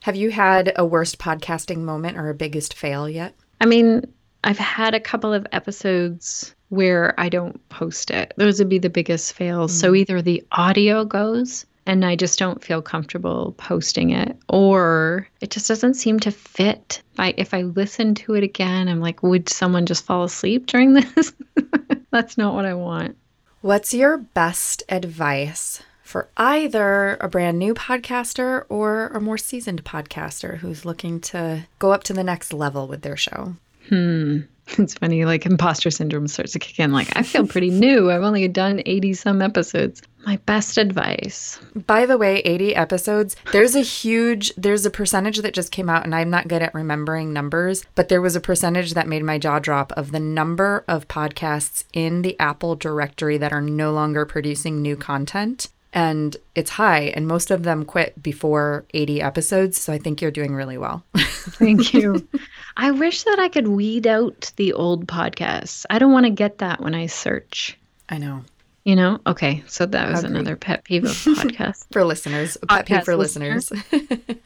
Have 0.01 0.17
you 0.17 0.31
had 0.31 0.73
a 0.75 0.85
worst 0.85 1.19
podcasting 1.19 1.79
moment 1.79 2.17
or 2.17 2.29
a 2.29 2.33
biggest 2.33 2.73
fail 2.73 3.07
yet? 3.07 3.33
I 3.61 3.65
mean, 3.65 4.03
I've 4.43 4.57
had 4.57 4.93
a 4.93 4.99
couple 4.99 5.33
of 5.33 5.47
episodes 5.53 6.53
where 6.67 7.17
I 7.17 7.29
don't 7.29 7.67
post 7.69 8.11
it. 8.11 8.33
Those 8.35 8.59
would 8.59 8.67
be 8.67 8.79
the 8.79 8.89
biggest 8.89 9.33
fails. 9.33 9.71
Mm. 9.73 9.79
So 9.79 9.95
either 9.95 10.21
the 10.21 10.43
audio 10.51 11.05
goes 11.05 11.65
and 11.85 12.05
I 12.05 12.15
just 12.15 12.39
don't 12.39 12.63
feel 12.63 12.81
comfortable 12.81 13.53
posting 13.57 14.11
it 14.11 14.37
or 14.49 15.27
it 15.41 15.51
just 15.51 15.67
doesn't 15.67 15.95
seem 15.95 16.19
to 16.21 16.31
fit. 16.31 17.01
If 17.13 17.19
I 17.19 17.33
if 17.37 17.53
I 17.53 17.61
listen 17.63 18.15
to 18.15 18.35
it 18.35 18.43
again, 18.43 18.87
I'm 18.87 19.01
like, 19.01 19.23
would 19.23 19.49
someone 19.49 19.85
just 19.85 20.05
fall 20.05 20.23
asleep 20.23 20.67
during 20.67 20.93
this? 21.15 21.33
That's 22.11 22.37
not 22.37 22.53
what 22.53 22.65
I 22.65 22.73
want. 22.73 23.17
What's 23.61 23.93
your 23.93 24.17
best 24.17 24.83
advice 24.89 25.81
for 26.03 26.29
either 26.37 27.17
a 27.21 27.29
brand 27.29 27.57
new 27.57 27.73
podcaster 27.73 28.65
or 28.69 29.07
a 29.07 29.21
more 29.21 29.37
seasoned 29.37 29.83
podcaster 29.83 30.57
who's 30.57 30.85
looking 30.85 31.19
to 31.21 31.65
go 31.79 31.91
up 31.91 32.03
to 32.03 32.13
the 32.13 32.23
next 32.23 32.53
level 32.53 32.87
with 32.87 33.01
their 33.01 33.17
show? 33.17 33.55
Hmm. 33.93 34.39
It's 34.77 34.93
funny, 34.93 35.25
like 35.25 35.45
imposter 35.45 35.91
syndrome 35.91 36.27
starts 36.27 36.53
to 36.53 36.59
kick 36.59 36.79
in. 36.79 36.93
Like, 36.93 37.15
I 37.17 37.21
feel 37.23 37.45
pretty 37.45 37.69
new. 37.69 38.09
I've 38.09 38.23
only 38.23 38.47
done 38.47 38.81
80 38.85 39.13
some 39.13 39.41
episodes. 39.41 40.01
My 40.25 40.37
best 40.37 40.77
advice. 40.77 41.59
By 41.85 42.05
the 42.05 42.17
way, 42.17 42.37
80 42.37 42.75
episodes, 42.75 43.35
there's 43.51 43.75
a 43.75 43.81
huge, 43.81 44.55
there's 44.55 44.85
a 44.85 44.89
percentage 44.89 45.39
that 45.39 45.53
just 45.53 45.73
came 45.73 45.89
out, 45.89 46.05
and 46.05 46.15
I'm 46.15 46.29
not 46.29 46.47
good 46.47 46.61
at 46.61 46.73
remembering 46.73 47.33
numbers, 47.33 47.83
but 47.93 48.07
there 48.07 48.21
was 48.21 48.37
a 48.37 48.41
percentage 48.41 48.93
that 48.93 49.07
made 49.07 49.23
my 49.23 49.37
jaw 49.37 49.59
drop 49.59 49.91
of 49.91 50.11
the 50.11 50.19
number 50.19 50.85
of 50.87 51.09
podcasts 51.09 51.83
in 51.91 52.21
the 52.21 52.39
Apple 52.39 52.75
directory 52.75 53.37
that 53.37 53.51
are 53.51 53.61
no 53.61 53.91
longer 53.91 54.25
producing 54.25 54.81
new 54.81 54.95
content 54.95 55.67
and 55.93 56.35
it's 56.55 56.71
high 56.71 57.11
and 57.15 57.27
most 57.27 57.51
of 57.51 57.63
them 57.63 57.85
quit 57.85 58.21
before 58.21 58.83
80 58.93 59.21
episodes 59.21 59.79
so 59.79 59.93
i 59.93 59.97
think 59.97 60.21
you're 60.21 60.31
doing 60.31 60.55
really 60.55 60.77
well 60.77 61.03
thank 61.17 61.93
you 61.93 62.27
i 62.77 62.91
wish 62.91 63.23
that 63.23 63.39
i 63.39 63.47
could 63.47 63.67
weed 63.67 64.07
out 64.07 64.51
the 64.57 64.73
old 64.73 65.07
podcasts 65.07 65.85
i 65.89 65.99
don't 65.99 66.11
want 66.11 66.25
to 66.25 66.31
get 66.31 66.59
that 66.59 66.81
when 66.81 66.95
i 66.95 67.05
search 67.05 67.77
i 68.09 68.17
know 68.17 68.43
you 68.83 68.95
know 68.95 69.19
okay 69.25 69.63
so 69.67 69.85
that 69.85 70.09
was 70.09 70.23
Agreed. 70.23 70.35
another 70.35 70.55
pet 70.55 70.83
peeve 70.83 71.05
of 71.05 71.11
podcasts 71.11 71.85
for 71.91 72.03
listeners 72.03 72.57
pet 72.67 72.85
peeve 72.85 73.03
for 73.03 73.15
listeners, 73.15 73.71
listeners. 73.71 74.37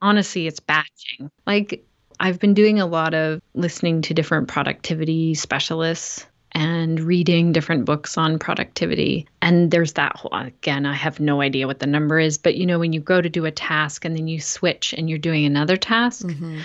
honestly 0.00 0.46
it's 0.46 0.60
batching 0.60 1.30
like 1.46 1.84
i've 2.20 2.38
been 2.38 2.54
doing 2.54 2.80
a 2.80 2.86
lot 2.86 3.14
of 3.14 3.40
listening 3.54 4.02
to 4.02 4.14
different 4.14 4.48
productivity 4.48 5.34
specialists 5.34 6.26
and 6.52 7.00
reading 7.00 7.52
different 7.52 7.84
books 7.84 8.18
on 8.18 8.38
productivity. 8.38 9.26
And 9.40 9.70
there's 9.70 9.94
that 9.94 10.16
whole, 10.16 10.32
again, 10.34 10.86
I 10.86 10.94
have 10.94 11.18
no 11.18 11.40
idea 11.40 11.66
what 11.66 11.80
the 11.80 11.86
number 11.86 12.18
is, 12.18 12.38
but 12.38 12.56
you 12.56 12.66
know, 12.66 12.78
when 12.78 12.92
you 12.92 13.00
go 13.00 13.20
to 13.20 13.28
do 13.28 13.46
a 13.46 13.50
task 13.50 14.04
and 14.04 14.16
then 14.16 14.28
you 14.28 14.40
switch 14.40 14.92
and 14.92 15.08
you're 15.08 15.18
doing 15.18 15.44
another 15.46 15.76
task, 15.76 16.26
mm-hmm. 16.26 16.60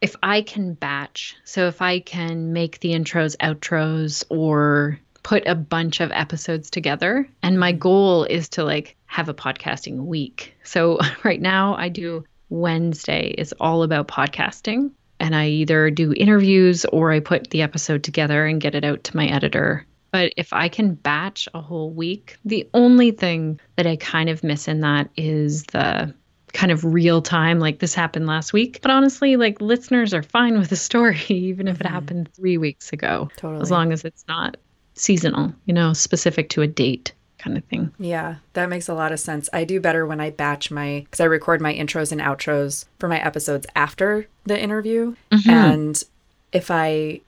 If 0.00 0.16
I 0.22 0.42
can 0.42 0.74
batch, 0.74 1.36
so 1.44 1.68
if 1.68 1.80
I 1.80 2.00
can 2.00 2.52
make 2.52 2.80
the 2.80 2.92
intros, 2.92 3.36
outros, 3.38 4.24
or 4.28 5.00
put 5.22 5.46
a 5.46 5.54
bunch 5.54 6.00
of 6.00 6.12
episodes 6.12 6.70
together, 6.70 7.28
and 7.42 7.58
my 7.58 7.72
mm-hmm. 7.72 7.80
goal 7.80 8.24
is 8.24 8.48
to 8.50 8.64
like 8.64 8.96
have 9.06 9.28
a 9.28 9.34
podcasting 9.34 10.04
week. 10.04 10.54
So 10.64 10.98
right 11.24 11.40
now 11.40 11.74
I 11.76 11.88
do 11.88 12.24
Wednesday 12.48 13.34
is 13.36 13.52
all 13.58 13.82
about 13.82 14.08
podcasting 14.08 14.92
and 15.18 15.34
I 15.34 15.48
either 15.48 15.90
do 15.90 16.12
interviews 16.12 16.84
or 16.84 17.10
I 17.10 17.20
put 17.20 17.50
the 17.50 17.62
episode 17.62 18.04
together 18.04 18.46
and 18.46 18.60
get 18.60 18.74
it 18.74 18.84
out 18.84 19.04
to 19.04 19.16
my 19.16 19.26
editor. 19.26 19.86
But 20.12 20.32
if 20.36 20.52
I 20.52 20.68
can 20.68 20.94
batch 20.94 21.48
a 21.54 21.60
whole 21.60 21.90
week, 21.90 22.36
the 22.44 22.68
only 22.72 23.10
thing 23.10 23.60
that 23.76 23.86
I 23.86 23.96
kind 23.96 24.28
of 24.30 24.44
miss 24.44 24.68
in 24.68 24.80
that 24.80 25.10
is 25.16 25.64
the 25.64 26.14
kind 26.56 26.72
of 26.72 26.84
real 26.84 27.20
time 27.20 27.60
like 27.60 27.80
this 27.80 27.94
happened 27.94 28.26
last 28.26 28.52
week 28.52 28.80
but 28.80 28.90
honestly 28.90 29.36
like 29.36 29.60
listeners 29.60 30.14
are 30.14 30.22
fine 30.22 30.58
with 30.58 30.70
the 30.70 30.76
story 30.76 31.20
even 31.28 31.68
if 31.68 31.80
it 31.80 31.84
mm-hmm. 31.84 31.94
happened 31.94 32.28
three 32.34 32.56
weeks 32.56 32.92
ago 32.92 33.28
totally 33.36 33.60
as 33.60 33.70
long 33.70 33.92
as 33.92 34.04
it's 34.04 34.24
not 34.26 34.56
seasonal 34.94 35.52
you 35.66 35.74
know 35.74 35.92
specific 35.92 36.48
to 36.48 36.62
a 36.62 36.66
date 36.66 37.12
kind 37.46 37.56
of 37.56 37.64
thing. 37.64 37.92
Yeah, 37.98 38.36
that 38.54 38.68
makes 38.68 38.88
a 38.88 38.94
lot 38.94 39.12
of 39.12 39.20
sense. 39.20 39.48
I 39.52 39.64
do 39.64 39.80
better 39.80 40.06
when 40.06 40.20
I 40.20 40.30
batch 40.30 40.70
my, 40.70 41.02
because 41.04 41.20
I 41.20 41.24
record 41.24 41.60
my 41.60 41.72
intros 41.72 42.12
and 42.12 42.20
outros 42.20 42.86
for 42.98 43.08
my 43.08 43.20
episodes 43.20 43.66
after 43.76 44.26
the 44.44 44.60
interview. 44.60 45.14
Mm-hmm. 45.30 45.50
And 45.50 46.04
if 46.52 46.70
I, 46.70 47.20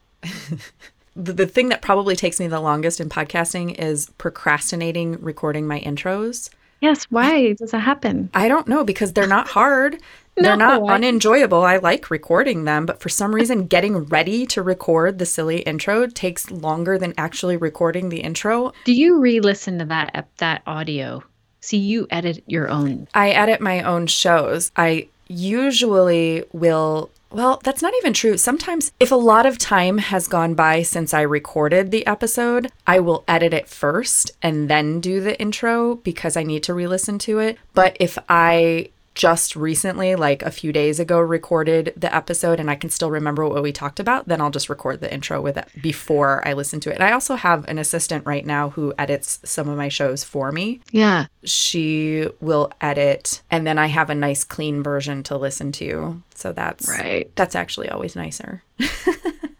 the, 1.16 1.32
the 1.32 1.46
thing 1.46 1.68
that 1.68 1.82
probably 1.82 2.16
takes 2.16 2.40
me 2.40 2.48
the 2.48 2.60
longest 2.60 3.00
in 3.00 3.08
podcasting 3.08 3.78
is 3.78 4.10
procrastinating 4.18 5.20
recording 5.20 5.66
my 5.66 5.80
intros. 5.80 6.50
Yes, 6.80 7.04
why 7.04 7.54
does 7.54 7.72
that 7.72 7.80
happen? 7.80 8.30
I 8.34 8.48
don't 8.48 8.68
know 8.68 8.84
because 8.84 9.12
they're 9.12 9.26
not 9.26 9.48
hard. 9.48 9.94
no. 10.36 10.42
They're 10.42 10.56
not 10.56 10.82
unenjoyable. 10.82 11.62
I 11.62 11.78
like 11.78 12.10
recording 12.10 12.64
them, 12.64 12.86
but 12.86 13.00
for 13.00 13.08
some 13.08 13.34
reason, 13.34 13.66
getting 13.66 14.04
ready 14.04 14.46
to 14.46 14.62
record 14.62 15.18
the 15.18 15.26
silly 15.26 15.60
intro 15.60 16.06
takes 16.06 16.50
longer 16.50 16.98
than 16.98 17.14
actually 17.18 17.56
recording 17.56 18.08
the 18.08 18.20
intro. 18.20 18.72
Do 18.84 18.92
you 18.92 19.18
re-listen 19.18 19.78
to 19.78 19.84
that 19.86 20.28
that 20.38 20.62
audio? 20.66 21.22
See, 21.60 21.78
you 21.78 22.06
edit 22.10 22.44
your 22.46 22.68
own. 22.68 23.08
I 23.14 23.30
edit 23.30 23.60
my 23.60 23.82
own 23.82 24.06
shows. 24.06 24.70
I 24.76 25.08
usually 25.26 26.44
will. 26.52 27.10
Well, 27.30 27.60
that's 27.62 27.82
not 27.82 27.92
even 27.98 28.14
true. 28.14 28.38
Sometimes, 28.38 28.92
if 28.98 29.12
a 29.12 29.16
lot 29.16 29.44
of 29.44 29.58
time 29.58 29.98
has 29.98 30.28
gone 30.28 30.54
by 30.54 30.82
since 30.82 31.12
I 31.12 31.20
recorded 31.20 31.90
the 31.90 32.06
episode, 32.06 32.72
I 32.86 33.00
will 33.00 33.24
edit 33.28 33.52
it 33.52 33.68
first 33.68 34.30
and 34.42 34.68
then 34.70 35.00
do 35.00 35.20
the 35.20 35.38
intro 35.38 35.96
because 35.96 36.36
I 36.36 36.42
need 36.42 36.62
to 36.64 36.74
re 36.74 36.86
listen 36.86 37.18
to 37.20 37.38
it. 37.38 37.58
But 37.74 37.96
if 38.00 38.18
I 38.28 38.90
just 39.18 39.56
recently, 39.56 40.14
like 40.14 40.42
a 40.42 40.50
few 40.50 40.72
days 40.72 41.00
ago, 41.00 41.18
recorded 41.18 41.92
the 41.96 42.14
episode 42.14 42.60
and 42.60 42.70
I 42.70 42.76
can 42.76 42.88
still 42.88 43.10
remember 43.10 43.46
what 43.46 43.64
we 43.64 43.72
talked 43.72 43.98
about, 43.98 44.28
then 44.28 44.40
I'll 44.40 44.52
just 44.52 44.68
record 44.68 45.00
the 45.00 45.12
intro 45.12 45.40
with 45.40 45.56
it 45.56 45.66
before 45.82 46.46
I 46.46 46.52
listen 46.52 46.78
to 46.80 46.90
it. 46.90 46.94
And 46.94 47.02
I 47.02 47.10
also 47.10 47.34
have 47.34 47.66
an 47.68 47.78
assistant 47.78 48.24
right 48.26 48.46
now 48.46 48.70
who 48.70 48.94
edits 48.96 49.40
some 49.44 49.68
of 49.68 49.76
my 49.76 49.88
shows 49.88 50.22
for 50.22 50.52
me 50.52 50.80
Yeah. 50.92 51.26
she 51.42 52.28
will 52.40 52.70
edit 52.80 53.42
and 53.50 53.66
then 53.66 53.76
I 53.76 53.88
have 53.88 54.08
a 54.08 54.14
nice 54.14 54.44
clean 54.44 54.84
version 54.84 55.24
to 55.24 55.36
listen 55.36 55.72
to. 55.72 56.22
So 56.36 56.52
that's 56.52 56.88
Right. 56.88 57.28
That's 57.34 57.56
actually 57.56 57.90
always 57.90 58.16
nicer. 58.16 58.62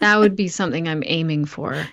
That 0.00 0.18
would 0.18 0.36
be 0.36 0.46
something 0.46 0.86
I'm 0.86 1.02
aiming 1.04 1.46
for. 1.46 1.84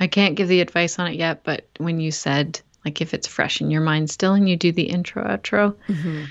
I 0.00 0.08
can't 0.08 0.34
give 0.34 0.48
the 0.48 0.60
advice 0.60 0.98
on 0.98 1.06
it 1.06 1.14
yet, 1.14 1.44
but 1.44 1.64
when 1.78 2.00
you 2.00 2.10
said 2.10 2.60
like 2.84 3.00
if 3.00 3.14
it's 3.14 3.28
fresh 3.28 3.60
in 3.60 3.70
your 3.70 3.80
mind 3.82 4.10
still 4.10 4.34
and 4.34 4.48
you 4.48 4.56
do 4.56 4.72
the 4.72 4.82
intro 4.82 5.22
outro, 5.22 5.76
mm-hmm. 5.86 6.24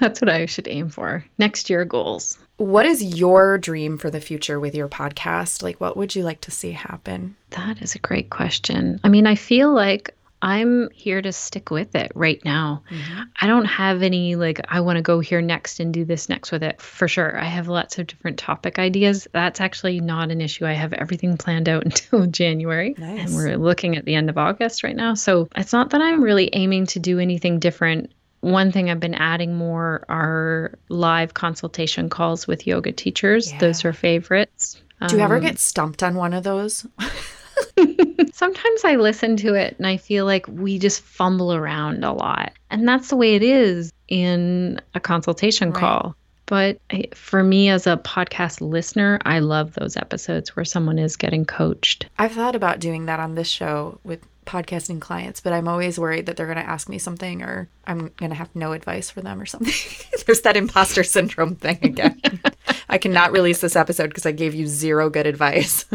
That's 0.00 0.20
what 0.20 0.30
I 0.30 0.46
should 0.46 0.68
aim 0.68 0.88
for. 0.88 1.24
Next 1.38 1.70
year 1.70 1.84
goals. 1.84 2.38
What 2.56 2.86
is 2.86 3.02
your 3.02 3.58
dream 3.58 3.98
for 3.98 4.10
the 4.10 4.20
future 4.20 4.58
with 4.58 4.74
your 4.74 4.88
podcast? 4.88 5.62
Like 5.62 5.80
what 5.80 5.96
would 5.96 6.14
you 6.14 6.24
like 6.24 6.40
to 6.42 6.50
see 6.50 6.72
happen? 6.72 7.36
That 7.50 7.80
is 7.82 7.94
a 7.94 8.00
great 8.00 8.30
question. 8.30 9.00
I 9.04 9.08
mean, 9.08 9.26
I 9.26 9.34
feel 9.34 9.72
like 9.72 10.14
I'm 10.40 10.88
here 10.90 11.20
to 11.20 11.32
stick 11.32 11.70
with 11.70 11.96
it 11.96 12.12
right 12.14 12.40
now. 12.44 12.82
Mm-hmm. 12.90 13.22
I 13.40 13.46
don't 13.46 13.64
have 13.64 14.02
any 14.02 14.36
like 14.36 14.60
I 14.68 14.80
want 14.80 14.96
to 14.96 15.02
go 15.02 15.20
here 15.20 15.42
next 15.42 15.80
and 15.80 15.92
do 15.92 16.04
this 16.04 16.28
next 16.28 16.52
with 16.52 16.62
it 16.62 16.80
for 16.80 17.08
sure. 17.08 17.36
I 17.36 17.44
have 17.44 17.66
lots 17.66 17.98
of 17.98 18.06
different 18.06 18.38
topic 18.38 18.78
ideas. 18.78 19.26
That's 19.32 19.60
actually 19.60 20.00
not 20.00 20.30
an 20.30 20.40
issue. 20.40 20.64
I 20.64 20.74
have 20.74 20.92
everything 20.92 21.36
planned 21.36 21.68
out 21.68 21.84
until 21.84 22.26
January. 22.26 22.94
Nice. 22.96 23.26
And 23.26 23.34
we're 23.34 23.56
looking 23.56 23.96
at 23.96 24.04
the 24.04 24.14
end 24.14 24.30
of 24.30 24.38
August 24.38 24.84
right 24.84 24.96
now. 24.96 25.14
So 25.14 25.48
it's 25.56 25.72
not 25.72 25.90
that 25.90 26.00
I'm 26.00 26.22
really 26.22 26.50
aiming 26.52 26.86
to 26.86 27.00
do 27.00 27.18
anything 27.18 27.58
different. 27.58 28.12
One 28.40 28.70
thing 28.72 28.88
I've 28.90 29.00
been 29.00 29.14
adding 29.14 29.54
more 29.56 30.04
are 30.08 30.78
live 30.88 31.34
consultation 31.34 32.08
calls 32.08 32.46
with 32.46 32.66
yoga 32.66 32.92
teachers. 32.92 33.50
Yeah. 33.52 33.58
Those 33.58 33.84
are 33.84 33.92
favorites. 33.92 34.80
Do 35.08 35.16
you 35.16 35.22
ever 35.22 35.36
Um, 35.36 35.42
get 35.42 35.58
stumped 35.58 36.02
on 36.02 36.14
one 36.16 36.32
of 36.34 36.42
those? 36.44 36.86
Sometimes 38.32 38.84
I 38.84 38.96
listen 38.96 39.36
to 39.38 39.54
it 39.54 39.74
and 39.78 39.86
I 39.86 39.96
feel 39.96 40.24
like 40.24 40.46
we 40.48 40.78
just 40.78 41.00
fumble 41.02 41.52
around 41.54 42.04
a 42.04 42.12
lot. 42.12 42.52
And 42.70 42.86
that's 42.86 43.08
the 43.08 43.16
way 43.16 43.34
it 43.34 43.42
is 43.42 43.92
in 44.08 44.80
a 44.94 45.00
consultation 45.00 45.70
Right. 45.70 45.80
call. 45.80 46.14
But 46.46 46.78
for 47.14 47.42
me 47.42 47.68
as 47.68 47.86
a 47.86 47.96
podcast 47.98 48.60
listener, 48.62 49.18
I 49.26 49.40
love 49.40 49.74
those 49.74 49.96
episodes 49.96 50.56
where 50.56 50.64
someone 50.64 50.98
is 50.98 51.14
getting 51.16 51.44
coached. 51.44 52.06
I've 52.18 52.32
thought 52.32 52.54
about 52.56 52.78
doing 52.80 53.06
that 53.06 53.20
on 53.20 53.34
this 53.34 53.48
show 53.48 53.98
with 54.02 54.20
podcasting 54.48 55.00
clients, 55.00 55.40
but 55.40 55.52
I'm 55.52 55.68
always 55.68 55.98
worried 55.98 56.26
that 56.26 56.36
they're 56.36 56.46
going 56.46 56.58
to 56.58 56.68
ask 56.68 56.88
me 56.88 56.98
something 56.98 57.42
or 57.42 57.68
I'm 57.86 58.08
going 58.16 58.30
to 58.30 58.36
have 58.36 58.54
no 58.56 58.72
advice 58.72 59.10
for 59.10 59.20
them 59.20 59.40
or 59.40 59.46
something. 59.46 59.74
There's 60.26 60.40
that 60.40 60.56
imposter 60.56 61.04
syndrome 61.04 61.54
thing 61.54 61.78
again. 61.82 62.20
I 62.88 62.96
cannot 62.98 63.32
release 63.32 63.60
this 63.60 63.76
episode 63.76 64.08
because 64.08 64.24
I 64.24 64.32
gave 64.32 64.54
you 64.54 64.66
zero 64.66 65.10
good 65.10 65.26
advice. 65.26 65.84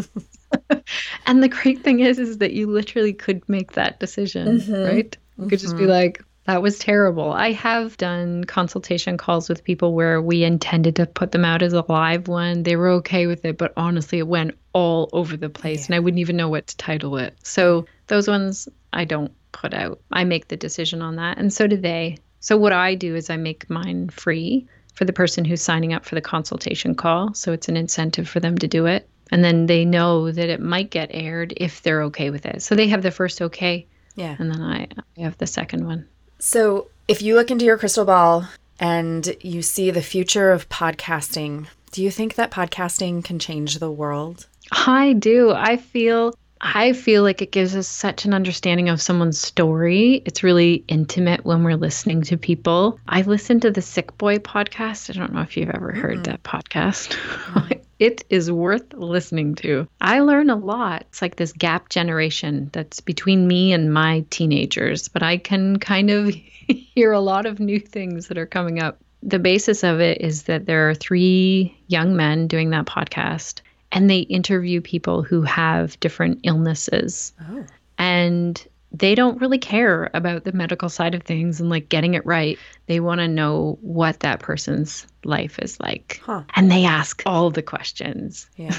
And 1.26 1.42
the 1.42 1.50
great 1.50 1.84
thing 1.84 2.02
is 2.02 2.20
is 2.20 2.38
that 2.38 2.54
you 2.54 2.68
literally 2.68 3.14
could 3.14 3.48
make 3.50 3.74
that 3.74 4.00
decision, 4.00 4.60
mm-hmm. 4.60 4.96
right? 4.96 5.18
You 5.40 5.48
could 5.48 5.60
just 5.60 5.76
be 5.76 5.84
mm-hmm. 5.84 5.92
like 5.92 6.24
that 6.46 6.62
was 6.62 6.78
terrible. 6.78 7.32
I 7.32 7.54
have 7.54 7.96
done 7.96 8.44
consultation 8.44 9.18
calls 9.18 9.48
with 9.48 9.64
people 9.64 9.94
where 9.94 10.22
we 10.22 10.44
intended 10.44 10.98
to 10.98 11.06
put 11.06 11.32
them 11.32 11.46
out 11.46 11.62
as 11.62 11.72
a 11.72 11.86
live 11.88 12.28
one. 12.28 12.64
They 12.64 12.76
were 12.76 12.90
okay 12.90 13.28
with 13.28 13.46
it, 13.46 13.58
but 13.58 13.72
honestly, 13.78 14.20
it 14.20 14.28
went 14.28 14.58
all 14.74 15.10
over 15.14 15.38
the 15.38 15.50
place 15.50 15.86
and 15.86 15.96
I 15.96 16.00
wouldn't 16.00 16.20
even 16.20 16.36
know 16.36 16.50
what 16.50 16.68
to 16.68 16.78
title 16.78 17.18
it. 17.18 17.36
So, 17.44 17.86
those 18.08 18.28
ones 18.28 18.68
I 18.92 19.06
don't 19.06 19.32
put 19.54 19.74
out. 19.74 20.02
I 20.12 20.26
make 20.26 20.50
the 20.50 20.58
decision 20.58 21.02
on 21.02 21.16
that, 21.16 21.38
and 21.38 21.54
so 21.54 21.66
do 21.68 21.78
they. 21.78 22.18
So, 22.42 22.58
what 22.58 22.74
I 22.74 22.96
do 22.96 23.16
is 23.16 23.30
I 23.30 23.38
make 23.38 23.70
mine 23.70 24.10
free 24.10 24.68
for 24.96 25.06
the 25.06 25.14
person 25.14 25.46
who's 25.46 25.62
signing 25.62 25.94
up 25.94 26.06
for 26.06 26.16
the 26.16 26.22
consultation 26.22 26.94
call. 26.94 27.34
So, 27.34 27.54
it's 27.54 27.70
an 27.70 27.78
incentive 27.78 28.28
for 28.28 28.42
them 28.42 28.58
to 28.58 28.68
do 28.68 28.86
it. 28.86 29.08
And 29.32 29.44
then 29.44 29.68
they 29.68 29.86
know 29.86 30.30
that 30.30 30.50
it 30.50 30.60
might 30.60 30.92
get 30.92 31.10
aired 31.12 31.54
if 31.56 31.82
they're 31.82 32.04
okay 32.04 32.30
with 32.30 32.46
it. 32.46 32.62
So, 32.62 32.76
they 32.76 32.90
have 32.90 33.02
the 33.02 33.12
first 33.12 33.42
okay, 33.42 33.88
yeah. 34.16 34.36
and 34.38 34.52
then 34.52 34.62
I, 34.62 34.88
I 35.18 35.22
have 35.22 35.38
the 35.38 35.48
second 35.48 35.86
one. 35.86 36.08
So, 36.46 36.90
if 37.08 37.22
you 37.22 37.36
look 37.36 37.52
into 37.52 37.64
your 37.64 37.78
crystal 37.78 38.04
ball 38.04 38.50
and 38.78 39.34
you 39.40 39.62
see 39.62 39.92
the 39.92 40.02
future 40.02 40.52
of 40.52 40.68
podcasting, 40.68 41.68
do 41.94 42.04
you 42.04 42.12
think 42.12 42.36
that 42.36 42.52
podcasting 42.52 43.24
can 43.24 43.40
change 43.40 43.80
the 43.80 43.90
world? 43.90 44.48
I 44.70 45.14
do. 45.14 45.52
I 45.52 45.78
feel 45.78 46.36
I 46.66 46.94
feel 46.94 47.24
like 47.24 47.42
it 47.42 47.52
gives 47.52 47.76
us 47.76 47.90
such 47.90 48.24
an 48.24 48.34
understanding 48.34 48.88
of 48.88 49.02
someone's 49.02 49.38
story. 49.38 50.24
It's 50.26 50.44
really 50.44 50.86
intimate 50.88 51.44
when 51.44 51.66
we're 51.66 51.76
listening 51.76 52.22
to 52.24 52.38
people. 52.38 53.02
I 53.06 53.22
listened 53.24 53.64
to 53.64 53.72
the 53.72 53.82
Sick 53.82 54.18
Boy 54.18 54.38
podcast. 54.38 55.10
I 55.10 55.20
don't 55.20 55.34
know 55.34 55.42
if 55.42 55.58
you've 55.58 55.70
ever 55.70 55.92
heard 55.92 56.20
mm-hmm. 56.20 56.32
that 56.32 56.44
podcast. 56.44 57.18
Mm-hmm. 57.18 57.74
it 58.00 58.24
is 58.30 58.50
worth 58.50 58.94
listening 58.94 59.56
to. 59.56 59.90
I 60.00 60.22
learn 60.22 60.50
a 60.50 60.56
lot. 60.56 61.02
It's 61.10 61.22
like 61.22 61.36
this 61.36 61.52
gap 61.52 61.90
generation 61.90 62.70
that's 62.72 63.02
between 63.02 63.46
me 63.46 63.74
and 63.74 63.94
my 63.94 64.24
teenagers, 64.30 65.10
but 65.10 65.22
I 65.22 65.38
can 65.38 65.80
kind 65.80 66.10
of 66.10 66.34
hear 66.68 67.12
a 67.12 67.20
lot 67.20 67.46
of 67.46 67.60
new 67.60 67.80
things 67.80 68.28
that 68.28 68.38
are 68.38 68.46
coming 68.46 68.82
up. 68.82 69.00
The 69.22 69.40
basis 69.40 69.84
of 69.84 70.00
it 70.00 70.22
is 70.22 70.44
that 70.44 70.66
there 70.66 70.90
are 70.90 70.96
three 70.96 71.78
young 71.88 72.16
men 72.16 72.48
doing 72.48 72.70
that 72.70 72.86
podcast 72.86 73.60
and 73.94 74.10
they 74.10 74.20
interview 74.20 74.82
people 74.82 75.24
who 75.24 75.42
have 75.44 75.98
different 76.02 76.40
illnesses 76.44 77.32
Oh. 77.50 77.66
and 77.98 78.68
they 78.92 79.16
don't 79.16 79.42
really 79.42 79.58
care 79.58 80.12
about 80.14 80.44
the 80.44 80.52
medical 80.52 80.88
side 80.90 81.16
of 81.16 81.24
things 81.24 81.60
and 81.60 81.70
like 81.70 81.90
getting 81.90 82.14
it 82.14 82.26
right. 82.28 82.60
They 82.86 83.00
want 83.00 83.22
to 83.22 83.28
know 83.28 83.80
what 83.82 84.20
that 84.20 84.40
person's 84.40 85.08
life 85.24 85.58
is 85.60 85.80
like. 85.80 86.22
Huh. 86.24 86.44
And 86.56 86.72
they 86.72 86.86
ask 86.86 87.24
all 87.26 87.50
the 87.50 87.64
questions. 87.64 88.48
Yeah. 88.56 88.76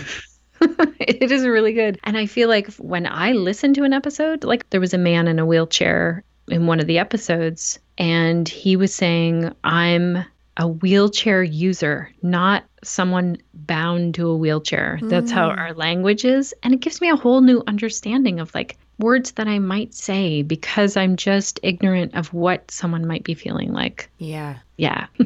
it 0.61 1.33
is 1.33 1.45
really 1.45 1.73
good. 1.73 1.99
And 2.05 2.17
I 2.17 2.27
feel 2.27 2.49
like 2.49 2.73
when 2.75 3.07
I 3.07 3.33
listen 3.33 3.75
to 3.75 3.83
an 3.83 3.93
episode, 3.93 4.45
like 4.45 4.71
there 4.71 4.81
was 4.81 4.95
a 4.95 4.99
man 4.99 5.27
in 5.27 5.41
a 5.41 5.47
wheelchair 5.47 6.23
in 6.49 6.67
one 6.69 6.79
of 6.79 6.87
the 6.87 6.99
episodes, 6.99 7.79
and 7.99 8.49
he 8.49 8.77
was 8.77 8.95
saying, 8.95 9.53
I'm 9.65 10.25
a 10.57 10.69
wheelchair 10.69 11.43
user, 11.43 12.13
not 12.23 12.63
someone 12.85 13.39
bound 13.53 14.15
to 14.15 14.29
a 14.29 14.37
wheelchair. 14.37 14.99
That's 15.03 15.31
how 15.31 15.49
mm. 15.49 15.59
our 15.59 15.75
language 15.75 16.25
is. 16.25 16.55
And 16.63 16.75
it 16.75 16.81
gives 16.81 17.01
me 17.01 17.11
a 17.11 17.17
whole 17.17 17.41
new 17.41 17.63
understanding 17.67 18.41
of 18.41 18.55
like 18.55 18.77
words 18.99 19.33
that 19.33 19.49
I 19.49 19.59
might 19.59 19.95
say 19.95 20.43
because 20.43 20.97
I'm 20.97 21.17
just 21.17 21.59
ignorant 21.63 22.15
of 22.15 22.33
what 22.33 22.71
someone 22.71 23.07
might 23.07 23.25
be 23.25 23.35
feeling 23.35 23.73
like. 23.73 24.09
Yeah. 24.19 24.59
Yeah. 24.77 25.07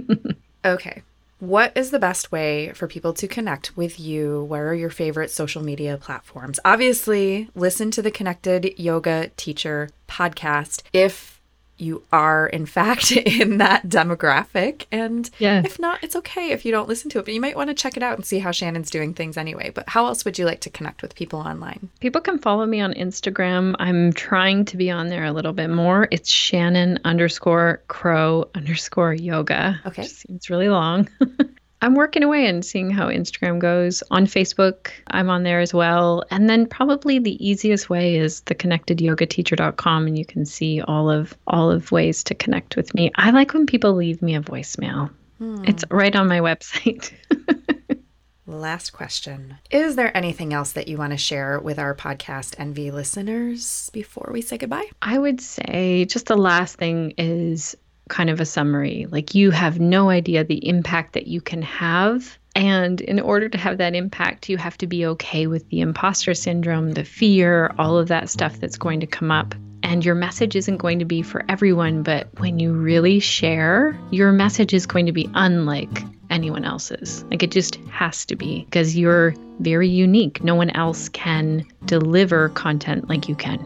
Okay. 0.64 1.02
What 1.40 1.76
is 1.76 1.92
the 1.92 2.00
best 2.00 2.32
way 2.32 2.72
for 2.72 2.88
people 2.88 3.12
to 3.14 3.28
connect 3.28 3.76
with 3.76 4.00
you? 4.00 4.42
Where 4.44 4.68
are 4.68 4.74
your 4.74 4.90
favorite 4.90 5.30
social 5.30 5.62
media 5.62 5.96
platforms? 5.96 6.58
Obviously, 6.64 7.48
listen 7.54 7.92
to 7.92 8.02
the 8.02 8.10
Connected 8.10 8.74
Yoga 8.76 9.30
Teacher 9.36 9.90
podcast 10.08 10.82
if 10.92 11.37
you 11.78 12.02
are, 12.12 12.46
in 12.48 12.66
fact, 12.66 13.12
in 13.16 13.58
that 13.58 13.88
demographic. 13.88 14.84
And 14.92 15.28
Yeah. 15.38 15.62
if 15.64 15.78
not, 15.78 16.02
it's 16.02 16.16
okay 16.16 16.50
if 16.50 16.64
you 16.64 16.72
don't 16.72 16.88
listen 16.88 17.10
to 17.10 17.18
it, 17.18 17.24
but 17.24 17.34
you 17.34 17.40
might 17.40 17.56
want 17.56 17.70
to 17.70 17.74
check 17.74 17.96
it 17.96 18.02
out 18.02 18.16
and 18.16 18.24
see 18.26 18.38
how 18.38 18.50
Shannon's 18.50 18.90
doing 18.90 19.14
things 19.14 19.36
anyway. 19.36 19.70
But 19.74 19.88
how 19.88 20.06
else 20.06 20.24
would 20.24 20.38
you 20.38 20.44
like 20.44 20.60
to 20.60 20.70
connect 20.70 21.02
with 21.02 21.14
people 21.14 21.40
online? 21.40 21.88
People 22.00 22.20
can 22.20 22.38
follow 22.38 22.66
me 22.66 22.80
on 22.80 22.94
Instagram. 22.94 23.74
I'm 23.78 24.12
trying 24.12 24.64
to 24.66 24.76
be 24.76 24.90
on 24.90 25.08
there 25.08 25.24
a 25.24 25.32
little 25.32 25.52
bit 25.52 25.70
more. 25.70 26.08
It's 26.10 26.30
Shannon 26.30 26.98
underscore 27.04 27.82
crow 27.88 28.48
underscore 28.54 29.14
yoga. 29.14 29.80
Okay. 29.86 30.04
Seems 30.04 30.50
really 30.50 30.68
long. 30.68 31.08
I'm 31.80 31.94
working 31.94 32.22
away 32.22 32.46
and 32.46 32.64
seeing 32.64 32.90
how 32.90 33.08
Instagram 33.08 33.58
goes. 33.58 34.02
On 34.10 34.26
Facebook, 34.26 34.90
I'm 35.08 35.30
on 35.30 35.44
there 35.44 35.60
as 35.60 35.72
well. 35.72 36.24
And 36.30 36.48
then 36.50 36.66
probably 36.66 37.18
the 37.18 37.46
easiest 37.46 37.88
way 37.88 38.16
is 38.16 38.40
the 38.42 38.54
connectedyogateacher.com 38.54 40.06
and 40.06 40.18
you 40.18 40.24
can 40.24 40.44
see 40.44 40.80
all 40.80 41.10
of 41.10 41.36
all 41.46 41.70
of 41.70 41.92
ways 41.92 42.24
to 42.24 42.34
connect 42.34 42.76
with 42.76 42.94
me. 42.94 43.10
I 43.14 43.30
like 43.30 43.54
when 43.54 43.66
people 43.66 43.94
leave 43.94 44.22
me 44.22 44.34
a 44.34 44.40
voicemail. 44.40 45.10
Hmm. 45.38 45.64
It's 45.66 45.84
right 45.90 46.14
on 46.14 46.26
my 46.26 46.40
website. 46.40 47.12
Last 48.46 48.90
question. 48.90 49.58
Is 49.70 49.94
there 49.94 50.16
anything 50.16 50.54
else 50.54 50.72
that 50.72 50.88
you 50.88 50.96
want 50.96 51.12
to 51.12 51.18
share 51.18 51.60
with 51.60 51.78
our 51.78 51.94
podcast 51.94 52.54
Envy 52.58 52.90
listeners 52.90 53.90
before 53.92 54.30
we 54.32 54.40
say 54.40 54.56
goodbye? 54.56 54.86
I 55.02 55.18
would 55.18 55.42
say 55.42 56.06
just 56.06 56.26
the 56.26 56.36
last 56.36 56.76
thing 56.76 57.12
is 57.18 57.76
kind 58.08 58.30
of 58.30 58.40
a 58.40 58.46
summary. 58.46 59.06
Like 59.10 59.34
you 59.34 59.50
have 59.50 59.80
no 59.80 60.10
idea 60.10 60.44
the 60.44 60.66
impact 60.66 61.12
that 61.14 61.26
you 61.26 61.40
can 61.40 61.62
have. 61.62 62.38
And 62.54 63.00
in 63.00 63.20
order 63.20 63.48
to 63.48 63.58
have 63.58 63.78
that 63.78 63.94
impact, 63.94 64.48
you 64.48 64.56
have 64.56 64.76
to 64.78 64.86
be 64.86 65.06
okay 65.06 65.46
with 65.46 65.68
the 65.68 65.80
imposter 65.80 66.34
syndrome, 66.34 66.92
the 66.92 67.04
fear, 67.04 67.72
all 67.78 67.98
of 67.98 68.08
that 68.08 68.28
stuff 68.28 68.58
that's 68.58 68.76
going 68.76 69.00
to 69.00 69.06
come 69.06 69.30
up. 69.30 69.54
And 69.82 70.04
your 70.04 70.16
message 70.16 70.56
isn't 70.56 70.78
going 70.78 70.98
to 70.98 71.04
be 71.04 71.22
for 71.22 71.44
everyone, 71.48 72.02
but 72.02 72.28
when 72.38 72.58
you 72.58 72.72
really 72.72 73.20
share, 73.20 73.98
your 74.10 74.32
message 74.32 74.74
is 74.74 74.86
going 74.86 75.06
to 75.06 75.12
be 75.12 75.30
unlike 75.34 76.02
anyone 76.30 76.64
else's. 76.64 77.24
Like 77.30 77.42
it 77.42 77.50
just 77.50 77.76
has 77.90 78.24
to 78.26 78.36
be 78.36 78.64
because 78.64 78.96
you're 78.96 79.34
very 79.60 79.88
unique. 79.88 80.42
No 80.42 80.54
one 80.54 80.70
else 80.70 81.08
can 81.08 81.64
deliver 81.84 82.48
content 82.50 83.08
like 83.08 83.28
you 83.28 83.34
can. 83.34 83.64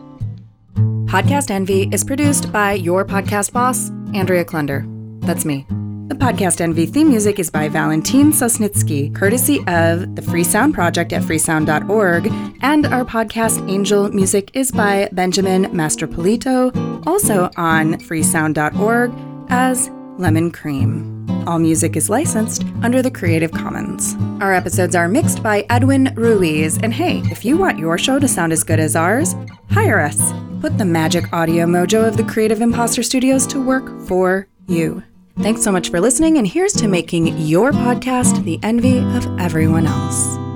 Podcast 1.13 1.51
Envy 1.51 1.91
is 1.93 2.05
produced 2.05 2.51
by 2.51 2.73
your 2.73 3.05
podcast 3.05 3.53
boss, 3.53 3.91
Andrea 4.15 4.47
Klunder. 4.47 4.87
That's 5.21 5.45
me. 5.45 5.67
The 6.09 6.15
Podcast 6.15 6.63
Envy 6.63 6.87
theme 6.87 7.11
music 7.11 7.39
is 7.39 7.51
by 7.51 7.69
Valentin 7.69 8.33
Sosnitsky, 8.33 9.15
courtesy 9.15 9.59
of 9.67 10.17
the 10.17 10.23
Free 10.23 10.43
Sound 10.43 10.73
Project 10.73 11.13
at 11.13 11.21
freesound.org, 11.21 12.33
and 12.63 12.87
our 12.87 13.05
podcast 13.05 13.69
Angel 13.69 14.09
music 14.09 14.53
is 14.55 14.73
by 14.73 15.11
Benjamin 15.13 15.67
Mastropolito, 15.67 17.07
also 17.07 17.51
on 17.59 17.97
freesound.org 17.97 19.13
as 19.51 19.91
Lemon 20.19 20.51
Cream. 20.51 21.27
All 21.47 21.59
music 21.59 21.97
is 21.97 22.11
licensed 22.11 22.65
under 22.83 23.03
the 23.03 23.11
Creative 23.11 23.51
Commons. 23.51 24.15
Our 24.41 24.55
episodes 24.55 24.95
are 24.95 25.09
mixed 25.09 25.43
by 25.43 25.67
Edwin 25.71 26.13
Ruiz, 26.15 26.79
and 26.83 26.93
hey, 26.93 27.19
if 27.31 27.45
you 27.45 27.57
want 27.57 27.79
your 27.79 27.99
show 27.99 28.19
to 28.19 28.29
sound 28.29 28.53
as 28.53 28.63
good 28.63 28.79
as 28.79 28.95
ours, 28.95 29.35
hire 29.71 30.01
us. 30.01 30.33
Put 30.61 30.79
the 30.79 30.85
magic 30.85 31.33
audio 31.33 31.67
mojo 31.67 32.07
of 32.07 32.17
the 32.17 32.25
Creative 32.25 32.61
Imposter 32.61 33.03
Studios 33.03 33.47
to 33.49 33.65
work 33.65 34.07
for 34.07 34.47
you. 34.69 35.03
Thanks 35.41 35.63
so 35.63 35.73
much 35.73 35.89
for 35.89 36.01
listening, 36.01 36.39
and 36.39 36.47
here's 36.47 36.75
to 36.75 36.89
making 36.89 37.39
your 37.39 37.73
podcast 37.73 38.45
the 38.45 38.61
envy 38.63 38.99
of 38.99 39.27
everyone 39.41 39.87
else. 39.87 40.52